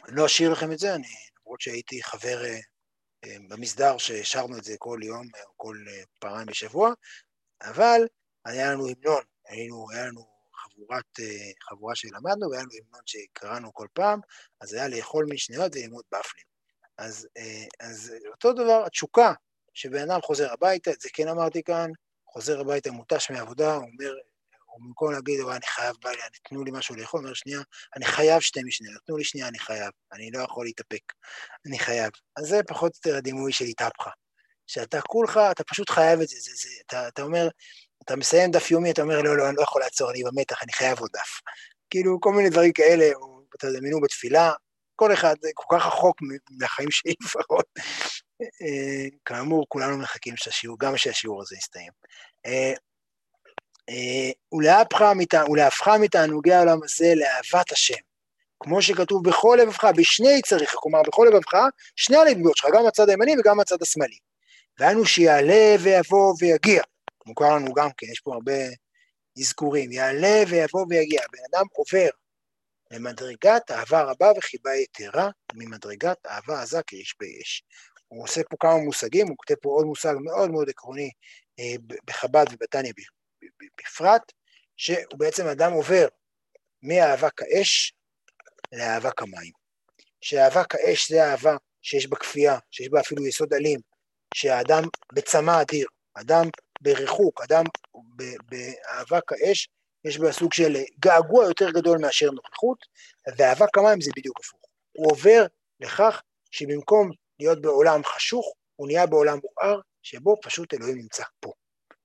לא 0.09 0.27
אשאיר 0.27 0.51
לכם 0.51 0.73
את 0.73 0.79
זה, 0.79 0.95
אני, 0.95 1.09
למרות 1.41 1.61
שהייתי 1.61 2.03
חבר 2.03 2.45
אה, 2.45 2.59
במסדר 3.25 3.99
ששרנו 3.99 4.59
את 4.59 4.65
זה 4.65 4.75
כל 4.79 5.01
יום 5.03 5.27
או 5.47 5.53
כל 5.57 5.77
אה, 5.89 6.03
פעמיים 6.19 6.47
בשבוע, 6.47 6.93
אבל 7.63 8.01
היה 8.45 8.73
לנו 8.73 8.89
המנון, 8.89 9.23
היינו, 9.47 9.87
היה 9.91 10.07
לנו 10.07 10.27
חבורת, 10.55 11.21
אה, 11.21 11.51
חבורה 11.69 11.95
שלמדנו, 11.95 12.51
והיה 12.51 12.63
לנו 12.63 12.71
המנון 12.73 13.03
שקראנו 13.07 13.75
כל 13.75 13.87
פעם, 13.93 14.21
אז 14.61 14.75
היה 14.75 14.89
לאכול 14.89 15.27
משניות 15.31 15.73
וללמוד 15.77 16.05
בפלים. 16.09 16.45
אז, 16.99 17.29
אז 17.81 18.15
אותו 18.33 18.53
דבר, 18.53 18.85
התשוקה, 18.87 19.33
שבן 19.75 20.11
אדם 20.11 20.21
חוזר 20.21 20.53
הביתה, 20.53 20.91
את 20.91 21.01
זה 21.01 21.09
כן 21.13 21.29
אמרתי 21.29 21.63
כאן, 21.63 21.91
חוזר 22.27 22.61
הביתה 22.61 22.91
מותש 22.91 23.31
מעבודה, 23.31 23.79
הוא 24.79 24.87
במקום 24.87 25.13
להגיד, 25.13 25.41
אני 25.41 25.67
חייב, 25.67 25.97
בא 26.03 26.11
לי, 26.11 26.17
תנו 26.49 26.65
לי 26.65 26.71
משהו 26.75 26.97
לאכול, 26.97 27.21
אומר, 27.21 27.35
שנייה, 27.35 27.61
אני 27.97 28.05
חייב 28.05 28.41
שתי 28.41 28.61
משניות, 28.67 29.03
תנו 29.07 29.17
לי 29.17 29.25
שנייה, 29.25 29.49
אני 29.49 29.59
חייב, 29.59 29.91
אני 30.13 30.31
לא 30.31 30.43
יכול 30.43 30.67
להתאפק, 30.67 31.13
אני 31.67 31.79
חייב. 31.79 32.11
אז 32.37 32.47
זה 32.47 32.61
פחות 32.69 32.93
או 32.93 32.99
יותר 33.05 33.19
הדימוי 33.19 33.53
של 33.53 33.65
התהפכה. 33.65 34.11
שאתה 34.67 35.01
כולך, 35.01 35.41
אתה 35.51 35.65
פשוט 35.65 35.91
חייב 35.91 36.21
את 36.21 36.29
זה, 36.29 36.37
זה, 36.41 36.51
זה 36.55 36.69
אתה, 36.87 37.09
אתה 37.09 37.23
אומר, 37.23 37.49
אתה 38.05 38.17
מסיים 38.17 38.51
דף 38.51 38.71
יומי, 38.71 38.91
אתה 38.91 39.03
אומר, 39.03 39.23
לא, 39.23 39.37
לא, 39.37 39.49
אני 39.49 39.57
לא 39.57 39.63
יכול 39.63 39.83
לעצור, 39.83 40.11
אני 40.11 40.23
במתח, 40.25 40.63
אני 40.63 40.73
חייב 40.73 40.99
עוד 40.99 41.11
דף. 41.15 41.41
כאילו 41.91 42.21
כל 42.21 42.33
מיני 42.33 42.51
דברים 42.51 42.73
כאלה, 42.73 43.11
או 43.15 43.43
תדמיינו 43.59 44.01
בתפילה, 44.01 44.53
כל 44.97 45.13
אחד 45.13 45.35
כל 45.55 45.77
כך 45.77 45.87
רחוק 45.87 46.17
מהחיים 46.51 46.91
שלי 46.91 47.15
לפחות. 47.25 47.65
אה, 48.43 49.09
כאמור, 49.25 49.67
כולנו 49.69 49.99
מחכים 49.99 50.37
שהשיעור, 50.37 50.77
גם 50.81 50.97
שהשיעור 50.97 51.43
הזה 51.43 51.57
יסתיים. 51.57 51.93
אה, 53.89 54.31
ולהפכה 55.49 55.99
מתענוגי 55.99 56.53
העולם 56.53 56.83
הזה 56.83 57.13
לאהבת 57.17 57.73
השם. 57.73 57.95
כמו 58.61 58.83
שכתוב 58.83 59.29
בכל 59.29 59.59
לבבך, 59.63 59.85
בשני 59.97 60.43
צריך, 60.43 60.75
כלומר 60.75 61.03
בכל 61.03 61.27
לבבך, 61.33 61.55
שני 61.97 62.17
הלבבות 62.17 62.57
שלך, 62.57 62.71
גם 62.75 62.87
הצד 62.87 63.09
הימני 63.09 63.35
וגם 63.39 63.61
הצד 63.61 63.83
השמאלי. 63.83 64.19
והיינו 64.79 65.07
שיעלה 65.07 65.77
ויבוא 65.81 66.35
ויגיע. 66.39 66.83
מוכר 67.27 67.55
לנו 67.55 67.75
גם 67.75 67.89
כן, 67.97 68.07
יש 68.07 68.21
פה 68.21 68.35
הרבה 68.35 68.53
אזכורים. 69.39 69.93
יעלה 69.93 70.43
ויבוא 70.49 70.87
ויגיע. 70.89 71.21
הבן 71.25 71.39
אדם 71.53 71.67
עובר 71.73 72.09
למדרגת 72.91 73.71
אהבה 73.71 74.03
רבה 74.03 74.33
וחיבה 74.37 74.75
יתרה, 74.75 75.31
ממדרגת 75.55 76.27
אהבה 76.27 76.63
עזה 76.63 76.81
כאיש 76.87 77.15
באש. 77.21 77.63
הוא 78.09 78.25
עושה 78.25 78.41
פה 78.51 78.57
כמה 78.61 78.77
מושגים, 78.77 79.29
הוא 79.29 79.37
כותב 79.37 79.55
פה 79.63 79.69
עוד 79.69 79.87
מושג 79.87 80.15
מאוד 80.21 80.51
מאוד 80.51 80.69
עקרוני 80.69 81.11
אה, 81.59 81.75
בחב"ד 82.07 82.47
ובתניא 82.53 82.93
בפרט, 83.81 84.33
שהוא 84.77 85.19
בעצם 85.19 85.47
אדם 85.47 85.73
עובר 85.73 86.07
מאהבה 86.83 87.31
כאש 87.31 87.93
לאהבה 88.73 89.11
כמים. 89.11 89.53
שאהבה 90.21 90.65
כאש 90.65 91.11
זה 91.11 91.25
אהבה 91.25 91.57
שיש 91.83 92.07
בה 92.07 92.17
כפייה, 92.17 92.59
שיש 92.71 92.89
בה 92.89 93.01
אפילו 93.01 93.27
יסוד 93.27 93.55
אלים, 93.55 93.81
שהאדם 94.35 94.83
בצמא 95.13 95.63
אדיר, 95.63 95.87
אדם 96.15 96.45
בריחוק, 96.81 97.43
אדם 97.43 97.65
באהבה 98.45 99.21
כאש, 99.27 99.69
יש 100.05 100.19
בה 100.19 100.33
סוג 100.33 100.53
של 100.53 100.77
געגוע 100.99 101.45
יותר 101.45 101.71
גדול 101.71 101.99
מאשר 101.99 102.31
נוכחות, 102.31 102.79
ואהבה 103.37 103.67
כמים 103.73 104.01
זה 104.01 104.11
בדיוק 104.17 104.41
הפוך. 104.41 104.61
הוא 104.93 105.13
עובר 105.13 105.47
לכך 105.81 106.23
שבמקום 106.51 107.11
להיות 107.41 107.63
בעולם 107.63 108.05
חשוך, 108.05 108.53
הוא 108.77 108.87
נהיה 108.87 109.07
בעולם 109.07 109.39
מואר, 109.45 109.81
שבו 110.03 110.37
פשוט 110.43 110.75
אלוהים 110.75 110.99
נמצא 110.99 111.23
פה. 111.41 111.53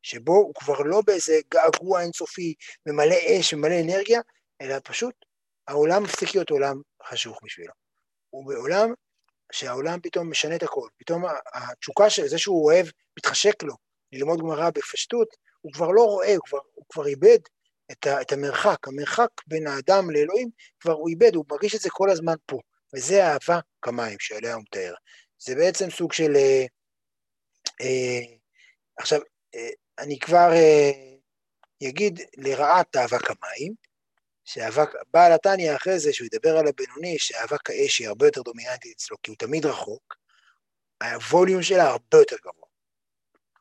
שבו 0.03 0.35
הוא 0.35 0.53
כבר 0.55 0.79
לא 0.79 1.01
באיזה 1.05 1.39
געגוע 1.53 2.01
אינסופי, 2.01 2.53
ממלא 2.85 3.15
אש, 3.15 3.53
ממלא 3.53 3.75
אנרגיה, 3.83 4.21
אלא 4.61 4.75
פשוט 4.83 5.15
העולם 5.67 6.03
מפסיק 6.03 6.35
להיות 6.35 6.49
עולם 6.49 6.81
חשוך 7.03 7.39
בשבילו. 7.43 7.73
הוא 8.29 8.47
בעולם 8.47 8.93
שהעולם 9.51 9.99
פתאום 10.01 10.31
משנה 10.31 10.55
את 10.55 10.63
הכל, 10.63 10.87
פתאום 10.97 11.23
התשוקה 11.53 12.09
של 12.09 12.27
זה 12.27 12.37
שהוא 12.37 12.65
אוהב, 12.65 12.87
מתחשק 13.17 13.63
לו 13.63 13.73
ללמוד 14.11 14.39
גמרא 14.39 14.69
בפשטות, 14.69 15.27
הוא 15.61 15.73
כבר 15.73 15.91
לא 15.91 16.03
רואה, 16.03 16.35
הוא 16.35 16.43
כבר, 16.45 16.59
הוא 16.73 16.85
כבר 16.89 17.07
איבד 17.07 17.39
את, 17.91 18.07
ה, 18.07 18.21
את 18.21 18.31
המרחק, 18.31 18.87
המרחק 18.87 19.29
בין 19.47 19.67
האדם 19.67 20.09
לאלוהים, 20.11 20.49
כבר 20.79 20.93
הוא 20.93 21.09
איבד, 21.09 21.35
הוא 21.35 21.45
מרגיש 21.51 21.75
את 21.75 21.79
זה 21.79 21.89
כל 21.91 22.09
הזמן 22.09 22.35
פה, 22.45 22.59
וזה 22.95 23.25
אהבה 23.25 23.59
כמים 23.81 24.19
שעליה 24.19 24.53
הוא 24.53 24.61
מתאר. 24.61 24.93
זה 25.39 25.55
בעצם 25.55 25.89
סוג 25.89 26.13
של... 26.13 26.35
אה, 26.35 26.65
אה, 27.81 28.21
עכשיו, 28.97 29.19
אה, 29.55 29.69
אני 29.99 30.19
כבר 30.19 30.51
אה, 30.53 30.91
אגיד 31.89 32.19
לרעת 32.37 32.95
אהבה 32.95 33.19
כמים, 33.19 33.73
שאבק, 34.45 34.89
בעל 35.13 35.31
התניא 35.31 35.75
אחרי 35.75 35.99
זה, 35.99 36.13
שהוא 36.13 36.27
ידבר 36.33 36.57
על 36.57 36.67
הבינוני, 36.67 37.19
שאבק 37.19 37.69
האש 37.69 37.99
היא 37.99 38.07
הרבה 38.07 38.27
יותר 38.27 38.41
דומיננטית 38.41 38.93
אצלו, 38.95 39.17
כי 39.23 39.31
הוא 39.31 39.37
תמיד 39.37 39.65
רחוק, 39.65 40.15
הווליום 41.03 41.63
שלה 41.63 41.83
הרבה 41.83 42.17
יותר 42.17 42.35
גבוה 42.41 42.67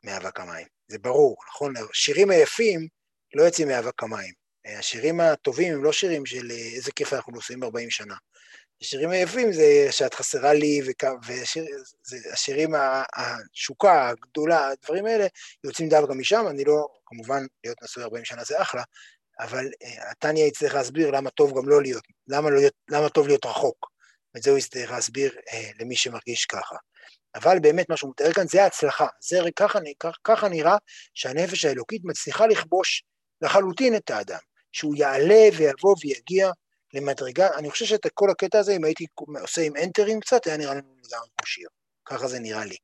מאבק 0.05 0.41
המים. 0.41 0.67
זה 0.89 0.99
ברור, 0.99 1.37
נכון? 1.49 1.75
השירים 1.77 2.31
היפים 2.31 2.89
לא 3.35 3.43
יוצאים 3.43 3.69
מאבק 3.69 4.03
המים. 4.03 4.35
השירים 4.65 5.21
הטובים 5.21 5.75
הם 5.75 5.85
לא 5.85 5.93
שירים 5.93 6.27
של 6.27 6.51
איזה 6.51 6.93
כיף 6.93 7.13
אנחנו 7.13 7.33
נוסעים 7.33 7.65
40 7.65 7.91
שנה. 7.91 8.15
השירים 8.83 9.11
היפים 9.11 9.53
זה 9.53 9.89
שאת 9.91 10.15
חסרה 10.15 10.53
לי, 10.53 10.81
והשירים, 12.07 12.71
התשוקה 13.17 14.09
הגדולה, 14.09 14.69
הדברים 14.69 15.07
האלה, 15.07 15.27
יוצאים 15.65 15.89
דווקא 15.89 16.13
משם, 16.13 16.45
אני 16.51 16.65
לא, 16.65 16.89
כמובן, 17.07 17.43
להיות 17.65 17.83
נשוי 17.83 18.03
40 18.03 18.25
שנה 18.25 18.45
זה 18.45 18.63
אחלה, 18.63 18.83
אבל 19.41 19.67
התניא 20.11 20.45
יצטרך 20.45 20.75
להסביר 20.75 21.11
למה 21.11 21.31
טוב 21.31 21.59
גם 21.59 21.69
לא 21.69 21.83
להיות, 21.83 22.05
למה, 22.29 22.51
לא, 22.51 22.61
למה 22.91 23.09
טוב 23.09 23.27
להיות 23.27 23.47
רחוק. 23.47 23.93
ואת 24.35 24.43
זה 24.43 24.51
הוא 24.51 24.59
יצטרך 24.59 24.91
להסביר 24.91 25.33
uh, 25.33 25.55
למי 25.81 25.97
שמרגיש 25.97 26.47
ככה. 26.47 26.77
אבל 27.35 27.59
באמת 27.59 27.89
מה 27.89 27.97
שהוא 27.97 28.11
מתאר 28.11 28.33
כאן 28.33 28.47
זה 28.47 28.63
ההצלחה, 28.63 29.07
זה 29.21 29.39
ככה, 29.57 29.79
ככה 30.25 30.49
נראה 30.49 30.77
שהנפש 31.15 31.65
האלוקית 31.65 32.03
מצליחה 32.05 32.47
לכבוש 32.47 33.05
לחלוטין 33.43 33.97
את 33.97 34.11
האדם, 34.11 34.39
שהוא 34.73 34.95
יעלה 34.97 35.49
ויבוא 35.57 35.95
ויגיע 36.01 36.51
למדרגה, 36.93 37.49
אני 37.59 37.71
חושב 37.71 37.85
שאת 37.85 38.07
כל 38.15 38.31
הקטע 38.31 38.59
הזה, 38.59 38.77
אם 38.77 38.85
הייתי 38.85 39.07
עושה 39.41 39.63
עם 39.63 39.77
אנטרים 39.77 40.21
קצת, 40.21 40.47
היה 40.47 40.57
נראה 40.57 40.75
לנו 40.75 40.97
לגמרי 41.05 41.29
כמו 41.39 41.47
שיר, 41.47 41.69
ככה 42.05 42.29
זה 42.29 42.39
נראה 42.39 42.65
לי. 42.65 42.77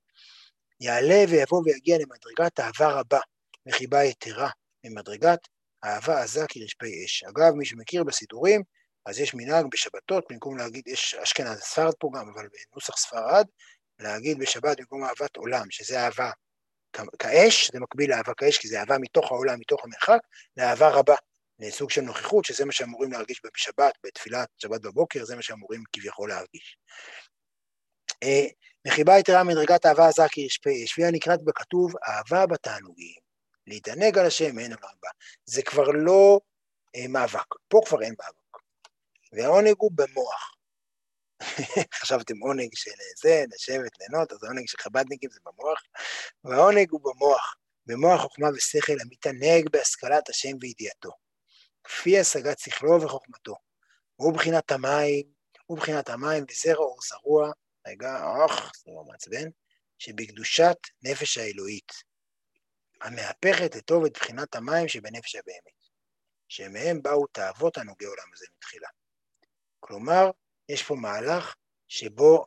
יעלה 0.80 1.24
ויבוא 1.28 1.62
ויגיע 1.64 1.98
למדרגת 1.98 2.60
אהבה 2.60 2.88
רבה, 2.88 3.20
מחיבה 3.66 4.04
יתרה, 4.04 4.50
ממדרגת 4.84 5.38
אהבה 5.84 6.22
עזה 6.22 6.44
כרשפי 6.48 7.04
אש. 7.04 7.24
אגב, 7.24 7.54
מי 7.54 7.64
שמכיר 7.64 8.04
בסידורים, 8.04 8.62
אז 9.06 9.18
יש 9.18 9.34
מנהג 9.34 9.66
בשבתות, 9.72 10.24
במקום 10.30 10.56
להגיד, 10.56 10.88
יש 10.88 11.14
אשכנז 11.14 11.58
ספרד 11.58 11.94
פה 11.98 12.10
גם, 12.14 12.28
אבל 12.34 12.48
בנוסח 12.72 12.96
ספרד, 12.96 13.46
להגיד 13.98 14.38
בשבת 14.38 14.78
במקום 14.78 15.04
אהבת 15.04 15.36
עולם, 15.36 15.70
שזה 15.70 16.00
אהבה 16.00 16.30
כאש, 17.18 17.70
זה 17.72 17.80
מקביל 17.80 18.10
לאהבה 18.10 18.34
כאש, 18.34 18.58
כי 18.58 18.68
זה 18.68 18.80
אהבה 18.80 18.98
מתוך 18.98 19.32
העולם, 19.32 19.60
מתוך 19.60 19.84
המרחק, 19.84 20.18
לאהבה 20.56 20.88
רבה, 20.88 21.14
לסוג 21.58 21.90
של 21.90 22.00
נוכחות, 22.00 22.44
שזה 22.44 22.64
מה 22.64 22.72
שאמורים 22.72 23.12
להרגיש 23.12 23.40
בשבת, 23.54 23.94
בתפילת 24.06 24.48
שבת 24.58 24.80
בבוקר, 24.80 25.24
זה 25.24 25.36
מה 25.36 25.42
שאמורים 25.42 25.82
כביכול 25.92 26.28
להרגיש. 26.28 26.78
אה, 28.22 28.46
מחיבה 28.86 29.18
יתרה 29.18 29.44
מדרגת 29.44 29.86
אהבה 29.86 30.08
עזה 30.08 30.22
כרשפי 30.30 30.84
אש, 30.84 30.98
והיא 30.98 31.12
נקראת 31.12 31.44
בכתוב 31.44 31.92
אהבה 32.08 32.46
בתענוגים. 32.46 33.28
להתענג 33.66 34.18
על 34.18 34.26
השם, 34.26 34.58
אין 34.58 34.72
עולם 34.72 34.92
הבא. 34.98 35.08
זה 35.44 35.62
כבר 35.62 35.88
לא 35.88 36.40
אה, 36.96 37.08
מאבק, 37.08 37.54
פה 37.68 37.80
כבר 37.86 38.02
אין 38.02 38.14
מאבק. 38.18 38.62
והעונג 39.32 39.74
הוא 39.78 39.90
במוח. 39.94 40.54
חשבתם 42.00 42.38
עונג 42.38 42.68
של 42.74 42.90
זה, 43.22 43.44
לשבת, 43.54 43.90
ליהנות, 44.00 44.32
אז 44.32 44.44
העונג 44.44 44.68
של 44.68 44.78
חב"דניקים 44.78 45.30
זה 45.30 45.40
במוח, 45.44 45.82
והעונג 46.44 46.90
הוא 46.90 47.00
במוח, 47.00 47.56
במוח 47.86 48.20
חוכמה 48.20 48.48
ושכל 48.54 48.92
המתענג 49.00 49.70
בהשכלת 49.72 50.28
השם 50.28 50.56
וידיעתו, 50.60 51.10
כפי 51.88 52.18
השגת 52.18 52.58
שכלו 52.58 53.02
וחוכמתו. 53.02 53.54
הוא 54.16 54.34
בחינת 54.34 54.72
המים, 54.72 55.24
הוא 55.66 55.78
בחינת 55.78 56.08
המים 56.08 56.44
וזרע 56.50 56.84
אור 56.84 56.98
זרוע, 57.08 57.50
רגע, 57.86 58.24
אוח, 58.24 58.72
זה 58.84 58.90
לא 58.90 59.04
מעצבן, 59.04 59.48
שבקדושת 59.98 60.76
נפש 61.02 61.38
האלוהית. 61.38 61.92
המהפכת 63.00 63.74
לטוב 63.76 64.04
את 64.04 64.12
בחינת 64.12 64.54
המים 64.54 64.88
שבנפש 64.88 65.34
הבהמית, 65.34 65.88
שמהם 66.48 67.02
באו 67.02 67.26
תאוות 67.26 67.78
הנוגי 67.78 68.04
עולם 68.04 68.32
הזה 68.34 68.46
מתחילה. 68.56 68.88
כלומר, 69.80 70.30
יש 70.68 70.82
פה 70.82 70.94
מהלך 70.94 71.54
שבו 71.88 72.44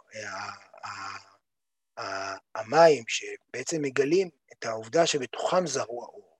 אה, 1.97 2.35
המים 2.55 3.03
שבעצם 3.07 3.81
מגלים 3.81 4.29
את 4.53 4.65
העובדה 4.65 5.07
שבתוכם 5.07 5.67
זרוע 5.67 6.05
אור. 6.05 6.30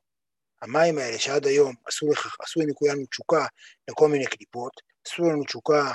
המים 0.62 0.97
האלה 0.97 1.20
שעד 1.20 1.45
היום 1.45 1.76
עשו, 1.86 2.12
לכך, 2.12 2.36
עשו 2.39 2.59
לנו 2.59 3.05
תשוקה 3.05 3.45
לכל 3.89 4.07
מיני 4.07 4.26
קליפות, 4.26 4.82
עשו 5.07 5.24
לנו 5.24 5.43
תשוקה 5.43 5.91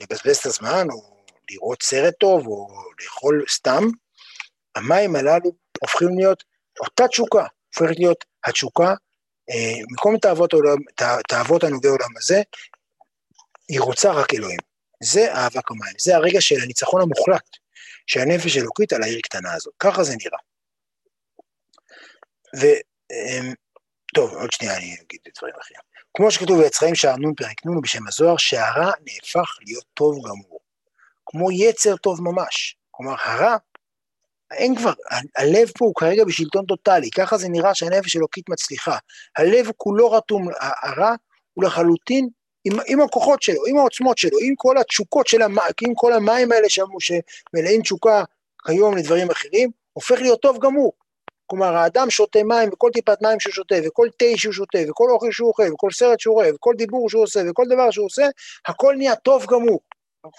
לבזבז 0.00 0.36
את 0.36 0.46
הזמן, 0.46 0.86
או 0.90 1.24
לראות 1.50 1.82
סרט 1.82 2.14
טוב 2.20 2.46
או 2.46 2.68
לאכול 3.02 3.44
סתם, 3.50 3.84
המים 4.76 5.16
הללו 5.16 5.52
הופכים 5.80 6.18
להיות 6.18 6.44
אותה 6.80 7.08
תשוקה, 7.08 7.46
הופכת 7.68 7.98
להיות 7.98 8.24
התשוקה, 8.44 8.94
אה, 9.50 9.82
במקום 9.88 10.18
תאוות, 10.18 10.52
העולם, 10.52 10.78
תאוות 11.28 11.64
הנוגע 11.64 11.88
עולם 11.88 12.16
הזה, 12.16 12.42
היא 13.68 13.80
רוצה 13.80 14.12
רק 14.12 14.34
אלוהים. 14.34 14.58
זה 15.02 15.34
אהבה 15.34 15.62
כמים, 15.62 15.94
זה 15.98 16.16
הרגע 16.16 16.40
של 16.40 16.60
הניצחון 16.62 17.02
המוחלט 17.02 17.61
של 18.06 18.20
הנפש 18.20 18.56
האלוקית 18.56 18.92
על 18.92 19.02
העיר 19.02 19.20
קטנה 19.22 19.54
הזאת, 19.54 19.74
ככה 19.78 20.04
זה 20.04 20.14
נראה. 20.24 20.38
ו... 22.60 22.66
אמ, 23.12 23.52
טוב, 24.14 24.34
עוד 24.34 24.52
שנייה 24.52 24.76
אני 24.76 24.94
אגיד 24.94 25.20
דברים 25.38 25.54
אחרים. 25.62 25.80
כמו 26.16 26.30
שכתוב 26.30 26.62
ביצחיים 26.62 26.94
שער 26.94 27.16
נ' 27.16 27.34
פרק 27.34 27.66
נ' 27.66 27.80
בשם 27.80 28.06
הזוהר, 28.08 28.36
שהרע 28.36 28.90
נהפך 29.00 29.48
להיות 29.66 29.84
טוב 29.94 30.16
גמור. 30.28 30.60
כמו 31.26 31.52
יצר 31.52 31.96
טוב 31.96 32.22
ממש. 32.22 32.76
כלומר, 32.90 33.14
הרע, 33.18 33.56
אין 34.52 34.76
כבר, 34.76 34.92
הלב 35.36 35.68
פה 35.78 35.84
הוא 35.84 35.94
כרגע 35.94 36.24
בשלטון 36.24 36.66
טוטאלי, 36.66 37.10
ככה 37.10 37.38
זה 37.38 37.48
נראה 37.48 37.74
שהנפש 37.74 38.16
אלוקית 38.16 38.48
מצליחה. 38.48 38.96
הלב 39.36 39.70
כולו 39.76 40.10
רתום, 40.10 40.48
הרע 40.82 41.14
הוא 41.54 41.64
לחלוטין 41.64 42.28
עם, 42.64 42.78
עם 42.86 43.00
הכוחות 43.00 43.42
שלו, 43.42 43.66
עם 43.66 43.78
העוצמות 43.78 44.18
שלו, 44.18 44.38
עם 44.40 44.54
כל 44.56 44.78
התשוקות 44.78 45.26
של 45.26 45.42
המים, 45.42 45.72
עם 45.82 45.94
כל 45.94 46.12
המים 46.12 46.52
האלה 46.52 46.68
שם 46.68 46.84
שמלאים 46.98 47.82
תשוקה 47.82 48.24
כיום 48.66 48.96
לדברים 48.96 49.30
אחרים, 49.30 49.70
הופך 49.92 50.20
להיות 50.20 50.42
טוב 50.42 50.58
גמור. 50.58 50.92
כלומר, 51.46 51.76
האדם 51.76 52.10
שותה 52.10 52.42
מים, 52.42 52.68
וכל 52.72 52.90
טיפת 52.92 53.22
מים 53.22 53.40
שהוא 53.40 53.52
שותה, 53.52 53.74
וכל 53.86 54.08
תה 54.18 54.24
שהוא 54.36 54.52
שותה, 54.52 54.78
וכל 54.88 55.10
אוכל 55.10 55.32
שהוא 55.32 55.48
אוכל, 55.48 55.72
וכל 55.72 55.90
סרט 55.90 56.20
שהוא 56.20 56.34
רואה, 56.34 56.54
וכל 56.54 56.74
דיבור 56.76 57.10
שהוא 57.10 57.22
עושה, 57.22 57.40
וכל 57.50 57.64
דבר 57.70 57.90
שהוא 57.90 58.06
עושה, 58.06 58.26
הכל 58.66 58.94
נהיה 58.98 59.16
טוב 59.16 59.46
גמור. 59.46 59.80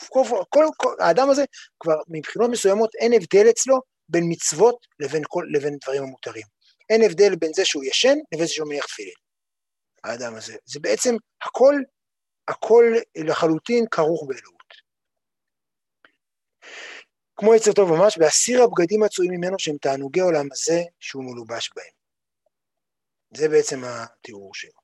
כל, 0.09 0.23
כל, 0.49 0.65
כל, 0.77 0.95
האדם 0.99 1.29
הזה, 1.29 1.43
כבר 1.79 1.95
מבחינות 2.07 2.49
מסוימות 2.49 2.95
אין 2.95 3.13
הבדל 3.13 3.49
אצלו 3.49 3.79
בין 4.09 4.23
מצוות 4.29 4.75
לבין, 4.99 5.23
כל, 5.27 5.45
לבין 5.51 5.77
דברים 5.83 6.03
המותרים. 6.03 6.43
אין 6.89 7.03
הבדל 7.03 7.35
בין 7.35 7.53
זה 7.53 7.65
שהוא 7.65 7.83
ישן 7.83 8.17
לבין 8.33 8.47
זה 8.47 8.53
שהוא 8.53 8.67
מניח 8.67 8.85
תפילין. 8.85 9.13
האדם 10.03 10.35
הזה. 10.35 10.55
זה 10.65 10.79
בעצם 10.79 11.15
הכל, 11.43 11.75
הכל 12.47 12.93
לחלוטין 13.15 13.85
כרוך 13.91 14.23
באלוהות. 14.27 14.73
כמו 17.35 17.55
יצר 17.55 17.73
טוב 17.73 17.89
ממש, 17.91 18.17
והסיר 18.17 18.63
הבגדים 18.63 19.03
הצועים 19.03 19.31
ממנו 19.31 19.59
שהם 19.59 19.77
תענוגי 19.77 20.19
עולם 20.19 20.47
הזה 20.51 20.81
שהוא 20.99 21.23
מלובש 21.23 21.71
בהם. 21.75 21.93
זה 23.37 23.49
בעצם 23.49 23.81
התיאור 23.83 24.53
שלו. 24.53 24.83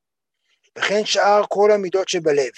וכן 0.78 1.06
שאר 1.06 1.42
כל 1.50 1.72
המידות 1.72 2.10
שבלב, 2.10 2.52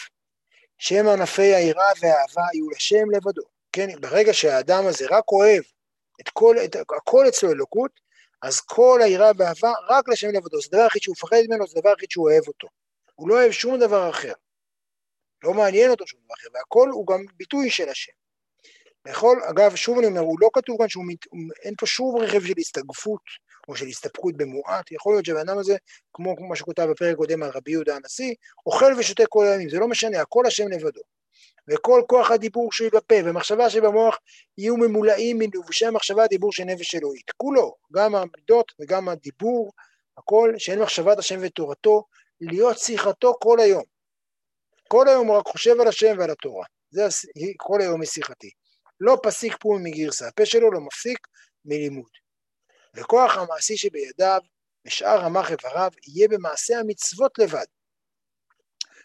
שם 0.77 1.07
ענפי 1.07 1.55
היראה 1.55 1.91
והאהבה 2.01 2.41
יהיו 2.53 2.69
לשם 2.69 3.11
לבדו. 3.11 3.41
כן, 3.71 4.01
ברגע 4.01 4.33
שהאדם 4.33 4.87
הזה 4.87 5.05
רק 5.09 5.31
אוהב 5.31 5.63
את 6.21 6.29
כל, 6.29 6.55
את, 6.65 6.75
הכל 6.97 7.25
אצלו 7.27 7.51
אלוקות, 7.51 7.99
אז 8.41 8.61
כל 8.61 8.99
היראה 9.03 9.31
והאהבה 9.37 9.71
רק 9.89 10.09
לשם 10.09 10.27
לבדו. 10.27 10.61
זה 10.61 10.67
הדבר 10.67 10.81
היחיד 10.81 11.01
שהוא 11.01 11.13
מפחד 11.13 11.37
ממנו, 11.49 11.67
זה 11.67 11.73
הדבר 11.77 11.89
היחיד 11.89 12.11
שהוא 12.11 12.31
אוהב 12.31 12.47
אותו. 12.47 12.67
הוא 13.15 13.29
לא 13.29 13.35
אוהב 13.35 13.51
שום 13.51 13.79
דבר 13.79 14.09
אחר. 14.09 14.33
לא 15.43 15.53
מעניין 15.53 15.91
אותו 15.91 16.07
שום 16.07 16.19
דבר 16.25 16.33
אחר, 16.33 16.47
והכל 16.53 16.89
הוא 16.89 17.07
גם 17.07 17.25
ביטוי 17.37 17.69
של 17.69 17.89
השם. 17.89 18.11
יכול, 19.07 19.41
אגב, 19.49 19.75
שוב 19.75 19.97
אני 19.97 20.07
אומר, 20.07 20.19
הוא 20.19 20.37
לא 20.41 20.49
כתוב 20.53 20.77
כאן 20.77 20.89
שהוא, 20.89 21.05
מת, 21.07 21.17
אין 21.63 21.73
פה 21.77 21.85
שום 21.85 22.17
רכיב 22.17 22.45
של 22.45 22.53
הסתגפות 22.57 23.21
או 23.67 23.75
של 23.75 23.85
הסתפקות 23.85 24.37
במועט, 24.37 24.91
יכול 24.91 25.13
להיות 25.13 25.25
שהבן 25.25 25.39
אדם 25.39 25.57
הזה, 25.57 25.75
כמו 26.13 26.35
מה 26.49 26.55
שכותב 26.55 26.87
בפרק 26.91 27.15
קודם 27.15 27.43
על 27.43 27.49
רבי 27.53 27.71
יהודה 27.71 27.95
הנשיא, 27.95 28.33
אוכל 28.65 28.93
ושותה 28.99 29.23
כל 29.29 29.45
הימים, 29.45 29.69
זה 29.69 29.79
לא 29.79 29.87
משנה, 29.87 30.21
הכל 30.21 30.45
השם 30.45 30.67
לבדו. 30.67 31.01
וכל 31.67 32.01
כוח 32.07 32.31
הדיבור 32.31 32.71
שלי 32.71 32.89
בפה 32.89 33.15
ומחשבה 33.25 33.69
שבמוח 33.69 34.17
יהיו 34.57 34.77
ממולאים 34.77 35.37
מלבושי 35.39 35.85
המחשבה 35.85 36.23
הדיבור 36.23 36.53
של 36.53 36.63
נפש 36.63 36.95
אלוהית. 36.95 37.31
כולו, 37.37 37.75
גם 37.93 38.15
המידות 38.15 38.71
וגם 38.79 39.09
הדיבור, 39.09 39.71
הכל, 40.17 40.53
שאין 40.57 40.79
מחשבת 40.79 41.19
השם 41.19 41.39
ותורתו, 41.41 42.03
להיות 42.41 42.79
שיחתו 42.79 43.33
כל 43.39 43.59
היום. 43.59 43.83
כל 44.91 45.07
היום 45.07 45.27
הוא 45.27 45.37
רק 45.37 45.47
חושב 45.47 45.81
על 45.81 45.87
השם 45.87 46.15
ועל 46.19 46.31
התורה. 46.31 46.65
זה 46.89 47.01
כל 47.57 47.81
היום 47.81 48.01
משיחתי. 48.01 48.49
לא 48.99 49.17
פסיק 49.23 49.53
פום 49.59 49.83
מגרסה, 49.83 50.27
הפה 50.27 50.45
שלו 50.45 50.71
לא 50.71 50.79
מפסיק 50.79 51.27
מלימוד. 51.65 52.09
וכוח 52.95 53.37
המעשי 53.37 53.77
שבידיו 53.77 54.41
ושאר 54.85 55.19
רמ"ח 55.19 55.51
איבריו 55.51 55.91
יהיה 56.07 56.27
במעשה 56.27 56.79
המצוות 56.79 57.39
לבד, 57.39 57.65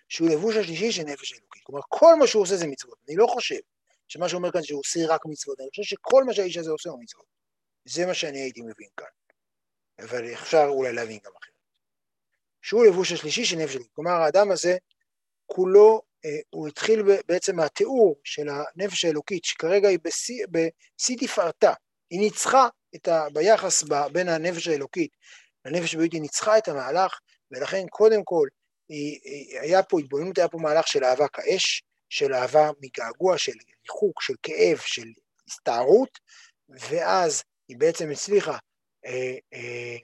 שהוא 0.09 0.28
לבוש 0.28 0.57
השלישי 0.57 0.93
של 0.93 1.03
נפש 1.03 1.32
אלוקית. 1.32 1.62
כלומר, 1.64 1.82
כל 1.89 2.14
מה 2.18 2.26
שהוא 2.26 2.43
עושה 2.43 2.57
זה 2.57 2.66
מצוות. 2.66 2.99
אני 3.09 3.16
לא 3.16 3.26
חושב 3.26 3.61
שמה 4.09 4.28
שהוא 4.28 4.39
אומר 4.39 4.53
כאן 4.53 4.62
שהוא 4.62 4.80
עושה 4.80 5.01
רק 5.09 5.20
מצוות, 5.26 5.61
אני 5.61 5.68
חושב 5.70 5.82
שכל 5.82 6.24
מה 6.24 6.34
שהאיש 6.34 6.57
הזה 6.57 6.70
עושה 6.70 6.91
הוא 6.91 7.03
מצוות. 7.03 7.26
זה 7.84 8.07
מה 8.07 8.14
שאני 8.14 8.41
הייתי 8.41 8.61
מבין 8.61 8.89
כאן. 8.97 9.07
אבל 9.99 10.32
אפשר 10.32 10.64
אולי 10.68 10.93
להבין 10.93 11.18
גם 11.24 11.32
אחרת. 11.43 11.55
שהוא 12.62 12.87
לבוש 12.87 13.12
השלישי 13.12 13.45
של 13.45 13.57
נפש 13.57 13.74
אלוקית. 13.74 13.93
כלומר, 13.95 14.11
האדם 14.11 14.51
הזה 14.51 14.76
כולו 15.47 16.03
אה, 16.24 16.30
הוא 16.51 16.68
התחיל 16.68 17.03
בעצם 17.28 17.57
מהתיאור 17.57 18.16
של 18.24 18.47
הנפש 18.49 19.05
האלוקית, 19.05 19.44
שכרגע 19.44 19.88
היא 19.88 19.99
בשיא 20.51 21.16
תפארתה, 21.20 21.72
היא 22.11 22.20
ניצחה 22.20 22.68
את 22.94 23.09
ה, 23.09 23.26
ביחס 23.32 23.84
בין 24.12 24.28
הנפש 24.28 24.68
האלוקית. 24.68 25.11
לנפש 25.64 25.94
הבריאותית, 25.94 26.12
היא 26.12 26.22
ניצחה 26.22 26.59
את 26.59 26.68
המהלך, 26.68 27.18
ולכן 27.51 27.86
קודם 27.90 28.24
כל 28.24 28.49
היא, 28.88 29.20
היא, 29.24 29.61
היה 29.61 29.82
פה 29.82 30.01
התבוננות, 30.01 30.38
היה 30.38 30.49
פה 30.49 30.59
מהלך 30.59 30.88
של 30.88 31.05
אהבה 31.05 31.28
כאש, 31.28 31.82
של 32.09 32.34
אהבה 32.34 32.70
מגעגוע, 32.80 33.38
של 33.38 33.53
ריחוק, 33.82 34.22
של 34.22 34.34
כאב, 34.42 34.78
של 34.78 35.09
הסתערות, 35.49 36.18
ואז 36.68 37.42
היא 37.68 37.76
בעצם 37.78 38.11
הצליחה 38.11 38.59
אה, 39.07 39.36
אה, 39.55 39.97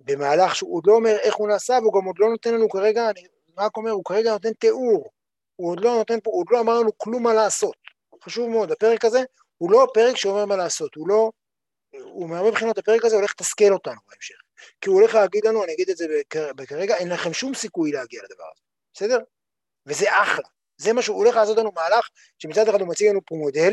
במהלך 0.00 0.56
שהוא 0.56 0.76
עוד 0.76 0.84
לא 0.86 0.92
אומר 0.92 1.16
איך 1.22 1.34
הוא 1.34 1.48
נעשה, 1.48 1.78
והוא 1.82 2.00
גם 2.00 2.06
עוד 2.06 2.16
לא 2.18 2.28
נותן 2.28 2.54
לנו 2.54 2.68
כרגע, 2.68 3.10
אני 3.10 3.26
רק 3.58 3.76
אומר, 3.76 3.90
הוא 3.90 4.04
כרגע 4.04 4.32
נותן 4.32 4.52
תיאור, 4.52 5.10
הוא 5.56 5.70
עוד 5.70 5.80
לא 5.80 5.94
נותן 5.94 6.20
פה, 6.20 6.30
הוא 6.30 6.40
עוד 6.40 6.46
לא 6.50 6.60
אמר 6.60 6.80
לנו 6.80 6.98
כלום 6.98 7.22
מה 7.22 7.34
לעשות. 7.34 7.76
חשוב 8.24 8.48
מאוד, 8.48 8.72
הפרק 8.72 9.04
הזה 9.04 9.22
הוא 9.58 9.70
לא 9.70 9.86
פרק 9.94 10.16
שאומר 10.16 10.44
מה 10.44 10.56
לעשות, 10.56 10.94
הוא 10.94 11.08
לא, 11.08 11.30
הוא 12.02 12.28
מהרבה 12.28 12.50
בחינות 12.50 12.78
הפרק 12.78 13.04
הזה 13.04 13.16
הולך 13.16 13.30
לתסכל 13.30 13.72
אותנו 13.72 14.00
בהמשך. 14.08 14.34
כי 14.80 14.90
הוא 14.90 15.00
הולך 15.00 15.14
להגיד 15.14 15.44
לנו, 15.44 15.64
אני 15.64 15.72
אגיד 15.72 15.90
את 15.90 15.96
זה 15.96 16.06
כרגע, 16.68 16.96
אין 16.96 17.08
לכם 17.08 17.32
שום 17.32 17.54
סיכוי 17.54 17.92
להגיע 17.92 18.22
לדבר 18.24 18.44
הזה, 18.52 18.62
בסדר? 18.94 19.18
וזה 19.86 20.22
אחלה. 20.22 20.48
זה 20.76 20.92
מה 20.92 21.02
שהוא 21.02 21.16
הולך 21.16 21.36
לעשות 21.36 21.58
לנו 21.58 21.72
מהלך, 21.74 22.08
שמצד 22.38 22.68
אחד 22.68 22.80
הוא 22.80 22.88
מציג 22.88 23.08
לנו 23.08 23.20
פה 23.26 23.34
מודל, 23.34 23.72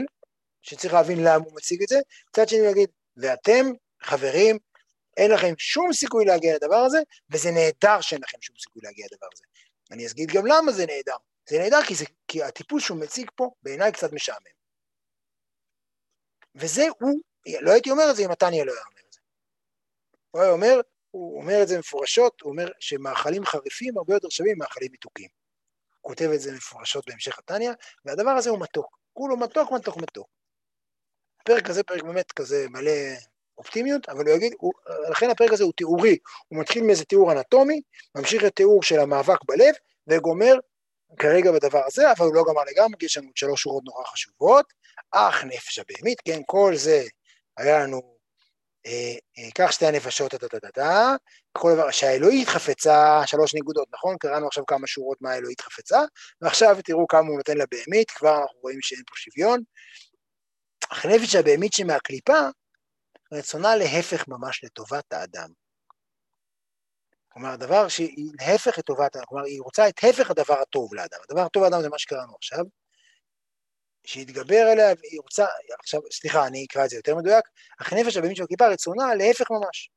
שצריך 0.62 0.94
להבין 0.94 1.20
למה 1.24 1.46
הוא 1.46 1.56
מציג 1.56 1.84
את 1.84 1.88
זה, 1.88 2.00
מצד 2.30 2.50
שני 2.50 2.60
הוא 2.60 2.68
יגיד, 2.68 2.90
ואתם, 3.18 3.66
חברים, 4.02 4.58
אין 5.18 5.32
לכם 5.32 5.54
שום 5.58 5.94
סיכוי 5.94 6.26
להגיע 6.26 6.56
לדבר 6.56 6.76
הזה, 6.76 6.98
וזה 7.30 7.52
נהדר 7.52 8.02
שאין 8.02 8.22
לכם 8.24 8.38
שום 8.42 8.56
סיכוי 8.60 8.82
להגיע 8.86 9.06
לדבר 9.12 9.28
הזה. 9.34 9.44
אני 9.92 10.08
אגיד 10.12 10.30
גם 10.32 10.46
למה 10.46 10.72
זה 10.72 10.86
נהדר. 10.86 11.18
זה 11.50 11.58
נהדר 11.58 11.84
כי, 11.88 11.96
זה, 11.96 12.06
כי 12.28 12.44
הטיפוס 12.44 12.84
שהוא 12.84 13.00
מציג 13.00 13.32
פה 13.36 13.52
בעיניי 13.64 13.92
קצת 13.92 14.14
משעמם. 14.14 14.56
וזה 16.56 16.84
הוא, 17.00 17.20
לא 17.62 17.72
הייתי 17.72 17.92
אומר 17.92 18.04
את 18.12 18.16
זה 18.16 18.26
אם 18.26 18.32
מתניה 18.32 18.66
לא 18.66 18.72
היה 18.72 18.82
אומר 18.82 19.02
את 19.08 19.14
זה. 19.14 19.20
הוא 20.32 20.42
היה 20.42 20.52
אומר, 20.52 20.82
הוא 21.12 21.42
אומר 21.42 21.64
את 21.64 21.68
זה 21.68 21.80
מפורשות, 21.80 22.42
הוא 22.42 22.52
אומר 22.52 22.68
שמאכלים 22.80 23.46
חריפים 23.46 23.98
הרבה 23.98 24.14
יותר 24.14 24.30
שווים 24.30 24.56
ממאכלים 24.56 24.92
מתוקים. 24.92 25.30
הוא 26.02 26.10
כותב 26.10 26.30
את 26.36 26.42
זה 26.42 26.52
מפורשות 26.52 27.10
בהמשך 27.10 27.40
התניא, 27.40 27.72
והדבר 28.06 28.30
הזה 28.30 28.50
הוא 28.50 28.60
מתוק. 28.60 28.98
כולו 29.14 29.38
מתוק, 29.38 29.72
מתוק, 29.72 29.98
מתוק. 29.98 30.28
הפרק 31.42 31.70
הזה 31.70 31.84
פרק 31.84 32.04
באמת 32.04 32.32
כזה 32.32 32.66
מלא 32.70 32.92
אופטימיות, 33.58 34.10
אבל 34.10 34.28
הוא 34.28 34.36
יגיד, 34.36 34.54
הוא, 34.58 34.74
לכן 35.12 35.30
הפרק 35.30 35.54
הזה 35.54 35.64
הוא 35.64 35.74
תיאורי, 35.78 36.18
הוא 36.48 36.60
מתחיל 36.60 36.84
מאיזה 36.84 37.06
תיאור 37.06 37.32
אנטומי, 37.32 37.82
ממשיך 38.16 38.44
לתיאור 38.44 38.84
של 38.84 39.00
המאבק 39.00 39.38
בלב, 39.46 39.74
וגומר 40.08 40.56
כרגע 41.20 41.52
בדבר 41.52 41.82
הזה, 41.88 42.12
אבל 42.12 42.26
הוא 42.26 42.36
לא 42.36 42.44
גמר 42.48 42.62
לגמרי, 42.72 42.96
יש 43.02 43.18
לנו 43.18 43.30
שלוש 43.36 43.62
שורות 43.62 43.84
נורא 43.86 44.06
חשובות, 44.06 44.74
אך 45.12 45.44
נפש 45.44 45.80
הבהמית, 45.80 46.22
כן, 46.26 46.42
כל 46.46 46.76
זה 46.76 47.04
היה 47.58 47.80
לנו, 47.80 48.16
אה, 48.86 49.16
אה, 49.38 49.52
קח 49.54 49.72
שתי 49.72 49.86
הנפשות, 49.86 50.32
טה-טה-טה-טה, 50.32 51.16
כל 51.52 51.74
דבר, 51.74 51.92
שהאלוהית 51.92 52.48
חפצה, 52.48 53.22
שלוש 53.26 53.56
נקודות, 53.56 53.88
נכון? 53.94 54.16
קראנו 54.20 54.48
עכשיו 54.48 54.66
כמה 54.66 54.88
שורות 54.88 55.18
מה 55.22 55.32
האלוהית 55.32 55.62
חפצה, 55.62 56.00
ועכשיו 56.42 56.78
תראו 56.84 57.08
כמה 57.08 57.28
הוא 57.28 57.38
נותן 57.38 57.58
לבהמית, 57.58 58.12
כבר 58.12 58.38
אנחנו 58.42 58.60
רואים 58.62 58.82
שאין 58.82 59.04
פה 59.08 59.14
שוויון. 59.16 59.60
אך 60.90 61.06
נפש 61.06 61.36
הבהמית 61.36 61.74
שמהקליפה, 61.74 62.40
רצונה 63.32 63.76
להפך 63.76 64.28
ממש 64.28 64.64
לטובת 64.64 65.14
האדם. 65.14 65.50
כלומר, 67.30 67.56
דבר 67.56 67.88
שהיא 67.88 68.32
להפך 68.40 68.78
לטובת, 68.78 69.16
כלומר, 69.26 69.46
היא 69.46 69.62
רוצה 69.62 69.88
את 69.90 70.00
הפך 70.04 70.32
הדבר 70.32 70.62
הטוב 70.62 70.94
לאדם. 70.94 71.18
הדבר 71.30 71.42
הטוב 71.42 71.64
לאדם 71.64 71.82
זה 71.82 71.90
מה 71.90 71.98
שקראנו 71.98 72.36
עכשיו, 72.36 72.66
שיתגבר 74.06 74.68
עליה, 74.72 74.94
והיא 75.00 75.20
רוצה, 75.22 75.46
עכשיו, 75.80 76.02
סליחה, 76.12 76.48
אני 76.48 76.66
אקרא 76.66 76.86
את 76.86 76.90
זה 76.90 76.96
יותר 76.96 77.16
מדויק, 77.16 77.46
אך 77.82 77.94
נפש 77.94 78.18
הבאמית 78.18 78.38
של 78.38 78.44
הכיפה 78.44 78.68
רצונה 78.68 79.16
להפך 79.16 79.52
ממש. 79.52 79.90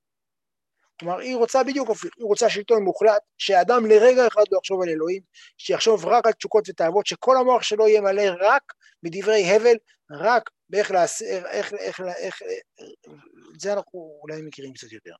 כלומר, 1.00 1.18
היא 1.18 1.36
רוצה 1.36 1.64
בדיוק, 1.64 1.88
היא 1.88 2.24
רוצה 2.24 2.50
שלטון 2.50 2.82
מוחלט, 2.82 3.22
שאדם 3.38 3.86
לרגע 3.86 4.26
אחד 4.26 4.42
לא 4.52 4.58
יחשוב 4.58 4.82
על 4.82 4.88
אלוהים, 4.88 5.22
שיחשוב 5.58 6.06
רק 6.06 6.26
על 6.26 6.32
תשוקות 6.32 6.68
ותאוות, 6.68 7.06
שכל 7.06 7.36
המוח 7.36 7.62
שלו 7.62 7.88
יהיה 7.88 8.00
מלא 8.00 8.22
רק 8.40 8.62
בדברי 9.02 9.44
הבל, 9.44 9.76
רק 10.10 10.50
באיך 10.70 10.90
לעשות, 10.90 11.26
איך, 11.28 11.72
איך, 11.72 12.00
איך, 12.00 12.42
זה 13.58 13.72
אנחנו 13.72 14.18
אולי 14.22 14.42
מכירים 14.42 14.72
קצת 14.72 14.92
יותר. 14.92 15.14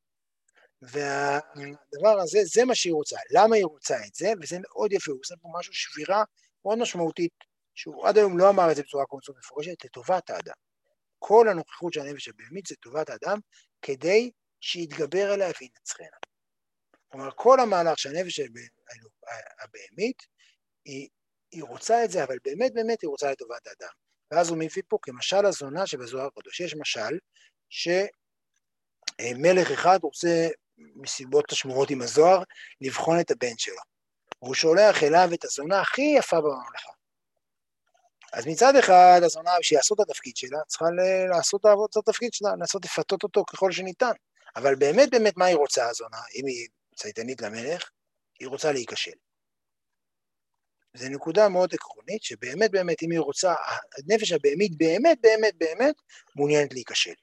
והדבר 0.82 2.20
הזה, 2.22 2.38
זה 2.44 2.64
מה 2.64 2.74
שהיא 2.74 2.92
רוצה. 2.92 3.16
למה 3.30 3.56
היא 3.56 3.64
רוצה 3.64 3.96
את 4.06 4.14
זה? 4.14 4.32
וזה 4.42 4.58
מאוד 4.60 4.92
יפה, 4.92 5.12
הוא 5.12 5.20
עושה 5.20 5.34
פה 5.42 5.48
משהו, 5.58 5.72
שבירה 5.72 6.24
מאוד 6.64 6.78
משמעותית, 6.78 7.32
שהוא 7.74 8.08
עד 8.08 8.18
היום 8.18 8.38
לא 8.38 8.50
אמר 8.50 8.70
את 8.70 8.76
זה 8.76 8.82
בצורה 8.82 9.04
קונסות 9.04 9.36
מפורשת, 9.38 9.84
לטובת 9.84 10.30
האדם. 10.30 10.54
כל 11.18 11.48
הנוכחות 11.48 11.92
של 11.92 12.00
הנפש 12.00 12.28
הבהמית 12.28 12.66
זה 12.66 12.74
טובת 12.76 13.10
האדם, 13.10 13.38
כדי 13.82 14.30
שיתגבר 14.60 15.32
עליה 15.32 15.50
וינצחנה. 15.60 16.06
כלומר, 17.08 17.30
כל 17.34 17.60
המהלך 17.60 17.98
של 17.98 18.16
הנפש 18.16 18.40
הבהמית, 19.60 20.22
היא, 20.84 21.08
היא 21.52 21.64
רוצה 21.64 22.04
את 22.04 22.10
זה, 22.10 22.24
אבל 22.24 22.36
באמת 22.44 22.74
באמת 22.74 23.02
היא 23.02 23.08
רוצה 23.08 23.30
לטובת 23.30 23.66
האדם. 23.66 23.92
ואז 24.30 24.48
הוא 24.48 24.58
מביא 24.58 24.82
פה 24.88 24.98
כמשל 25.02 25.46
הזונה 25.46 25.86
שבזוהר 25.86 26.26
הקדוש. 26.26 26.60
יש 26.60 26.74
משל 26.74 27.18
שמלך 29.18 29.70
אחד 29.72 29.98
רוצה 30.02 30.48
מסיבות 30.76 31.52
השמורות 31.52 31.90
עם 31.90 32.02
הזוהר, 32.02 32.42
לבחון 32.80 33.20
את 33.20 33.30
הבן 33.30 33.58
שלו. 33.58 33.82
והוא 34.42 34.54
שולח 34.54 35.02
אליו 35.02 35.28
את 35.34 35.44
הזונה 35.44 35.80
הכי 35.80 36.14
יפה 36.18 36.40
בממלכה. 36.40 36.90
אז 38.32 38.46
מצד 38.46 38.76
אחד, 38.76 39.20
הזונה, 39.24 39.50
בשביל 39.60 39.78
לעשות 39.78 40.00
את 40.00 40.10
התפקיד 40.10 40.36
שלה, 40.36 40.58
צריכה 40.66 40.84
לעשות 41.30 41.60
את 41.66 41.96
התפקיד 41.96 42.32
שלה, 42.32 42.52
לנסות 42.52 42.84
לפתות 42.84 43.22
אותו 43.22 43.44
ככל 43.44 43.72
שניתן. 43.72 44.12
אבל 44.58 44.74
באמת 44.74 45.10
באמת 45.10 45.36
מה 45.36 45.44
היא 45.44 45.56
רוצה 45.56 45.88
הזונה, 45.88 46.20
אם 46.34 46.46
היא 46.46 46.68
צייתנית 46.96 47.42
למלך, 47.42 47.90
היא 48.40 48.48
רוצה 48.48 48.72
להיכשל. 48.72 49.16
זו 50.94 51.08
נקודה 51.08 51.48
מאוד 51.48 51.74
עקרונית, 51.74 52.22
שבאמת 52.22 52.70
באמת 52.70 53.02
אם 53.02 53.10
היא 53.10 53.20
רוצה, 53.20 53.54
הנפש 53.98 54.32
הבהמית 54.32 54.78
באמת 54.78 55.18
באמת 55.20 55.54
באמת 55.58 55.94
מעוניינת 56.36 56.72
להיכשל. 56.72 57.14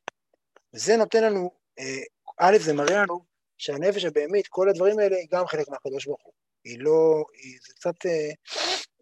וזה 0.74 0.98
נותן 0.98 1.24
לנו, 1.24 1.52
אה, 1.80 2.04
א', 2.38 2.58
זה 2.60 2.74
מראה 2.74 3.02
לנו 3.02 3.26
שהנפש 3.58 4.06
הבהמית, 4.06 4.48
כל 4.48 4.70
הדברים 4.70 5.00
האלה, 5.00 5.16
היא 5.16 5.28
גם 5.32 5.48
חלק 5.48 5.70
מהקדוש 5.70 6.06
ברוך 6.06 6.24
הוא. 6.24 6.34
היא 6.64 6.80
לא, 6.80 7.24
היא, 7.34 7.58
זה 7.68 7.74
קצת, 7.74 8.06
אה, 8.06 8.32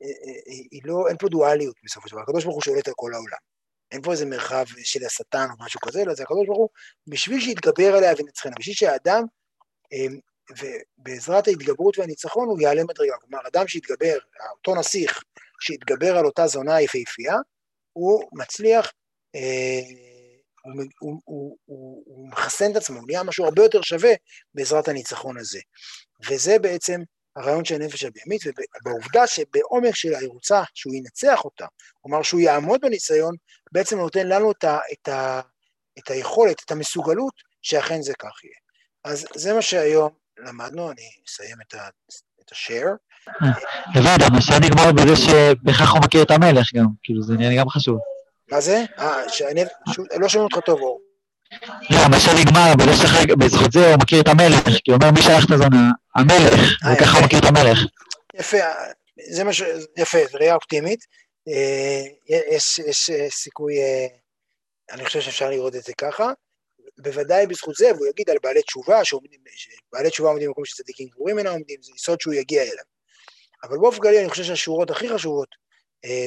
אה, 0.04 0.08
היא 0.72 0.82
לא, 0.86 1.08
אין 1.10 1.18
פה 1.18 1.30
דואליות 1.30 1.76
בסופו 1.84 2.08
של 2.08 2.16
דבר, 2.16 2.24
הקדוש 2.24 2.44
ברוך 2.44 2.56
הוא 2.56 2.64
שולט 2.64 2.88
על 2.88 2.94
כל 2.98 3.14
העולם. 3.14 3.38
אין 3.94 4.02
פה 4.02 4.12
איזה 4.12 4.26
מרחב 4.26 4.66
של 4.84 5.06
השטן 5.06 5.48
או 5.52 5.66
משהו 5.66 5.80
כזה, 5.80 6.02
אלא 6.02 6.14
זה 6.14 6.24
הקדוש 6.24 6.46
ברוך 6.48 6.58
הוא, 6.58 6.70
בשביל 7.08 7.40
שיתגבר 7.40 7.96
עליה 7.96 8.14
ונצחנה, 8.18 8.54
בשביל 8.60 8.76
שהאדם, 8.76 9.24
ובעזרת 10.60 11.48
ההתגברות 11.48 12.00
והניצחון 12.00 12.48
הוא 12.48 12.62
יעלה 12.62 12.84
מדרגה. 12.84 13.18
כלומר, 13.18 13.48
אדם 13.48 13.68
שהתגבר, 13.68 14.18
אותו 14.58 14.76
נסיך 14.76 15.24
שהתגבר 15.62 16.18
על 16.18 16.26
אותה 16.26 16.48
זונה 16.48 16.82
יפהפייה, 16.82 17.36
הוא 17.94 18.24
מצליח, 18.34 18.92
הוא, 20.64 20.84
הוא, 21.00 21.20
הוא, 21.26 21.58
הוא, 21.66 22.04
הוא 22.06 22.30
מחסן 22.30 22.72
את 22.72 22.76
עצמו, 22.76 23.00
הוא 23.00 23.08
נהיה 23.08 23.24
משהו 23.24 23.46
הרבה 23.46 23.64
יותר 23.64 23.82
שווה 23.82 24.12
בעזרת 24.54 24.88
הניצחון 24.88 25.38
הזה. 25.38 25.60
וזה 26.30 26.60
בעצם 26.60 27.02
הרעיון 27.36 27.66
של 27.66 27.76
הנפש 27.76 28.04
הבהמית, 28.04 28.42
ובעובדה 28.46 29.28
שבעומק 29.28 29.96
שלה 29.96 30.18
היא 30.18 30.30
רוצה 30.30 30.64
שהוא 30.74 30.96
ינצח 30.96 31.46
אותה, 31.46 31.66
כלומר 32.02 32.24
שהוא 32.24 32.42
יעמוד 32.42 32.82
בניסיון, 32.82 33.36
בעצם 33.74 33.98
נותן 33.98 34.28
לנו 34.28 34.52
את, 34.52 34.64
ה, 34.64 34.78
את, 34.94 35.08
ה, 35.08 35.42
את 36.00 36.10
היכולת, 36.10 36.62
את 36.66 36.72
המסוגלות, 36.72 37.34
שאכן 37.62 38.02
זה 38.02 38.14
כך 38.20 38.44
יהיה. 38.44 38.56
אז 39.04 39.26
זה 39.36 39.54
מה 39.54 39.62
שהיום 39.62 40.10
למדנו, 40.40 40.92
אני 40.92 41.02
אסיים 41.28 41.58
את, 41.68 41.74
ה, 41.74 41.88
את. 42.42 42.52
הבנת, 43.96 44.22
המשל 44.22 44.60
נגמר 44.60 44.92
בזה 44.92 45.16
שבכך 45.16 45.92
הוא 45.92 46.02
מכיר 46.06 46.24
את 46.24 46.32
המלך 46.32 46.74
גם, 46.76 46.86
כאילו 47.04 47.24
זה 47.24 47.34
נראה 47.34 47.50
לי 47.50 47.58
גם 47.58 47.70
חשוב. 47.70 48.00
מה 48.52 48.62
זה? 48.62 48.84
אה, 49.00 49.30
שאני 49.30 49.64
לא 50.20 50.30
שומע 50.30 50.44
אותך 50.44 50.58
טוב, 50.66 50.80
אור. 50.82 51.02
לא, 51.90 51.98
המשל 51.98 52.32
נגמר 52.40 52.74
בזה 52.76 52.94
שבזכות 52.94 53.72
זה 53.72 53.88
הוא 53.88 53.98
מכיר 54.02 54.22
את 54.22 54.28
המלך, 54.28 54.68
כי 54.84 54.92
הוא 54.92 54.96
אומר 54.96 55.12
מי 55.12 55.22
שלח 55.22 55.46
את 55.46 55.52
הזונה? 55.52 55.92
המלך, 56.16 56.84
אה, 56.86 56.94
וככה 56.94 57.18
הוא 57.18 57.26
מכיר 57.26 57.40
את 57.40 57.46
המלך. 57.46 57.80
יפה, 58.34 58.58
זה 59.32 59.44
מה 59.44 59.54
ש... 59.54 59.62
יפה, 59.98 60.18
זו 60.32 60.38
ראייה 60.38 60.56
אופטימית. 60.56 61.00
אה, 61.48 62.02
יש, 62.28 62.80
יש 62.80 63.12
סיכוי, 63.30 63.76
אני 64.92 65.06
חושב 65.06 65.22
שאפשר 65.22 65.50
לראות 65.50 65.76
את 65.76 65.84
זה 65.84 65.94
ככה. 65.98 66.32
בוודאי 66.98 67.48
בזכות 67.48 67.76
זה, 67.76 67.92
והוא 67.96 68.08
יגיד 68.08 68.30
על 68.30 68.38
בעלי 68.44 68.62
תשובה, 68.62 69.06
שבעלי 69.06 70.10
תשובה 70.10 70.30
עומדים 70.30 70.48
במקום 70.48 70.66
שצדיקים 70.66 71.08
גבורים 71.08 71.38
אינם 71.38 71.52
עומדים, 71.52 71.82
זה 71.82 71.92
יסוד 71.96 72.22
שהוא 72.22 72.34
יגיע 72.34 72.62
אליו. 72.62 72.84
אבל 73.64 73.78
באופן 73.78 74.02
כללי 74.02 74.20
אני 74.20 74.30
חושב 74.30 74.44
שהשורות 74.44 74.92
הכי 74.92 75.10
חשובות 75.10 75.48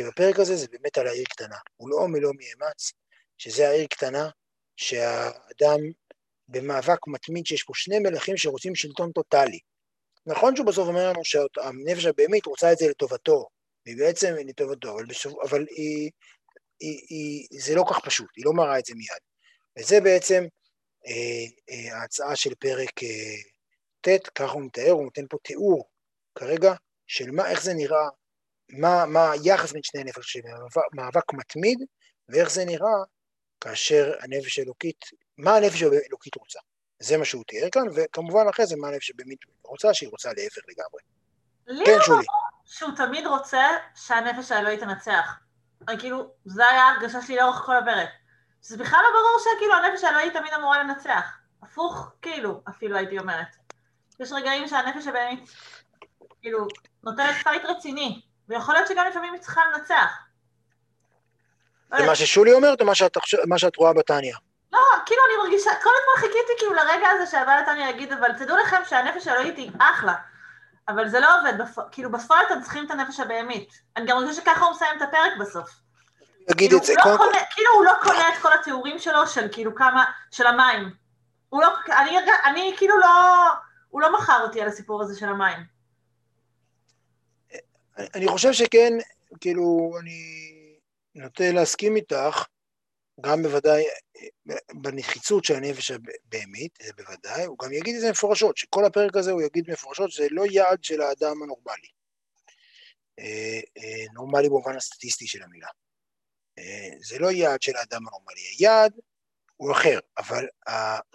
בפרק 0.08 0.38
הזה 0.38 0.56
זה 0.56 0.66
באמת 0.70 0.98
על 0.98 1.06
העיר 1.06 1.24
קטנה. 1.24 1.56
הוא 1.76 1.90
לא 1.90 2.08
מלא 2.08 2.30
מאמץ, 2.34 2.92
שזה 3.38 3.68
העיר 3.68 3.86
קטנה, 3.86 4.28
שהאדם 4.76 5.80
במאבק 6.48 7.06
מתמיד 7.06 7.46
שיש 7.46 7.62
פה 7.62 7.72
שני 7.76 7.98
מלכים 7.98 8.36
שרוצים 8.36 8.74
שלטון 8.74 9.12
טוטאלי. 9.12 9.58
נכון 10.26 10.56
שהוא 10.56 10.66
בסוף 10.66 10.88
אומר 10.88 11.08
לנו 11.08 11.24
שהנפש 11.24 12.04
הבהמית 12.04 12.46
רוצה 12.46 12.72
את 12.72 12.78
זה 12.78 12.88
לטובתו, 12.88 13.48
והיא 13.86 13.96
בעצם 13.96 14.34
לטובתו, 14.46 14.94
אבל, 14.94 15.06
בסוף, 15.06 15.34
אבל 15.50 15.66
היא, 15.70 16.10
היא, 16.80 17.00
היא, 17.08 17.60
זה 17.60 17.74
לא 17.74 17.84
כך 17.90 18.04
פשוט, 18.04 18.28
היא 18.36 18.44
לא 18.44 18.52
מראה 18.52 18.78
את 18.78 18.86
זה 18.86 18.94
מיד. 18.94 19.22
וזה 19.78 20.00
בעצם 20.00 20.44
אה, 21.06 21.46
אה, 21.70 21.98
ההצעה 21.98 22.36
של 22.36 22.54
פרק 22.54 23.02
אה, 23.02 23.36
ט', 24.00 24.28
ככה 24.28 24.52
הוא 24.52 24.62
מתאר, 24.62 24.90
הוא 24.90 25.04
נותן 25.04 25.26
פה 25.30 25.36
תיאור 25.42 25.88
כרגע 26.34 26.74
של 27.06 27.30
מה, 27.30 27.50
איך 27.50 27.62
זה 27.62 27.74
נראה, 27.74 28.08
מה, 28.68 29.06
מה 29.06 29.32
היחס 29.32 29.72
בין 29.72 29.82
שני 29.82 30.04
נפש, 30.04 30.36
מאבק 30.92 31.32
מתמיד, 31.32 31.78
ואיך 32.28 32.50
זה 32.50 32.64
נראה 32.64 32.96
כאשר 33.60 34.12
הנפש 34.20 34.58
האלוקית, 34.58 35.04
מה 35.38 35.56
הנפש 35.56 35.82
האלוקית 35.82 36.34
רוצה. 36.34 36.60
זה 36.98 37.16
מה 37.16 37.24
שהוא 37.24 37.44
תיאר 37.46 37.70
כאן, 37.70 37.82
וכמובן 37.94 38.44
אחרי 38.50 38.66
זה 38.66 38.76
מה 38.76 38.88
הנפש 38.88 39.10
הבאמת 39.10 39.38
רוצה, 39.64 39.94
שהיא 39.94 40.08
רוצה 40.08 40.28
להפך 40.28 40.62
לגמרי. 40.68 41.02
כן, 41.86 41.98
שולי. 42.06 42.26
שהוא 42.66 42.90
תמיד 42.96 43.26
רוצה 43.26 43.64
שהנפש 43.94 44.52
האלוהית 44.52 44.80
תנצח. 44.80 45.38
כאילו, 45.98 46.30
זה 46.44 46.68
היה 46.68 46.82
ההרגשה 46.82 47.22
שלי 47.22 47.36
לאורך 47.36 47.56
כל 47.56 47.76
הפרק. 47.76 48.08
זה 48.60 48.76
בכלל 48.76 49.00
לא 49.02 49.20
ברור 49.20 49.38
שכאילו 49.38 49.74
הנפש 49.74 50.04
האלוהית 50.04 50.32
תמיד 50.32 50.52
אמורה 50.52 50.82
לנצח. 50.82 51.38
הפוך, 51.62 52.10
כאילו, 52.22 52.62
אפילו 52.68 52.96
הייתי 52.96 53.18
אומרת. 53.18 53.56
יש 54.20 54.32
רגעים 54.32 54.68
שהנפש 54.68 55.06
הבאמת, 55.06 55.38
כאילו, 56.42 56.66
נותנת 57.04 57.34
fight 57.42 57.64
רציני, 57.64 58.22
ויכול 58.48 58.74
להיות 58.74 58.88
שגם 58.88 59.06
לפעמים 59.10 59.32
היא 59.32 59.40
צריכה 59.40 59.60
לנצח. 59.66 60.18
זה 61.98 62.06
מה 62.06 62.14
ששולי 62.14 62.52
אומרת 62.52 62.80
או 62.80 62.86
מה 63.46 63.58
שאת 63.58 63.76
רואה 63.76 63.92
בתניא? 63.92 64.34
לא, 64.72 64.80
כאילו 65.06 65.22
אני 65.28 65.36
מרגישה, 65.42 65.70
כל 65.82 65.90
הזמן 65.90 66.20
חיכיתי 66.28 66.52
כאילו 66.58 66.74
לרגע 66.74 67.08
הזה 67.08 67.30
שהבעל 67.30 67.62
התניא 67.62 67.88
יגיד, 67.88 68.12
אבל 68.12 68.32
תדעו 68.32 68.56
לכם 68.56 68.80
שהנפש 68.84 69.26
האלוהית 69.26 69.56
היא 69.56 69.70
אחלה. 69.78 70.14
אבל 70.88 71.08
זה 71.08 71.20
לא 71.20 71.40
עובד, 71.40 71.52
בפ... 71.58 71.78
כאילו 71.92 72.12
בפועל 72.12 72.44
אתם 72.46 72.62
צריכים 72.62 72.86
את 72.86 72.90
הנפש 72.90 73.20
הבהמית. 73.20 73.68
אני 73.96 74.06
גם 74.06 74.16
מרגישה 74.16 74.40
שככה 74.40 74.64
הוא 74.64 74.74
מסיים 74.74 74.96
את 74.96 75.02
הפרק 75.02 75.32
בסוף. 75.40 75.70
יגיד 76.50 76.72
את 76.72 76.84
זה, 76.84 76.94
לא 76.96 77.02
קודם... 77.02 77.16
קונה, 77.16 77.38
כאילו 77.54 77.70
הוא 77.74 77.84
לא 77.84 77.92
קונה 78.02 78.28
את 78.28 78.42
כל 78.42 78.52
התיאורים 78.52 78.98
שלו 78.98 79.26
של 79.26 79.48
כאילו 79.52 79.74
כמה, 79.74 80.04
של 80.30 80.46
המים. 80.46 80.90
הוא 81.48 81.62
לא, 81.62 81.68
אני, 81.88 82.18
אני 82.44 82.74
כאילו 82.76 82.98
לא, 82.98 83.08
הוא 83.88 84.00
לא 84.00 84.18
מכר 84.18 84.42
אותי 84.42 84.60
על 84.60 84.68
הסיפור 84.68 85.02
הזה 85.02 85.18
של 85.18 85.28
המים. 85.28 85.76
אני 88.14 88.28
חושב 88.28 88.52
שכן, 88.52 88.92
כאילו, 89.40 89.92
אני 90.00 90.20
נוטה 91.14 91.52
להסכים 91.52 91.96
איתך, 91.96 92.44
גם 93.20 93.42
בוודאי 93.42 93.84
בנחיצות 94.74 95.44
של 95.44 95.54
הנפש 95.54 95.90
הבהמית, 95.90 96.78
זה 96.82 96.92
בוודאי, 96.96 97.44
הוא 97.44 97.58
גם 97.58 97.72
יגיד 97.72 97.94
את 97.94 98.00
זה 98.00 98.10
מפורשות, 98.10 98.56
שכל 98.56 98.84
הפרק 98.84 99.16
הזה 99.16 99.30
הוא 99.32 99.42
יגיד 99.42 99.70
מפורשות 99.70 100.10
שזה 100.10 100.26
לא 100.30 100.44
יעד 100.50 100.84
של 100.84 101.00
האדם 101.00 101.42
הנורמלי. 101.42 101.88
אה, 103.18 103.60
אה, 103.78 104.12
נורמלי 104.12 104.48
במובן 104.48 104.76
הסטטיסטי 104.76 105.26
של 105.26 105.42
המילה. 105.42 105.68
אה, 106.58 106.90
זה 107.00 107.18
לא 107.18 107.30
יעד 107.30 107.62
של 107.62 107.76
האדם 107.76 108.08
הנורמלי, 108.08 108.40
היעד 108.58 108.92
הוא 109.56 109.72
אחר, 109.72 109.98
אבל, 110.18 110.46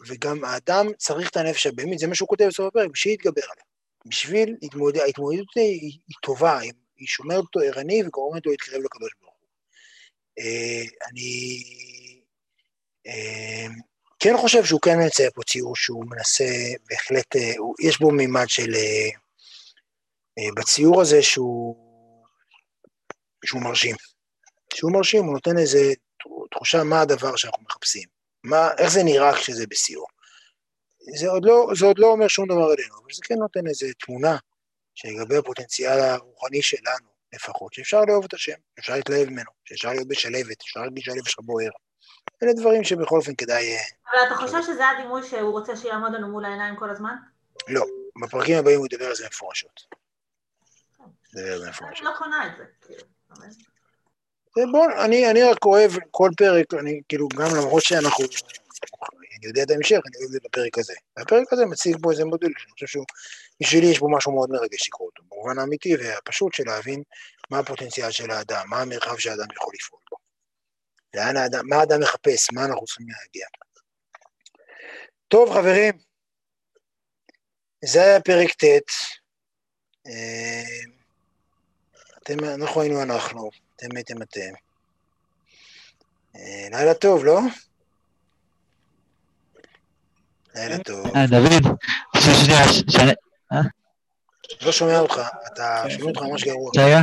וגם 0.07 0.45
האדם 0.45 0.85
צריך 0.97 1.29
את 1.29 1.37
הנפש 1.37 1.67
הבהמית, 1.67 1.99
זה 1.99 2.07
מה 2.07 2.15
שהוא 2.15 2.29
כותב 2.29 2.45
בסוף 2.47 2.67
הפרק, 2.67 2.89
בשביל 2.91 3.13
להתגבר 3.13 3.41
עליה. 3.51 3.63
בשביל 4.05 4.55
להתמודד, 4.61 4.99
ההתמודדות 4.99 5.47
היא, 5.55 5.81
היא 5.81 6.15
טובה, 6.21 6.59
היא 6.97 7.07
שומרת 7.07 7.39
אותו 7.39 7.59
ערני 7.59 8.03
וגורמת 8.05 8.45
לו 8.45 8.51
להתקרב 8.51 8.81
לקדוש 8.81 9.11
ברוך 9.21 9.30
אני 11.09 11.63
אה, 13.07 13.67
כן 14.19 14.37
חושב 14.37 14.65
שהוא 14.65 14.81
כן 14.81 14.97
מצייר 15.05 15.29
פה 15.35 15.41
ציור 15.43 15.75
שהוא 15.75 16.05
מנסה, 16.09 16.45
בהחלט, 16.89 17.35
אה, 17.35 17.53
יש 17.79 17.99
בו 17.99 18.11
מימד 18.11 18.49
של, 18.49 18.71
בציור 20.55 21.01
הזה 21.01 21.23
שהוא, 21.23 21.75
שהוא 23.45 23.61
מרשים. 23.61 23.95
שהוא 24.73 24.91
מרשים, 24.91 25.23
הוא 25.23 25.33
נותן 25.33 25.57
איזו 25.57 25.79
תחושה 26.51 26.83
מה 26.83 27.01
הדבר 27.01 27.35
שאנחנו 27.35 27.63
מחפשים, 27.63 28.07
מה, 28.43 28.69
איך 28.77 28.91
זה 28.91 29.03
נראה 29.03 29.35
כשזה 29.35 29.67
בשיאו. 29.67 30.05
זה 31.17 31.29
עוד, 31.29 31.45
לא, 31.45 31.67
זה 31.79 31.85
עוד 31.85 31.99
לא 31.99 32.07
אומר 32.07 32.27
שום 32.27 32.45
דבר 32.45 32.71
עלינו, 32.71 32.95
אבל 33.03 33.13
זה 33.13 33.21
כן 33.23 33.35
נותן 33.35 33.67
איזו 33.67 33.87
תמונה 34.05 34.37
שלגבי 34.95 35.37
הפוטנציאל 35.37 35.99
הרוחני 35.99 36.61
שלנו, 36.61 37.10
לפחות, 37.33 37.73
שאפשר 37.73 38.01
לאהוב 38.07 38.25
את 38.25 38.33
השם, 38.33 38.53
אפשר 38.79 38.95
להתלהב 38.95 39.29
ממנו, 39.29 39.51
שאפשר 39.65 39.89
להיות 39.89 40.07
בשלבת, 40.07 40.61
אפשר 40.61 40.79
להרגיש 40.79 41.05
שהלב 41.05 41.25
שלך 41.25 41.39
בוער. 41.39 41.69
אלה 42.43 42.53
דברים 42.53 42.83
שבכל 42.83 43.15
אופן 43.15 43.35
כדאי... 43.35 43.75
אה, 43.75 43.81
אבל 44.11 44.27
אתה 44.27 44.35
חושב 44.35 44.61
שזה 44.61 44.89
הדימוי 44.89 45.23
שהוא 45.23 45.51
רוצה 45.51 45.75
שיעמוד 45.75 46.13
לנו 46.13 46.27
מול 46.27 46.45
העיניים 46.45 46.75
כל 46.75 46.89
הזמן? 46.89 47.15
לא, 47.67 47.85
בפרקים 48.21 48.57
הבאים 48.57 48.77
הוא 48.77 48.87
ידבר 48.91 49.05
על 49.05 49.15
זה 49.15 49.27
מפורשות. 49.27 49.81
ידבר 51.33 51.53
על 51.53 51.59
זה 51.59 51.69
מפורשות. 51.69 51.97
אני 51.97 52.05
לא 52.05 52.11
קונה 52.17 52.47
את 52.47 52.57
זה. 52.57 52.63
כאילו, 52.81 53.03
אני, 55.29 55.43
רק 55.43 55.65
אוהב 55.65 55.91
כל 56.11 56.29
פרק, 56.37 56.73
אני 56.73 57.01
כאילו, 57.09 57.27
גם 57.27 57.55
למרות 57.55 57.83
שאנחנו, 57.83 58.25
אני 59.37 59.47
יודע 59.47 59.63
את 59.63 59.71
ההמשך, 59.71 59.99
אני 60.07 60.17
אוהב 60.17 60.25
את 60.25 60.31
זה 60.31 60.39
בפרק 60.43 60.77
הזה. 60.77 60.93
הפרק 61.17 61.53
הזה 61.53 61.65
מציג 61.65 61.97
פה 62.01 62.11
איזה 62.11 62.25
מודל, 62.25 62.47
אני 62.47 62.71
חושב 62.73 62.87
שהוא 62.87 63.05
בשבילי 63.61 63.87
יש 63.87 63.99
בו 63.99 64.17
משהו 64.17 64.31
מאוד 64.31 64.49
מרגש 64.49 64.87
לקרוא 64.87 65.07
אותו, 65.07 65.23
במובן 65.31 65.59
האמיתי 65.59 65.95
והפשוט 65.95 66.53
של 66.53 66.63
להבין 66.65 67.03
מה 67.49 67.59
הפוטנציאל 67.59 68.11
של 68.11 68.31
האדם, 68.31 68.65
מה 68.69 68.81
המרחב 68.81 69.17
שהאדם 69.17 69.45
יכול 69.55 69.73
לפעול 69.79 70.01
בו. 70.11 70.17
לאן 71.13 71.37
האדם, 71.37 71.61
מה 71.69 71.75
האדם 71.75 72.01
מחפש, 72.01 72.51
מה 72.53 72.65
אנחנו 72.65 72.85
צריכים 72.85 73.07
להגיע. 73.09 73.47
טוב 75.27 75.53
חברים, 75.53 75.93
זה 77.85 78.01
היה 78.01 78.21
פרק 78.21 78.51
ט', 78.51 78.63
אה, 80.07 80.63
אתם, 82.23 82.43
אנחנו 82.43 82.81
היינו 82.81 83.03
אנחנו, 83.03 83.49
אתם 83.75 83.95
הייתם 83.95 84.21
אתם. 84.21 84.53
אה, 86.35 86.67
לילה 86.71 86.93
טוב, 86.93 87.25
לא? 87.25 87.39
לילה 90.55 90.83
טוב. 90.83 91.15
אה, 91.15 91.27
דוד, 91.27 91.77
שנייה, 92.17 92.63
שנייה, 92.89 93.13
לא 94.61 94.71
שומע 94.71 94.99
אותך, 94.99 95.21
אתה 95.53 95.83
שומע 95.89 96.05
אותך 96.05 96.21
ממש 96.21 96.43
גרוע. 96.43 96.71
רגע. 96.77 97.01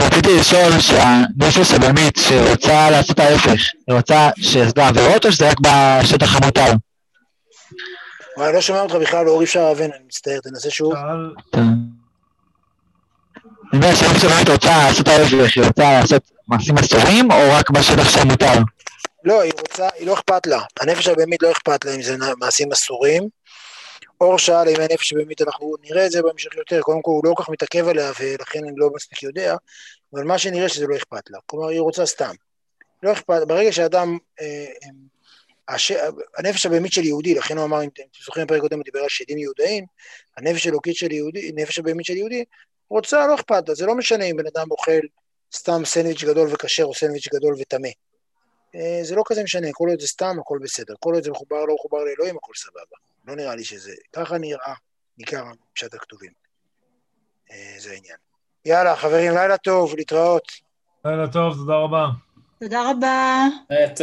רציתי 0.00 0.38
לשאול 0.40 0.80
שהנפש 0.80 1.72
הבהמית 1.74 2.18
שרוצה 2.28 2.90
לעשות 2.90 3.18
ההפך, 3.18 3.62
היא 3.88 3.96
רוצה 3.96 4.30
שזה 4.36 4.86
עבירות 4.86 5.26
או 5.26 5.32
שזה 5.32 5.50
רק 5.50 5.56
בשטח 5.60 6.36
המותר? 6.36 6.72
וואי, 8.36 8.52
לא 8.52 8.60
שומע 8.60 8.80
אותך 8.80 8.94
בכלל, 8.94 9.28
אור 9.28 9.40
אי 9.40 9.44
אפשר 9.44 9.64
להבין, 9.68 9.90
אני 9.94 10.04
מצטער, 10.06 10.40
תנסה 10.40 10.70
שוב. 10.70 10.94
אני 10.94 11.64
אומר 13.74 13.94
שהנפש 13.94 14.24
הבהמית 14.24 14.48
רוצה 14.48 14.88
לעשות 14.88 15.08
ההפך, 15.08 15.56
היא 15.56 15.64
רוצה 15.64 16.00
לעשות 16.00 16.30
מעשים 16.48 16.78
אסורים 16.78 17.32
או 17.32 17.36
רק 17.52 17.70
בשטח 17.70 18.08
שמותר? 18.10 18.52
לא, 19.24 19.42
היא 19.42 19.52
רוצה, 19.60 19.88
היא 19.98 20.06
לא 20.06 20.14
אכפת 20.14 20.46
לה. 20.46 20.60
הנפש 20.80 21.08
הבהמית 21.08 21.42
לא 21.42 21.52
אכפת 21.52 21.84
לה 21.84 21.94
אם 21.94 22.02
זה 22.02 22.16
מעשים 22.40 22.72
אסורים. 22.72 23.28
אור 24.20 24.38
שאל 24.38 24.68
אם 24.68 24.80
הנפש 24.80 25.12
הבהמית, 25.12 25.42
אנחנו 25.42 25.74
נראה 25.80 26.06
את 26.06 26.10
זה 26.10 26.22
בהמשך 26.22 26.56
יותר, 26.56 26.80
קודם 26.80 27.02
כל 27.02 27.10
הוא 27.10 27.22
לא 27.24 27.34
כל 27.34 27.42
כך 27.42 27.48
מתעכב 27.48 27.88
עליה 27.88 28.12
ולכן 28.20 28.64
אני 28.64 28.76
לא 28.76 28.90
מספיק 28.94 29.22
יודע, 29.22 29.56
אבל 30.14 30.24
מה 30.24 30.38
שנראה 30.38 30.68
שזה 30.68 30.86
לא 30.86 30.96
אכפת 30.96 31.30
לה. 31.30 31.38
כלומר, 31.46 31.68
היא 31.68 31.80
רוצה 31.80 32.06
סתם. 32.06 32.34
לא 33.02 33.12
אכפת, 33.12 33.40
ברגע 33.46 33.72
שאדם, 33.72 34.18
אה, 34.40 34.66
הש... 35.68 35.92
הנפש 36.36 36.66
הבהמית 36.66 36.92
של 36.92 37.04
יהודי, 37.04 37.34
לכן 37.34 37.56
הוא 37.56 37.64
אמר, 37.64 37.82
אם 37.82 37.88
אתם 37.88 38.02
זוכרים 38.24 38.46
בפרק 38.46 38.60
קודם, 38.60 38.76
הוא 38.76 38.84
דיבר 38.84 39.00
על 39.00 39.08
שדים 39.08 39.38
יהודאים, 39.38 39.84
הנפש 40.36 40.66
אלוקית 40.66 40.96
של 40.96 41.12
יהודי, 41.12 41.52
נפש 41.54 41.78
הבהמית 41.78 42.06
של 42.06 42.16
יהודי, 42.16 42.44
רוצה, 42.90 43.26
לא 43.26 43.34
אכפת 43.34 43.68
לה, 43.68 43.74
זה 43.74 43.86
לא 43.86 43.94
משנה 43.94 44.24
אם 44.24 44.36
בן 44.36 44.46
אדם 44.46 44.70
אוכל 44.70 45.00
סתם 45.54 45.82
סנדוויץ' 45.84 46.24
גדול 46.24 46.48
וכשר 46.52 46.84
או 46.84 46.94
סנדוויץ' 46.94 47.28
גדול 47.34 47.54
וטמא. 47.58 47.88
אה, 48.74 49.00
זה 49.02 49.14
לא 49.14 49.22
כזה 49.26 49.42
משנה, 49.42 49.68
כל 49.72 49.88
עוד 49.88 50.00
זה 50.00 50.06
סתם, 50.06 50.36
הכל 50.40 50.58
בסדר. 50.62 50.94
כל 51.00 51.14
עוד 51.14 51.24
זה 51.24 51.30
מחובר, 51.30 51.64
לא 51.64 51.74
מחובר 51.74 51.98
לאלוהים, 52.04 52.36
הכל 52.36 52.52
סבבה. 52.56 53.07
לא 53.28 53.36
נראה 53.36 53.54
לי 53.54 53.64
שזה... 53.64 53.92
ככה 54.12 54.38
נראה, 54.38 54.74
ניכר 55.18 55.44
פשט 55.74 55.94
הכתובים. 55.94 56.32
אה, 57.50 57.74
זה 57.78 57.90
העניין. 57.90 58.16
יאללה, 58.64 58.96
חברים, 58.96 59.32
לילה 59.32 59.56
טוב, 59.58 59.94
להתראות. 59.96 60.52
לילה 61.04 61.32
טוב, 61.32 61.54
תודה 61.54 61.74
רבה. 61.74 62.06
תודה 62.60 62.90
רבה. 62.90 63.46
אה, 63.70 63.94